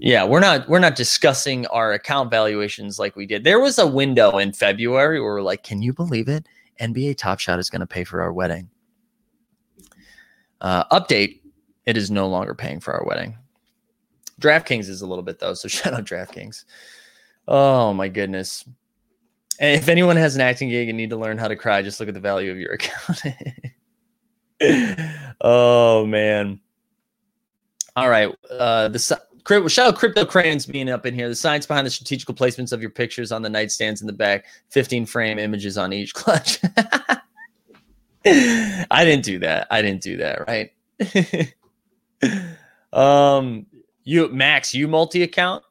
yeah, 0.00 0.24
we're 0.24 0.40
not 0.40 0.68
we're 0.68 0.78
not 0.78 0.96
discussing 0.96 1.66
our 1.66 1.92
account 1.92 2.30
valuations 2.30 2.98
like 2.98 3.16
we 3.16 3.26
did. 3.26 3.44
There 3.44 3.60
was 3.60 3.78
a 3.78 3.86
window 3.86 4.38
in 4.38 4.52
February 4.52 5.20
where 5.20 5.34
we're 5.34 5.42
like, 5.42 5.64
can 5.64 5.82
you 5.82 5.92
believe 5.92 6.28
it? 6.28 6.46
NBA 6.80 7.16
Top 7.16 7.40
Shot 7.40 7.58
is 7.58 7.70
going 7.70 7.80
to 7.80 7.86
pay 7.86 8.04
for 8.04 8.22
our 8.22 8.32
wedding. 8.32 8.68
Uh, 10.60 10.84
update: 10.98 11.40
It 11.86 11.96
is 11.96 12.10
no 12.10 12.28
longer 12.28 12.54
paying 12.54 12.80
for 12.80 12.94
our 12.94 13.04
wedding. 13.04 13.36
DraftKings 14.40 14.88
is 14.88 15.02
a 15.02 15.06
little 15.06 15.22
bit 15.22 15.38
though, 15.38 15.54
so 15.54 15.68
shout 15.68 15.94
out 15.94 16.04
DraftKings. 16.04 16.64
Oh 17.46 17.92
my 17.92 18.08
goodness! 18.08 18.64
And 19.58 19.80
if 19.80 19.88
anyone 19.88 20.16
has 20.16 20.34
an 20.34 20.40
acting 20.40 20.68
gig 20.68 20.88
and 20.88 20.96
need 20.96 21.10
to 21.10 21.16
learn 21.16 21.38
how 21.38 21.48
to 21.48 21.56
cry, 21.56 21.82
just 21.82 22.00
look 22.00 22.08
at 22.08 22.14
the 22.14 22.20
value 22.20 22.50
of 22.50 22.58
your 22.58 22.72
account. 22.78 23.22
oh 25.40 26.06
man! 26.06 26.60
All 27.96 28.08
right, 28.08 28.34
uh, 28.50 28.88
the 28.88 29.20
shout 29.46 29.78
out 29.78 29.96
Crypto 29.96 30.24
Crayons 30.24 30.66
being 30.66 30.88
up 30.88 31.06
in 31.06 31.14
here. 31.14 31.28
The 31.28 31.34
science 31.34 31.66
behind 31.66 31.86
the 31.86 31.90
strategical 31.90 32.34
placements 32.34 32.72
of 32.72 32.80
your 32.80 32.90
pictures 32.90 33.32
on 33.32 33.42
the 33.42 33.48
nightstands 33.48 34.00
in 34.00 34.06
the 34.06 34.12
back, 34.12 34.46
15 34.70 35.06
frame 35.06 35.38
images 35.38 35.76
on 35.76 35.92
each 35.92 36.14
clutch. 36.14 36.60
I 38.26 39.04
didn't 39.04 39.24
do 39.24 39.38
that. 39.40 39.66
I 39.70 39.82
didn't 39.82 40.02
do 40.02 40.16
that, 40.16 40.48
right? 40.48 40.72
um, 42.92 43.66
you 44.04 44.28
Max, 44.28 44.74
you 44.74 44.88
multi 44.88 45.22
account. 45.22 45.62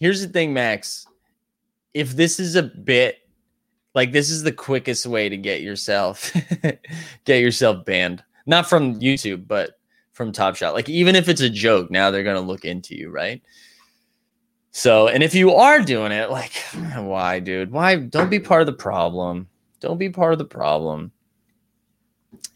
Here's 0.00 0.20
the 0.20 0.28
thing, 0.28 0.52
Max. 0.52 1.06
If 1.94 2.16
this 2.16 2.40
is 2.40 2.56
a 2.56 2.62
bit 2.62 3.18
like 3.94 4.12
this 4.12 4.28
is 4.30 4.42
the 4.42 4.52
quickest 4.52 5.06
way 5.06 5.28
to 5.28 5.36
get 5.36 5.62
yourself 5.62 6.32
get 7.24 7.40
yourself 7.40 7.84
banned. 7.84 8.22
Not 8.44 8.68
from 8.68 9.00
YouTube, 9.00 9.48
but 9.48 9.78
from 10.16 10.32
Top 10.32 10.56
Shot. 10.56 10.72
Like 10.72 10.88
even 10.88 11.14
if 11.14 11.28
it's 11.28 11.42
a 11.42 11.50
joke, 11.50 11.90
now 11.90 12.10
they're 12.10 12.24
gonna 12.24 12.40
look 12.40 12.64
into 12.64 12.96
you, 12.96 13.10
right? 13.10 13.42
So, 14.72 15.08
and 15.08 15.22
if 15.22 15.34
you 15.34 15.52
are 15.52 15.80
doing 15.80 16.10
it, 16.10 16.30
like, 16.30 16.52
why, 16.96 17.38
dude? 17.38 17.70
Why? 17.70 17.96
Don't 17.96 18.30
be 18.30 18.40
part 18.40 18.62
of 18.62 18.66
the 18.66 18.72
problem. 18.72 19.46
Don't 19.80 19.98
be 19.98 20.08
part 20.08 20.32
of 20.32 20.38
the 20.38 20.46
problem. 20.46 21.12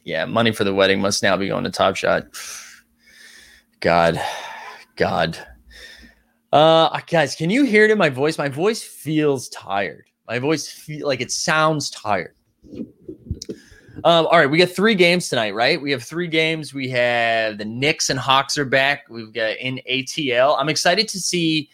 Yeah, 0.04 0.24
money 0.24 0.52
for 0.52 0.64
the 0.64 0.74
wedding 0.74 1.00
must 1.00 1.22
now 1.22 1.36
be 1.36 1.48
going 1.48 1.64
to 1.64 1.70
Top 1.70 1.96
Shot. 1.96 2.28
God, 3.80 4.20
God. 4.96 5.38
Uh, 6.52 6.98
guys, 7.06 7.36
can 7.36 7.50
you 7.50 7.64
hear 7.64 7.84
it 7.84 7.90
in 7.90 7.98
my 7.98 8.08
voice? 8.08 8.38
My 8.38 8.48
voice 8.48 8.82
feels 8.82 9.50
tired. 9.50 10.06
My 10.26 10.38
voice 10.38 10.66
feel 10.66 11.06
like 11.06 11.20
it 11.20 11.30
sounds 11.30 11.90
tired. 11.90 12.34
Um, 14.04 14.26
all 14.26 14.38
right, 14.38 14.50
we 14.50 14.58
got 14.58 14.70
three 14.70 14.94
games 14.94 15.28
tonight, 15.28 15.54
right? 15.54 15.80
We 15.80 15.90
have 15.90 16.02
three 16.02 16.28
games. 16.28 16.72
We 16.72 16.88
have 16.90 17.58
the 17.58 17.64
Knicks 17.64 18.10
and 18.10 18.18
Hawks 18.18 18.56
are 18.58 18.64
back. 18.64 19.06
We've 19.08 19.32
got 19.32 19.56
in 19.58 19.80
ATL. 19.90 20.56
I'm 20.58 20.68
excited 20.68 21.08
to 21.08 21.20
see 21.20 21.68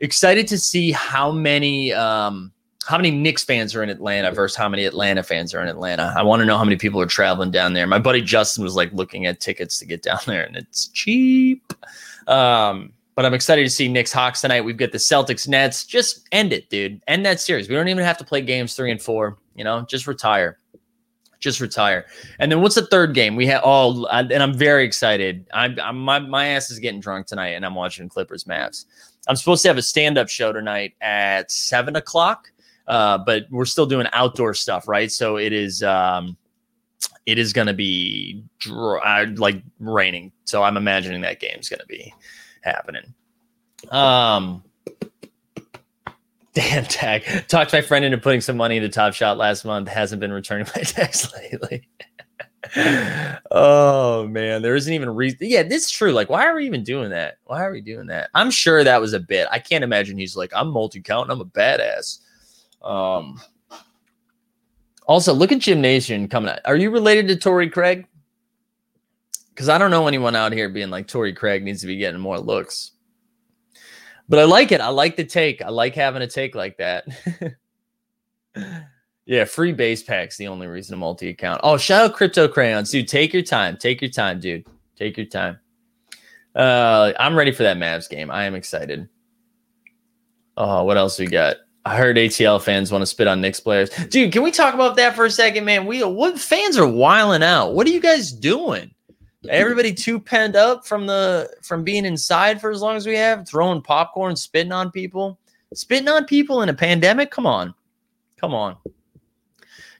excited 0.00 0.48
to 0.48 0.58
see 0.58 0.90
how 0.90 1.30
many 1.30 1.92
um 1.92 2.52
how 2.84 2.96
many 2.96 3.12
Knicks 3.12 3.44
fans 3.44 3.76
are 3.76 3.82
in 3.82 3.88
Atlanta 3.88 4.32
versus 4.32 4.56
how 4.56 4.68
many 4.68 4.84
Atlanta 4.84 5.22
fans 5.22 5.54
are 5.54 5.62
in 5.62 5.68
Atlanta. 5.68 6.12
I 6.16 6.22
want 6.22 6.40
to 6.40 6.46
know 6.46 6.58
how 6.58 6.64
many 6.64 6.76
people 6.76 7.00
are 7.00 7.06
traveling 7.06 7.52
down 7.52 7.74
there. 7.74 7.86
My 7.86 8.00
buddy 8.00 8.20
Justin 8.20 8.64
was 8.64 8.74
like 8.74 8.92
looking 8.92 9.24
at 9.26 9.38
tickets 9.38 9.78
to 9.78 9.86
get 9.86 10.02
down 10.02 10.18
there, 10.26 10.44
and 10.44 10.56
it's 10.56 10.88
cheap. 10.88 11.72
Um, 12.26 12.92
but 13.14 13.24
I'm 13.24 13.34
excited 13.34 13.62
to 13.62 13.70
see 13.70 13.86
Knicks 13.88 14.12
Hawks 14.12 14.40
tonight. 14.40 14.62
We've 14.62 14.76
got 14.76 14.90
the 14.90 14.98
Celtics 14.98 15.46
Nets. 15.46 15.84
Just 15.84 16.26
end 16.32 16.52
it, 16.52 16.70
dude. 16.70 17.00
End 17.06 17.24
that 17.24 17.40
series. 17.40 17.68
We 17.68 17.76
don't 17.76 17.88
even 17.88 18.04
have 18.04 18.18
to 18.18 18.24
play 18.24 18.40
games 18.40 18.74
three 18.74 18.90
and 18.90 19.00
four. 19.00 19.38
You 19.54 19.64
know, 19.64 19.82
just 19.82 20.06
retire 20.06 20.58
just 21.42 21.60
retire. 21.60 22.06
And 22.38 22.50
then 22.50 22.62
what's 22.62 22.76
the 22.76 22.86
third 22.86 23.12
game? 23.12 23.36
We 23.36 23.46
have 23.48 23.62
all, 23.62 24.06
oh, 24.06 24.08
and 24.08 24.32
I'm 24.32 24.54
very 24.54 24.84
excited. 24.84 25.46
I'm, 25.52 25.78
I'm, 25.78 25.98
my 25.98 26.18
my 26.20 26.46
ass 26.46 26.70
is 26.70 26.78
getting 26.78 27.00
drunk 27.00 27.26
tonight, 27.26 27.50
and 27.50 27.66
I'm 27.66 27.74
watching 27.74 28.08
Clippers 28.08 28.44
Mavs. 28.44 28.86
I'm 29.28 29.36
supposed 29.36 29.62
to 29.62 29.68
have 29.68 29.76
a 29.76 29.82
stand 29.82 30.16
up 30.16 30.28
show 30.28 30.52
tonight 30.52 30.94
at 31.02 31.50
seven 31.50 31.96
o'clock. 31.96 32.50
Uh, 32.86 33.18
but 33.18 33.46
we're 33.50 33.64
still 33.64 33.86
doing 33.86 34.06
outdoor 34.12 34.54
stuff, 34.54 34.88
right? 34.88 35.12
So 35.12 35.36
it 35.36 35.52
is 35.52 35.82
um, 35.82 36.36
it 37.26 37.38
is 37.38 37.52
going 37.52 37.68
to 37.68 37.74
be 37.74 38.42
dry, 38.58 39.24
like 39.24 39.62
raining. 39.78 40.32
So 40.44 40.62
I'm 40.62 40.76
imagining 40.76 41.20
that 41.22 41.40
game's 41.40 41.68
going 41.68 41.80
to 41.80 41.86
be 41.86 42.12
happening. 42.62 43.14
Um, 43.90 44.64
damn 46.54 46.84
tag. 46.84 47.24
Talked 47.48 47.72
my 47.72 47.80
friend 47.80 48.04
into 48.04 48.18
putting 48.18 48.42
some 48.42 48.56
money 48.56 48.76
into 48.76 48.88
Top 48.88 49.14
Shot 49.14 49.38
last 49.38 49.64
month. 49.64 49.88
Hasn't 49.88 50.20
been 50.20 50.32
returning 50.32 50.66
my 50.76 50.82
text 50.84 51.34
lately. 51.34 51.88
oh 53.50 54.26
man, 54.28 54.62
there 54.62 54.76
isn't 54.76 54.92
even 54.92 55.10
reason. 55.10 55.38
Yeah, 55.40 55.62
this 55.62 55.84
is 55.84 55.90
true. 55.90 56.12
Like, 56.12 56.28
why 56.28 56.46
are 56.46 56.54
we 56.54 56.66
even 56.66 56.84
doing 56.84 57.10
that? 57.10 57.38
Why 57.44 57.64
are 57.64 57.72
we 57.72 57.80
doing 57.80 58.06
that? 58.08 58.30
I'm 58.34 58.50
sure 58.50 58.84
that 58.84 59.00
was 59.00 59.14
a 59.14 59.20
bit. 59.20 59.48
I 59.50 59.58
can't 59.58 59.82
imagine 59.82 60.18
he's 60.18 60.36
like, 60.36 60.52
I'm 60.54 60.68
multi-count. 60.68 61.30
I'm 61.30 61.40
a 61.40 61.46
badass. 61.46 62.18
Um. 62.82 63.40
Also, 65.06 65.32
look 65.32 65.50
at 65.50 65.58
Gymnasium 65.58 66.28
coming 66.28 66.50
out. 66.50 66.60
Are 66.64 66.76
you 66.76 66.90
related 66.90 67.28
to 67.28 67.36
Torrey 67.36 67.68
Craig? 67.68 68.06
Because 69.48 69.68
I 69.68 69.76
don't 69.76 69.90
know 69.90 70.06
anyone 70.06 70.36
out 70.36 70.52
here 70.52 70.68
being 70.68 70.90
like 70.90 71.08
Torrey 71.08 71.32
Craig 71.32 71.64
needs 71.64 71.80
to 71.80 71.86
be 71.86 71.96
getting 71.96 72.20
more 72.20 72.38
looks. 72.38 72.92
But 74.32 74.38
I 74.38 74.44
like 74.44 74.72
it. 74.72 74.80
I 74.80 74.88
like 74.88 75.16
the 75.16 75.24
take. 75.24 75.60
I 75.60 75.68
like 75.68 75.94
having 75.94 76.22
a 76.22 76.26
take 76.26 76.54
like 76.54 76.78
that. 76.78 77.04
Yeah, 79.24 79.44
free 79.44 79.72
base 79.72 80.02
packs 80.02 80.36
the 80.36 80.48
only 80.48 80.66
reason 80.66 80.94
to 80.94 80.98
multi 80.98 81.28
account. 81.28 81.60
Oh, 81.62 81.76
shout 81.76 82.04
out 82.04 82.16
crypto 82.16 82.48
crayons, 82.48 82.90
dude. 82.90 83.06
Take 83.06 83.32
your 83.32 83.42
time. 83.42 83.76
Take 83.76 84.00
your 84.00 84.10
time, 84.10 84.40
dude. 84.40 84.66
Take 84.96 85.16
your 85.16 85.26
time. 85.26 85.60
Uh, 86.56 87.12
I'm 87.20 87.36
ready 87.36 87.52
for 87.52 87.62
that 87.62 87.76
Mavs 87.76 88.10
game. 88.10 88.32
I 88.32 88.44
am 88.44 88.56
excited. 88.56 89.08
Oh, 90.56 90.82
what 90.82 90.96
else 90.96 91.20
we 91.20 91.28
got? 91.28 91.58
I 91.84 91.96
heard 91.96 92.16
ATL 92.16 92.60
fans 92.60 92.90
want 92.90 93.02
to 93.02 93.06
spit 93.06 93.28
on 93.28 93.40
Knicks 93.40 93.60
players. 93.60 93.90
Dude, 94.08 94.32
can 94.32 94.42
we 94.42 94.50
talk 94.50 94.74
about 94.74 94.96
that 94.96 95.14
for 95.14 95.24
a 95.24 95.30
second, 95.30 95.64
man? 95.64 95.86
We 95.86 96.02
what 96.02 96.38
fans 96.38 96.76
are 96.76 96.88
wiling 96.88 97.44
out. 97.44 97.74
What 97.74 97.86
are 97.86 97.90
you 97.90 98.00
guys 98.00 98.32
doing? 98.32 98.92
Everybody 99.48 99.92
too 99.92 100.20
penned 100.20 100.54
up 100.54 100.86
from 100.86 101.06
the 101.06 101.50
from 101.62 101.82
being 101.82 102.04
inside 102.04 102.60
for 102.60 102.70
as 102.70 102.80
long 102.80 102.96
as 102.96 103.06
we 103.06 103.16
have, 103.16 103.46
throwing 103.46 103.82
popcorn, 103.82 104.36
spitting 104.36 104.72
on 104.72 104.90
people, 104.90 105.38
spitting 105.74 106.08
on 106.08 106.26
people 106.26 106.62
in 106.62 106.68
a 106.68 106.74
pandemic. 106.74 107.30
Come 107.30 107.46
on, 107.46 107.74
come 108.36 108.54
on. 108.54 108.76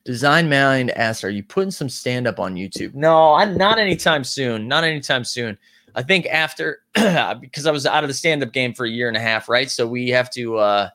Design 0.05 0.49
Mind 0.49 0.90
asked, 0.93 1.24
"Are 1.24 1.30
you 1.30 1.43
putting 1.43 1.70
some 1.70 1.88
stand 1.88 2.26
up 2.26 2.38
on 2.38 2.55
YouTube?" 2.55 2.95
No, 2.95 3.34
I'm 3.34 3.57
not 3.57 3.78
anytime 3.78 4.24
soon. 4.24 4.68
Not 4.68 4.84
anytime 4.84 5.24
soon. 5.24 5.59
I 5.95 6.03
think 6.03 6.26
after 6.26 6.82
because 6.95 7.66
I 7.66 7.70
was 7.70 7.86
out 7.86 8.05
of 8.05 8.09
the 8.09 8.14
stand 8.14 8.43
up 8.43 8.53
game 8.53 8.74
for 8.74 8.86
a 8.86 8.90
year 8.90 9.09
and 9.09 9.16
a 9.16 9.20
half, 9.20 9.49
right? 9.49 9.70
So 9.70 9.86
we 9.86 10.09
have 10.11 10.30
to 10.30 10.57
uh 10.59 10.88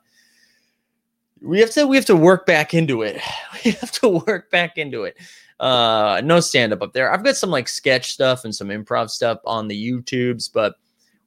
we 1.41 1.59
have 1.59 1.71
to 1.71 1.85
we 1.87 1.95
have 1.95 2.05
to 2.05 2.15
work 2.15 2.45
back 2.45 2.73
into 2.73 3.01
it. 3.01 3.21
We 3.65 3.71
have 3.71 3.91
to 3.93 4.23
work 4.27 4.51
back 4.51 4.77
into 4.77 5.03
it. 5.03 5.17
Uh 5.59 6.21
no 6.23 6.39
stand 6.39 6.73
up 6.73 6.81
up 6.81 6.93
there. 6.93 7.11
I've 7.11 7.23
got 7.23 7.35
some 7.35 7.49
like 7.49 7.67
sketch 7.67 8.11
stuff 8.11 8.43
and 8.43 8.53
some 8.53 8.67
improv 8.69 9.09
stuff 9.09 9.39
on 9.45 9.67
the 9.67 9.91
YouTubes, 9.91 10.51
but 10.53 10.75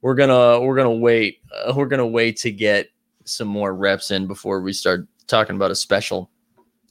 we're 0.02 0.14
gonna 0.14 0.60
we're 0.60 0.76
gonna 0.76 0.90
wait. 0.90 1.40
Uh, 1.52 1.72
we're 1.76 1.86
gonna 1.86 2.06
wait 2.06 2.36
to 2.38 2.52
get 2.52 2.88
some 3.24 3.48
more 3.48 3.74
reps 3.74 4.10
in 4.10 4.26
before 4.26 4.60
we 4.60 4.72
start 4.72 5.06
talking 5.26 5.56
about 5.56 5.70
a 5.70 5.76
special 5.76 6.30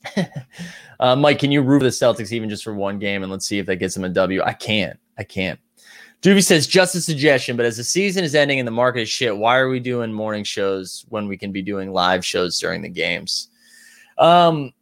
uh, 1.00 1.16
Mike, 1.16 1.40
can 1.40 1.52
you 1.52 1.62
root 1.62 1.80
the 1.80 1.88
Celtics 1.88 2.32
even 2.32 2.50
just 2.50 2.64
for 2.64 2.74
one 2.74 3.00
game 3.00 3.24
and 3.24 3.32
let's 3.32 3.46
see 3.46 3.60
if 3.60 3.66
that 3.66 3.78
gets 3.78 3.96
them 3.96 4.04
a 4.04 4.10
W? 4.10 4.42
I 4.44 4.54
can't. 4.54 5.00
I 5.18 5.24
can't. 5.24 5.60
Doobie 6.22 6.44
says, 6.44 6.68
just 6.68 6.96
a 6.96 7.02
suggestion, 7.02 7.56
but 7.56 7.66
as 7.66 7.78
the 7.78 7.84
season 7.84 8.26
is 8.26 8.36
ending 8.36 8.60
and 8.60 8.68
the 8.68 8.72
market 8.72 9.02
is 9.02 9.10
shit, 9.10 9.36
why 9.36 9.58
are 9.58 9.70
we 9.70 9.80
doing 9.80 10.12
morning 10.12 10.44
shows 10.44 11.06
when 11.10 11.28
we 11.28 11.38
can 11.38 11.52
be 11.52 11.62
doing 11.62 11.94
live 11.94 12.26
shows 12.26 12.60
during 12.60 12.82
the 12.82 12.90
games? 12.90 13.50
Um, 14.18 14.74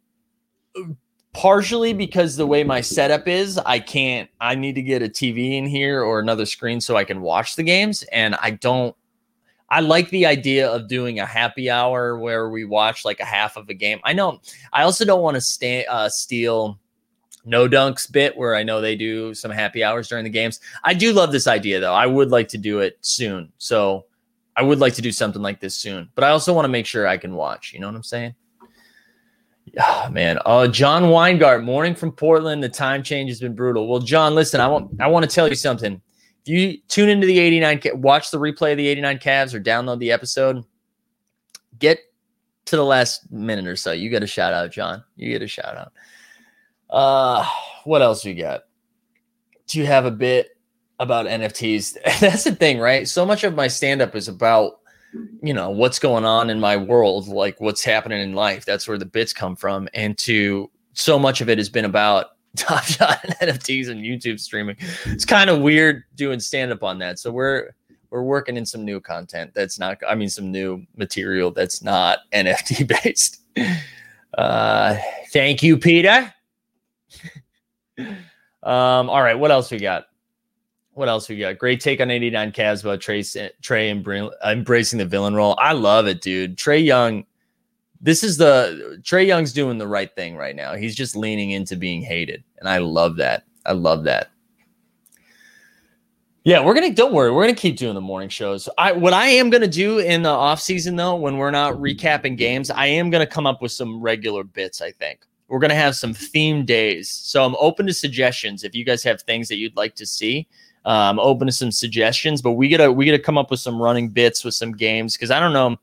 partially 1.38 1.92
because 1.92 2.34
the 2.34 2.44
way 2.44 2.64
my 2.64 2.80
setup 2.80 3.28
is, 3.28 3.58
I 3.58 3.78
can't, 3.78 4.28
I 4.40 4.56
need 4.56 4.74
to 4.74 4.82
get 4.82 5.02
a 5.02 5.08
TV 5.08 5.52
in 5.52 5.66
here 5.66 6.02
or 6.02 6.18
another 6.18 6.44
screen 6.44 6.80
so 6.80 6.96
I 6.96 7.04
can 7.04 7.20
watch 7.20 7.54
the 7.54 7.62
games. 7.62 8.02
And 8.10 8.34
I 8.42 8.50
don't 8.50 8.94
I 9.70 9.80
like 9.80 10.10
the 10.10 10.26
idea 10.26 10.68
of 10.68 10.88
doing 10.88 11.20
a 11.20 11.26
happy 11.26 11.70
hour 11.70 12.18
where 12.18 12.48
we 12.48 12.64
watch 12.64 13.04
like 13.04 13.20
a 13.20 13.24
half 13.24 13.56
of 13.56 13.68
a 13.68 13.74
game. 13.74 14.00
I 14.02 14.14
know. 14.14 14.40
I 14.72 14.82
also 14.82 15.04
don't 15.04 15.22
want 15.22 15.36
to 15.36 15.40
stay 15.40 15.86
uh, 15.86 16.08
steal 16.08 16.80
no 17.44 17.68
dunks 17.68 18.10
bit 18.10 18.36
where 18.36 18.56
I 18.56 18.64
know 18.64 18.80
they 18.80 18.96
do 18.96 19.32
some 19.32 19.52
happy 19.52 19.84
hours 19.84 20.08
during 20.08 20.24
the 20.24 20.30
games. 20.30 20.58
I 20.82 20.92
do 20.92 21.12
love 21.12 21.30
this 21.30 21.46
idea 21.46 21.78
though. 21.78 21.94
I 21.94 22.06
would 22.06 22.30
like 22.30 22.48
to 22.48 22.58
do 22.58 22.80
it 22.80 22.98
soon. 23.02 23.52
So 23.58 24.06
I 24.56 24.62
would 24.62 24.80
like 24.80 24.94
to 24.94 25.02
do 25.02 25.12
something 25.12 25.42
like 25.42 25.60
this 25.60 25.76
soon. 25.76 26.08
But 26.16 26.24
I 26.24 26.30
also 26.30 26.52
want 26.52 26.64
to 26.64 26.70
make 26.70 26.86
sure 26.86 27.06
I 27.06 27.16
can 27.16 27.34
watch. 27.34 27.72
You 27.72 27.78
know 27.78 27.86
what 27.86 27.94
I'm 27.94 28.02
saying? 28.02 28.34
Oh, 29.80 30.08
man. 30.10 30.38
Oh, 30.46 30.66
John 30.66 31.04
Weingart, 31.04 31.64
morning 31.64 31.94
from 31.94 32.12
Portland. 32.12 32.62
The 32.62 32.68
time 32.68 33.02
change 33.02 33.30
has 33.30 33.40
been 33.40 33.54
brutal. 33.54 33.88
Well, 33.88 34.00
John, 34.00 34.34
listen, 34.34 34.60
I 34.60 34.68
want 34.68 35.00
I 35.00 35.06
want 35.08 35.28
to 35.28 35.34
tell 35.34 35.48
you 35.48 35.54
something 35.54 36.00
you 36.48 36.78
tune 36.88 37.08
into 37.08 37.26
the 37.26 37.38
89, 37.38 37.82
watch 37.94 38.30
the 38.30 38.38
replay 38.38 38.72
of 38.72 38.78
the 38.78 38.88
89 38.88 39.18
Cavs 39.18 39.54
or 39.54 39.60
download 39.60 39.98
the 39.98 40.12
episode, 40.12 40.64
get 41.78 41.98
to 42.66 42.76
the 42.76 42.84
last 42.84 43.30
minute 43.30 43.66
or 43.66 43.76
so. 43.76 43.92
You 43.92 44.08
get 44.10 44.22
a 44.22 44.26
shout 44.26 44.52
out, 44.52 44.72
John. 44.72 45.04
You 45.16 45.30
get 45.30 45.42
a 45.42 45.46
shout 45.46 45.76
out. 45.76 45.92
Uh, 46.90 47.46
what 47.84 48.02
else 48.02 48.24
you 48.24 48.34
got? 48.34 48.62
Do 49.66 49.78
you 49.78 49.86
have 49.86 50.06
a 50.06 50.10
bit 50.10 50.56
about 50.98 51.26
NFTs? 51.26 51.98
That's 52.20 52.44
the 52.44 52.54
thing, 52.54 52.78
right? 52.78 53.06
So 53.06 53.26
much 53.26 53.44
of 53.44 53.54
my 53.54 53.68
stand 53.68 54.00
up 54.00 54.16
is 54.16 54.28
about, 54.28 54.80
you 55.42 55.54
know, 55.54 55.70
what's 55.70 55.98
going 55.98 56.24
on 56.24 56.50
in 56.50 56.60
my 56.60 56.76
world, 56.76 57.28
like 57.28 57.60
what's 57.60 57.82
happening 57.82 58.20
in 58.20 58.34
life. 58.34 58.64
That's 58.64 58.86
where 58.86 58.98
the 58.98 59.06
bits 59.06 59.32
come 59.32 59.56
from. 59.56 59.88
And 59.94 60.16
to 60.18 60.70
so 60.92 61.18
much 61.18 61.40
of 61.40 61.48
it 61.48 61.58
has 61.58 61.68
been 61.68 61.84
about 61.84 62.26
Top 62.56 62.84
Shot 62.84 63.22
NFTs 63.40 63.88
and 63.88 64.00
YouTube 64.00 64.40
streaming. 64.40 64.76
It's 65.06 65.24
kind 65.24 65.50
of 65.50 65.60
weird 65.60 66.04
doing 66.14 66.40
stand 66.40 66.72
up 66.72 66.82
on 66.82 66.98
that. 66.98 67.18
So 67.18 67.30
we're 67.30 67.70
we're 68.10 68.22
working 68.22 68.56
in 68.56 68.64
some 68.64 68.84
new 68.84 69.00
content 69.00 69.52
that's 69.54 69.78
not 69.78 69.98
I 70.08 70.14
mean 70.14 70.30
some 70.30 70.50
new 70.50 70.84
material 70.96 71.50
that's 71.50 71.82
not 71.82 72.20
NFT 72.32 72.88
based. 73.04 73.42
Uh 74.36 74.96
thank 75.30 75.62
you, 75.62 75.76
Peter. 75.76 76.32
um, 77.98 79.10
all 79.10 79.22
right, 79.22 79.38
what 79.38 79.50
else 79.50 79.70
we 79.70 79.78
got? 79.78 80.07
What 80.98 81.08
else 81.08 81.28
we 81.28 81.38
got? 81.38 81.58
Great 81.58 81.80
take 81.80 82.00
on 82.00 82.10
89 82.10 82.50
Cavs 82.52 82.82
about 82.82 82.98
Trae, 82.98 83.50
Trae 83.62 84.34
embracing 84.44 84.98
the 84.98 85.06
villain 85.06 85.34
role. 85.34 85.56
I 85.58 85.72
love 85.72 86.08
it, 86.08 86.20
dude. 86.20 86.56
Trae 86.58 86.84
Young 86.84 87.24
this 88.00 88.22
is 88.22 88.36
the 88.36 89.00
Trae 89.02 89.26
Young's 89.26 89.52
doing 89.52 89.78
the 89.78 89.86
right 89.86 90.14
thing 90.14 90.36
right 90.36 90.54
now. 90.54 90.74
He's 90.74 90.94
just 90.94 91.16
leaning 91.16 91.50
into 91.50 91.76
being 91.76 92.02
hated. 92.02 92.44
And 92.58 92.68
I 92.68 92.78
love 92.78 93.16
that. 93.16 93.44
I 93.66 93.72
love 93.72 94.04
that. 94.04 94.30
Yeah, 96.44 96.64
we're 96.64 96.74
gonna 96.74 96.94
don't 96.94 97.12
worry, 97.12 97.30
we're 97.30 97.42
gonna 97.42 97.54
keep 97.54 97.76
doing 97.76 97.94
the 97.94 98.00
morning 98.00 98.28
shows. 98.28 98.68
I 98.78 98.92
what 98.92 99.12
I 99.12 99.26
am 99.26 99.50
gonna 99.50 99.66
do 99.66 99.98
in 99.98 100.22
the 100.22 100.30
off 100.30 100.60
season 100.60 100.96
though, 100.96 101.16
when 101.16 101.36
we're 101.36 101.50
not 101.50 101.74
recapping 101.74 102.38
games, 102.38 102.70
I 102.70 102.86
am 102.86 103.10
gonna 103.10 103.26
come 103.26 103.46
up 103.46 103.60
with 103.60 103.72
some 103.72 104.00
regular 104.00 104.44
bits, 104.44 104.80
I 104.80 104.92
think. 104.92 105.20
We're 105.48 105.58
gonna 105.58 105.74
have 105.74 105.96
some 105.96 106.14
theme 106.14 106.64
days. 106.64 107.10
So 107.10 107.44
I'm 107.44 107.56
open 107.58 107.86
to 107.86 107.92
suggestions 107.92 108.64
if 108.64 108.74
you 108.74 108.84
guys 108.84 109.02
have 109.02 109.20
things 109.22 109.48
that 109.48 109.56
you'd 109.56 109.76
like 109.76 109.94
to 109.96 110.06
see. 110.06 110.48
Um, 110.88 111.18
open 111.18 111.46
to 111.46 111.52
some 111.52 111.70
suggestions, 111.70 112.40
but 112.40 112.52
we 112.52 112.70
gotta 112.70 112.90
we 112.90 113.04
gotta 113.04 113.18
come 113.18 113.36
up 113.36 113.50
with 113.50 113.60
some 113.60 113.80
running 113.80 114.08
bits 114.08 114.42
with 114.42 114.54
some 114.54 114.72
games 114.72 115.16
because 115.16 115.30
I 115.30 115.38
don't 115.38 115.52
know 115.52 115.76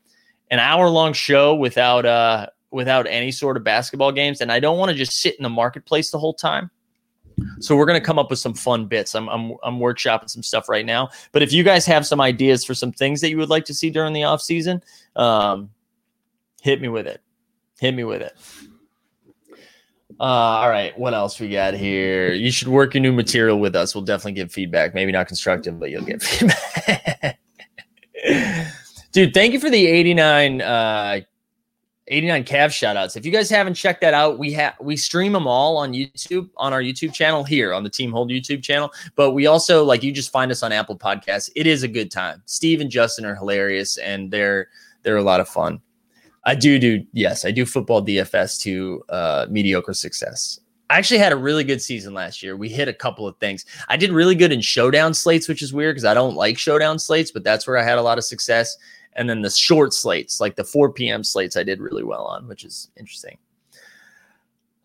an 0.50 0.58
hour 0.58 0.88
long 0.88 1.12
show 1.12 1.54
without 1.54 2.04
uh 2.04 2.48
without 2.72 3.06
any 3.06 3.30
sort 3.30 3.56
of 3.56 3.62
basketball 3.62 4.10
games, 4.10 4.40
and 4.40 4.50
I 4.50 4.58
don't 4.58 4.78
want 4.78 4.90
to 4.90 4.96
just 4.96 5.20
sit 5.20 5.36
in 5.36 5.44
the 5.44 5.48
marketplace 5.48 6.10
the 6.10 6.18
whole 6.18 6.34
time. 6.34 6.72
So 7.60 7.76
we're 7.76 7.86
gonna 7.86 8.00
come 8.00 8.18
up 8.18 8.30
with 8.30 8.40
some 8.40 8.52
fun 8.54 8.86
bits. 8.86 9.14
I'm, 9.14 9.28
I'm 9.28 9.52
I'm 9.62 9.78
workshopping 9.78 10.28
some 10.28 10.42
stuff 10.42 10.68
right 10.68 10.84
now. 10.84 11.10
But 11.30 11.42
if 11.42 11.52
you 11.52 11.62
guys 11.62 11.86
have 11.86 12.04
some 12.04 12.20
ideas 12.20 12.64
for 12.64 12.74
some 12.74 12.90
things 12.90 13.20
that 13.20 13.30
you 13.30 13.36
would 13.36 13.48
like 13.48 13.64
to 13.66 13.74
see 13.74 13.90
during 13.90 14.12
the 14.12 14.24
off 14.24 14.42
season, 14.42 14.82
um, 15.14 15.70
hit 16.62 16.80
me 16.80 16.88
with 16.88 17.06
it. 17.06 17.20
Hit 17.78 17.94
me 17.94 18.02
with 18.02 18.22
it. 18.22 18.32
Uh, 20.18 20.22
all 20.22 20.70
right, 20.70 20.98
what 20.98 21.12
else 21.12 21.38
we 21.38 21.50
got 21.50 21.74
here? 21.74 22.32
You 22.32 22.50
should 22.50 22.68
work 22.68 22.94
your 22.94 23.02
new 23.02 23.12
material 23.12 23.60
with 23.60 23.76
us. 23.76 23.94
We'll 23.94 24.04
definitely 24.04 24.32
give 24.32 24.50
feedback. 24.50 24.94
Maybe 24.94 25.12
not 25.12 25.26
constructive, 25.26 25.78
but 25.78 25.90
you'll 25.90 26.04
get 26.04 26.22
feedback. 26.24 27.38
Dude, 29.12 29.34
thank 29.34 29.52
you 29.52 29.60
for 29.60 29.70
the 29.70 29.86
89 29.86 30.62
uh 30.62 31.20
89 32.08 32.44
Cav 32.44 32.66
shoutouts. 32.66 33.16
If 33.16 33.26
you 33.26 33.32
guys 33.32 33.50
haven't 33.50 33.74
checked 33.74 34.00
that 34.02 34.14
out, 34.14 34.38
we 34.38 34.52
have 34.52 34.74
we 34.80 34.96
stream 34.96 35.32
them 35.32 35.46
all 35.46 35.76
on 35.76 35.92
YouTube 35.92 36.48
on 36.56 36.72
our 36.72 36.80
YouTube 36.80 37.12
channel 37.12 37.42
here 37.42 37.74
on 37.74 37.82
the 37.82 37.90
Team 37.90 38.12
Hold 38.12 38.30
YouTube 38.30 38.62
channel. 38.62 38.92
But 39.16 39.32
we 39.32 39.46
also 39.46 39.84
like 39.84 40.02
you 40.02 40.12
just 40.12 40.30
find 40.30 40.50
us 40.52 40.62
on 40.62 40.70
Apple 40.72 40.96
Podcasts. 40.96 41.50
It 41.56 41.66
is 41.66 41.82
a 41.82 41.88
good 41.88 42.10
time. 42.10 42.42
Steve 42.46 42.80
and 42.80 42.90
Justin 42.90 43.24
are 43.24 43.34
hilarious 43.34 43.98
and 43.98 44.30
they're 44.30 44.68
they're 45.02 45.16
a 45.16 45.22
lot 45.22 45.40
of 45.40 45.48
fun. 45.48 45.80
I 46.46 46.54
do 46.54 46.78
do 46.78 47.04
yes, 47.12 47.44
I 47.44 47.50
do 47.50 47.66
football 47.66 48.02
DFS 48.02 48.60
to 48.62 49.02
uh, 49.08 49.46
mediocre 49.50 49.92
success. 49.92 50.60
I 50.88 50.96
actually 50.98 51.18
had 51.18 51.32
a 51.32 51.36
really 51.36 51.64
good 51.64 51.82
season 51.82 52.14
last 52.14 52.44
year. 52.44 52.56
We 52.56 52.68
hit 52.68 52.86
a 52.86 52.92
couple 52.92 53.26
of 53.26 53.36
things. 53.38 53.64
I 53.88 53.96
did 53.96 54.12
really 54.12 54.36
good 54.36 54.52
in 54.52 54.60
showdown 54.60 55.14
slates, 55.14 55.48
which 55.48 55.60
is 55.60 55.72
weird 55.72 55.96
because 55.96 56.04
I 56.04 56.14
don't 56.14 56.36
like 56.36 56.56
showdown 56.56 57.00
slates, 57.00 57.32
but 57.32 57.42
that's 57.42 57.66
where 57.66 57.76
I 57.76 57.82
had 57.82 57.98
a 57.98 58.02
lot 58.02 58.18
of 58.18 58.24
success 58.24 58.76
And 59.16 59.28
then 59.28 59.42
the 59.42 59.50
short 59.50 59.92
slates, 59.92 60.40
like 60.40 60.54
the 60.54 60.62
4 60.62 60.92
p.m. 60.92 61.24
slates, 61.24 61.56
I 61.56 61.64
did 61.64 61.80
really 61.80 62.04
well 62.04 62.24
on, 62.24 62.46
which 62.46 62.64
is 62.64 62.90
interesting. 62.96 63.38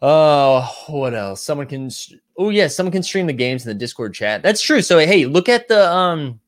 Oh, 0.01 0.68
what 0.88 1.14
else? 1.14 1.43
Someone 1.43 1.68
can. 1.68 1.91
Oh, 2.36 2.49
yeah, 2.49 2.68
someone 2.68 2.91
can 2.91 3.03
stream 3.03 3.28
the 3.28 3.34
games 3.34 3.64
in 3.64 3.70
the 3.70 3.76
Discord 3.76 4.16
chat. 4.16 4.41
That's 4.41 4.62
true. 4.62 4.82
So 4.82 4.97
hey, 4.97 5.28
look 5.28 5.47
at 5.47 5.68
the 5.68 5.88
um, 5.93 6.39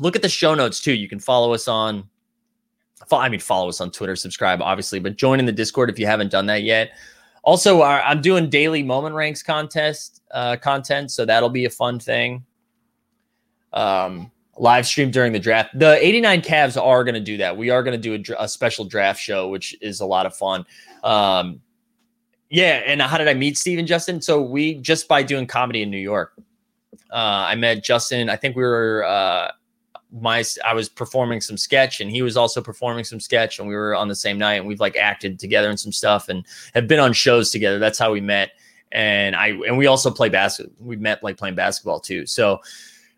look 0.00 0.16
at 0.16 0.22
the 0.22 0.28
show 0.30 0.54
notes 0.54 0.80
too. 0.80 0.94
You 0.94 1.08
can 1.08 1.18
follow 1.18 1.52
us 1.52 1.68
on. 1.68 2.08
I 3.10 3.28
mean, 3.28 3.40
follow 3.40 3.68
us 3.68 3.80
on 3.80 3.90
Twitter, 3.90 4.16
subscribe, 4.16 4.62
obviously, 4.62 4.98
but 4.98 5.16
join 5.16 5.38
in 5.38 5.46
the 5.46 5.52
Discord 5.52 5.90
if 5.90 5.98
you 5.98 6.06
haven't 6.06 6.30
done 6.30 6.46
that 6.46 6.62
yet. 6.62 6.92
Also, 7.42 7.82
our, 7.82 8.00
I'm 8.00 8.22
doing 8.22 8.48
daily 8.48 8.82
moment 8.82 9.14
ranks 9.14 9.42
contest 9.42 10.22
uh, 10.30 10.56
content, 10.56 11.10
so 11.10 11.24
that'll 11.24 11.50
be 11.50 11.66
a 11.66 11.70
fun 11.70 11.98
thing. 11.98 12.44
Um, 13.72 14.30
live 14.56 14.86
stream 14.86 15.10
during 15.10 15.32
the 15.32 15.38
draft. 15.38 15.78
The 15.78 15.98
89 16.04 16.42
Cavs 16.42 16.80
are 16.80 17.04
going 17.04 17.14
to 17.14 17.20
do 17.20 17.36
that. 17.38 17.56
We 17.56 17.70
are 17.70 17.82
going 17.82 18.00
to 18.00 18.16
do 18.16 18.34
a, 18.34 18.44
a, 18.44 18.48
special 18.48 18.84
draft 18.84 19.20
show, 19.20 19.48
which 19.48 19.76
is 19.82 20.00
a 20.00 20.06
lot 20.06 20.26
of 20.26 20.36
fun. 20.36 20.64
Um, 21.02 21.60
yeah, 22.50 22.82
and 22.86 23.02
how 23.02 23.18
did 23.18 23.28
I 23.28 23.34
meet 23.34 23.58
Steve 23.58 23.78
and 23.78 23.88
Justin? 23.88 24.22
So 24.22 24.40
we 24.40 24.76
just 24.76 25.08
by 25.08 25.22
doing 25.22 25.46
comedy 25.46 25.82
in 25.82 25.90
New 25.90 25.98
York. 25.98 26.34
Uh, 27.10 27.46
I 27.48 27.56
met 27.56 27.82
Justin. 27.82 28.30
I 28.30 28.36
think 28.36 28.56
we 28.56 28.62
were 28.62 29.04
uh, 29.04 29.50
my 30.20 30.44
I 30.64 30.74
was 30.74 30.88
performing 30.88 31.40
some 31.40 31.56
sketch 31.56 32.00
and 32.00 32.10
he 32.10 32.22
was 32.22 32.36
also 32.36 32.62
performing 32.62 33.04
some 33.04 33.20
sketch 33.20 33.58
and 33.58 33.66
we 33.66 33.74
were 33.74 33.94
on 33.94 34.08
the 34.08 34.14
same 34.14 34.38
night 34.38 34.54
and 34.54 34.66
we've 34.66 34.80
like 34.80 34.96
acted 34.96 35.38
together 35.38 35.68
and 35.68 35.78
some 35.78 35.92
stuff 35.92 36.28
and 36.28 36.46
have 36.74 36.86
been 36.86 37.00
on 37.00 37.12
shows 37.12 37.50
together. 37.50 37.78
That's 37.78 37.98
how 37.98 38.12
we 38.12 38.20
met. 38.20 38.52
And 38.92 39.34
I 39.34 39.48
and 39.48 39.76
we 39.76 39.86
also 39.86 40.10
play 40.10 40.28
basketball. 40.28 40.74
We 40.78 40.96
met 40.96 41.22
like 41.22 41.36
playing 41.36 41.56
basketball 41.56 42.00
too. 42.00 42.26
So 42.26 42.60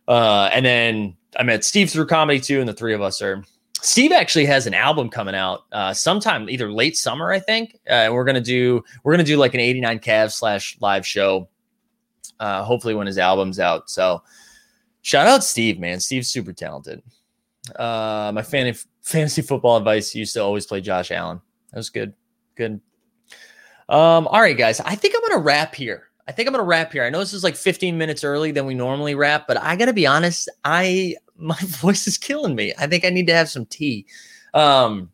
uh 0.09 0.49
and 0.53 0.64
then 0.64 1.16
I 1.38 1.42
met 1.42 1.64
Steve 1.64 1.90
through 1.90 2.07
comedy 2.07 2.40
too, 2.40 2.61
and 2.61 2.68
the 2.68 2.72
three 2.72 2.94
of 2.94 3.03
us 3.03 3.20
are 3.20 3.44
Steve 3.82 4.11
actually 4.11 4.47
has 4.47 4.66
an 4.66 4.74
album 4.74 5.11
coming 5.11 5.34
out 5.34 5.64
uh, 5.70 5.92
sometime 5.92 6.49
either 6.49 6.72
late 6.72 6.97
summer, 6.97 7.30
I 7.30 7.38
think. 7.38 7.78
Uh, 7.88 8.09
we're 8.11 8.24
gonna 8.24 8.40
do 8.40 8.82
we're 9.05 9.12
gonna 9.12 9.22
do 9.22 9.36
like 9.36 9.53
an 9.55 9.61
89 9.61 9.99
Cavs 9.99 10.32
slash 10.32 10.78
live 10.80 11.07
show. 11.07 11.49
Uh, 12.40 12.62
hopefully 12.64 12.94
when 12.94 13.07
his 13.07 13.18
album's 13.18 13.61
out. 13.61 13.88
So 13.90 14.22
shout 15.07 15.28
out 15.28 15.44
Steve, 15.44 15.78
man. 15.78 16.00
Steve's 16.00 16.26
super 16.26 16.52
talented. 16.52 17.00
Uh, 17.76 18.32
my 18.34 18.42
fan- 18.42 18.74
fantasy 19.02 19.40
football 19.40 19.76
advice 19.76 20.12
used 20.16 20.34
to 20.34 20.42
always 20.42 20.66
play 20.66 20.80
Josh 20.80 21.12
Allen. 21.12 21.40
That 21.70 21.76
was 21.76 21.90
good. 21.90 22.12
Good. 22.57 22.80
Um, 23.88 24.26
all 24.26 24.40
right, 24.40 24.59
guys. 24.59 24.80
I 24.80 24.96
think 24.96 25.14
I'm 25.14 25.22
gonna 25.28 25.42
wrap 25.42 25.76
here. 25.76 26.09
I 26.26 26.32
think 26.32 26.48
I'm 26.48 26.52
gonna 26.52 26.64
wrap 26.64 26.90
here. 26.90 27.04
I 27.04 27.11
know 27.11 27.20
this 27.20 27.32
is 27.32 27.44
like 27.44 27.54
15 27.54 27.96
minutes 27.96 28.24
early 28.24 28.50
than 28.50 28.66
we 28.66 28.74
normally 28.74 29.14
wrap, 29.14 29.46
but 29.46 29.57
I 29.59 29.76
gotta 29.76 29.92
be 29.92 30.09
honest. 30.09 30.48
I 30.64 31.14
my 31.36 31.59
voice 31.62 32.09
is 32.09 32.18
killing 32.18 32.57
me. 32.57 32.72
I 32.76 32.88
think 32.88 33.04
I 33.04 33.11
need 33.11 33.28
to 33.28 33.34
have 33.34 33.48
some 33.48 33.66
tea. 33.66 34.07
Um, 34.54 35.12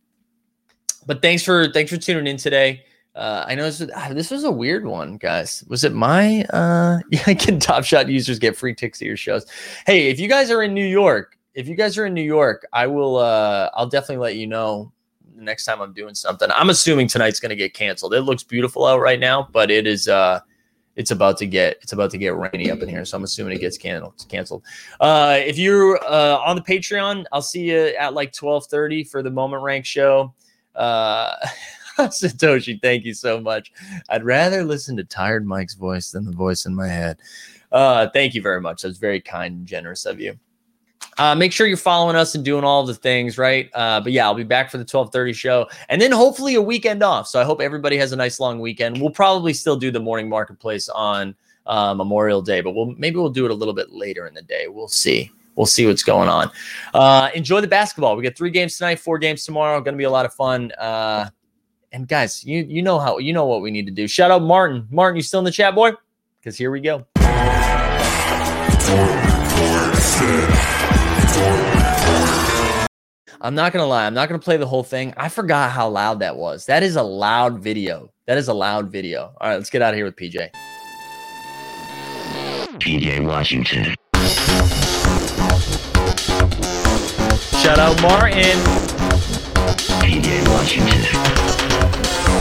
but 1.05 1.21
thanks 1.21 1.43
for 1.43 1.71
thanks 1.71 1.93
for 1.93 1.99
tuning 1.99 2.27
in 2.27 2.39
today. 2.39 2.85
Uh, 3.15 3.45
I 3.47 3.55
know 3.55 3.65
this 3.65 3.81
was, 3.81 3.91
ah, 3.95 4.09
this 4.13 4.31
was 4.31 4.45
a 4.45 4.51
weird 4.51 4.87
one, 4.87 5.19
guys. 5.19 5.65
Was 5.69 5.85
it 5.85 5.93
my 5.93 6.45
uh 6.45 6.99
yeah, 7.11 7.35
can 7.35 7.61
Top 7.61 7.85
Shot 7.85 8.09
users 8.09 8.39
get 8.39 8.57
free 8.57 8.75
tickets 8.75 9.01
to 9.01 9.05
your 9.05 9.17
shows? 9.17 9.47
Hey, 9.87 10.09
if 10.09 10.19
you 10.19 10.29
guys 10.29 10.51
are 10.51 10.63
in 10.63 10.73
New 10.73 10.87
York, 10.87 11.37
if 11.55 11.69
you 11.69 11.75
guys 11.75 11.99
are 11.99 12.07
in 12.07 12.15
New 12.15 12.23
York, 12.23 12.67
I 12.73 12.87
will 12.87 13.19
uh 13.19 13.71
I'll 13.75 13.89
definitely 13.89 14.23
let 14.23 14.37
you 14.37 14.47
know 14.47 14.93
the 15.37 15.43
next 15.43 15.67
time 15.67 15.83
I'm 15.83 15.93
doing 15.93 16.15
something. 16.15 16.49
I'm 16.55 16.71
assuming 16.71 17.07
tonight's 17.07 17.39
gonna 17.39 17.57
get 17.57 17.75
canceled. 17.75 18.15
It 18.15 18.23
looks 18.23 18.45
beautiful 18.45 18.87
out 18.87 19.01
right 19.01 19.21
now, 19.21 19.47
but 19.53 19.71
it 19.71 19.87
is 19.87 20.09
uh 20.09 20.41
it's 20.97 21.11
about 21.11 21.37
to 21.39 21.47
get 21.47 21.79
it's 21.83 21.93
about 21.93 22.11
to 22.13 22.19
get 22.19 22.35
rainy 22.35 22.71
up 22.71 22.81
in 22.81 22.89
here. 22.89 23.05
So 23.05 23.19
I'm 23.19 23.25
assuming 23.25 23.57
it 23.57 23.61
gets 23.61 23.77
canceled. 23.77 24.25
Canceled. 24.29 24.63
Uh, 25.01 25.39
if 25.39 25.59
you're 25.59 26.03
uh, 26.05 26.39
on 26.39 26.57
the 26.57 26.63
Patreon, 26.63 27.25
I'll 27.33 27.43
see 27.43 27.71
you 27.71 27.95
at 27.99 28.15
like 28.15 28.33
12:30 28.33 29.09
for 29.09 29.23
the 29.23 29.31
Moment 29.31 29.63
Rank 29.63 29.85
show. 29.85 30.35
Uh, 30.75 31.35
Satoshi, 31.99 32.81
thank 32.81 33.05
you 33.05 33.15
so 33.15 33.41
much. 33.41 33.73
I'd 34.09 34.25
rather 34.25 34.65
listen 34.65 34.97
to 34.97 35.05
Tired 35.05 35.47
Mike's 35.47 35.75
voice 35.75 36.11
than 36.11 36.25
the 36.25 36.33
voice 36.33 36.67
in 36.67 36.75
my 36.75 36.89
head. 36.89 37.19
Uh, 37.71 38.09
thank 38.11 38.35
you 38.35 38.43
very 38.43 38.61
much. 38.61 38.83
That's 38.83 38.99
very 38.99 39.21
kind 39.21 39.55
and 39.59 39.67
generous 39.67 40.07
of 40.07 40.21
you. 40.21 40.39
Uh, 41.19 41.35
make 41.35 41.53
sure 41.53 41.67
you're 41.67 41.77
following 41.77 42.17
us 42.17 42.35
and 42.35 42.45
doing 42.45 42.65
all 42.65 42.87
the 42.87 42.95
things, 42.95 43.37
right? 43.37 43.69
Uh, 43.75 44.01
but 44.01 44.13
yeah, 44.13 44.25
I'll 44.25 44.35
be 44.35 44.45
back 44.45 44.71
for 44.71 44.79
the 44.79 44.85
12:30 44.85 45.35
show, 45.35 45.69
and 45.89 46.01
then 46.01 46.11
hopefully 46.11 46.55
a 46.55 46.63
weekend 46.63 47.03
off. 47.03 47.27
So 47.27 47.41
I 47.41 47.45
hope 47.45 47.61
everybody 47.61 47.97
has 47.99 48.13
a 48.13 48.17
nice 48.17 48.41
long 48.41 48.61
weekend. 48.61 49.01
We'll 49.01 49.11
probably 49.11 49.53
still 49.53 49.77
do 49.77 49.91
the 49.91 50.01
morning 50.01 50.29
marketplace 50.29 50.89
on 50.89 51.35
uh, 51.67 51.93
Memorial 51.95 52.41
Day, 52.41 52.61
but 52.61 52.75
we'll 52.75 52.95
maybe 52.97 53.17
we'll 53.17 53.31
do 53.31 53.45
it 53.45 53.51
a 53.51 53.55
little 53.55 53.75
bit 53.75 53.93
later 53.93 54.27
in 54.27 54.35
the 54.35 54.43
day. 54.43 54.69
We'll 54.69 54.89
see. 54.89 55.31
We'll 55.55 55.67
see 55.67 55.87
what's 55.87 56.03
going 56.03 56.31
on. 56.31 56.51
Uh, 56.95 57.29
enjoy 57.35 57.61
the 57.61 57.69
basketball. 57.69 58.17
We 58.17 58.23
got 58.23 58.37
three 58.37 58.51
games 58.51 58.79
tonight, 58.79 58.99
four 58.99 59.19
games 59.19 59.45
tomorrow. 59.45 59.81
Going 59.81 59.95
to 59.95 59.99
be 59.99 60.05
a 60.05 60.11
lot 60.11 60.25
of 60.25 60.33
fun. 60.33 60.73
And 61.95 62.09
guys, 62.09 62.43
you 62.43 62.65
you 62.67 62.81
know 62.81 62.99
how 62.99 63.19
you 63.19 63.35
know 63.35 63.45
what 63.45 63.61
we 63.61 63.71
need 63.71 63.85
to 63.85 63.93
do. 63.93 64.09
Shout 64.09 64.31
out 64.31 64.41
Martin. 64.41 64.89
Martin, 64.91 65.17
you 65.17 65.23
still 65.23 65.41
in 65.41 65.45
the 65.45 65.51
chat, 65.51 65.75
boy? 65.75 65.93
Because 66.41 66.57
here 66.57 66.71
we 66.71 66.81
go. 66.81 67.07
I'm 73.43 73.55
not 73.55 73.73
gonna 73.75 73.87
lie, 73.87 74.07
I'm 74.07 74.15
not 74.15 74.31
gonna 74.31 74.39
play 74.39 74.57
the 74.57 74.67
whole 74.67 74.83
thing. 74.83 75.13
I 75.19 75.29
forgot 75.29 75.71
how 75.71 75.91
loud 75.91 76.21
that 76.21 76.37
was. 76.37 76.65
That 76.65 76.83
is 76.83 76.97
a 76.97 77.03
loud 77.03 77.59
video. 77.59 78.11
That 78.27 78.39
is 78.39 78.49
a 78.49 78.55
loud 78.55 78.91
video. 78.91 79.35
All 79.39 79.51
right, 79.51 79.57
let's 79.57 79.69
get 79.69 79.83
out 79.83 79.93
of 79.93 79.97
here 79.97 80.07
with 80.07 80.17
PJ. 80.17 80.51
PJ 82.79 83.27
Washington. 83.27 83.95
Shout 87.61 87.79
out 87.79 88.01
Martin. 88.01 88.59
PJ 90.01 90.49
Washington. 90.49 91.32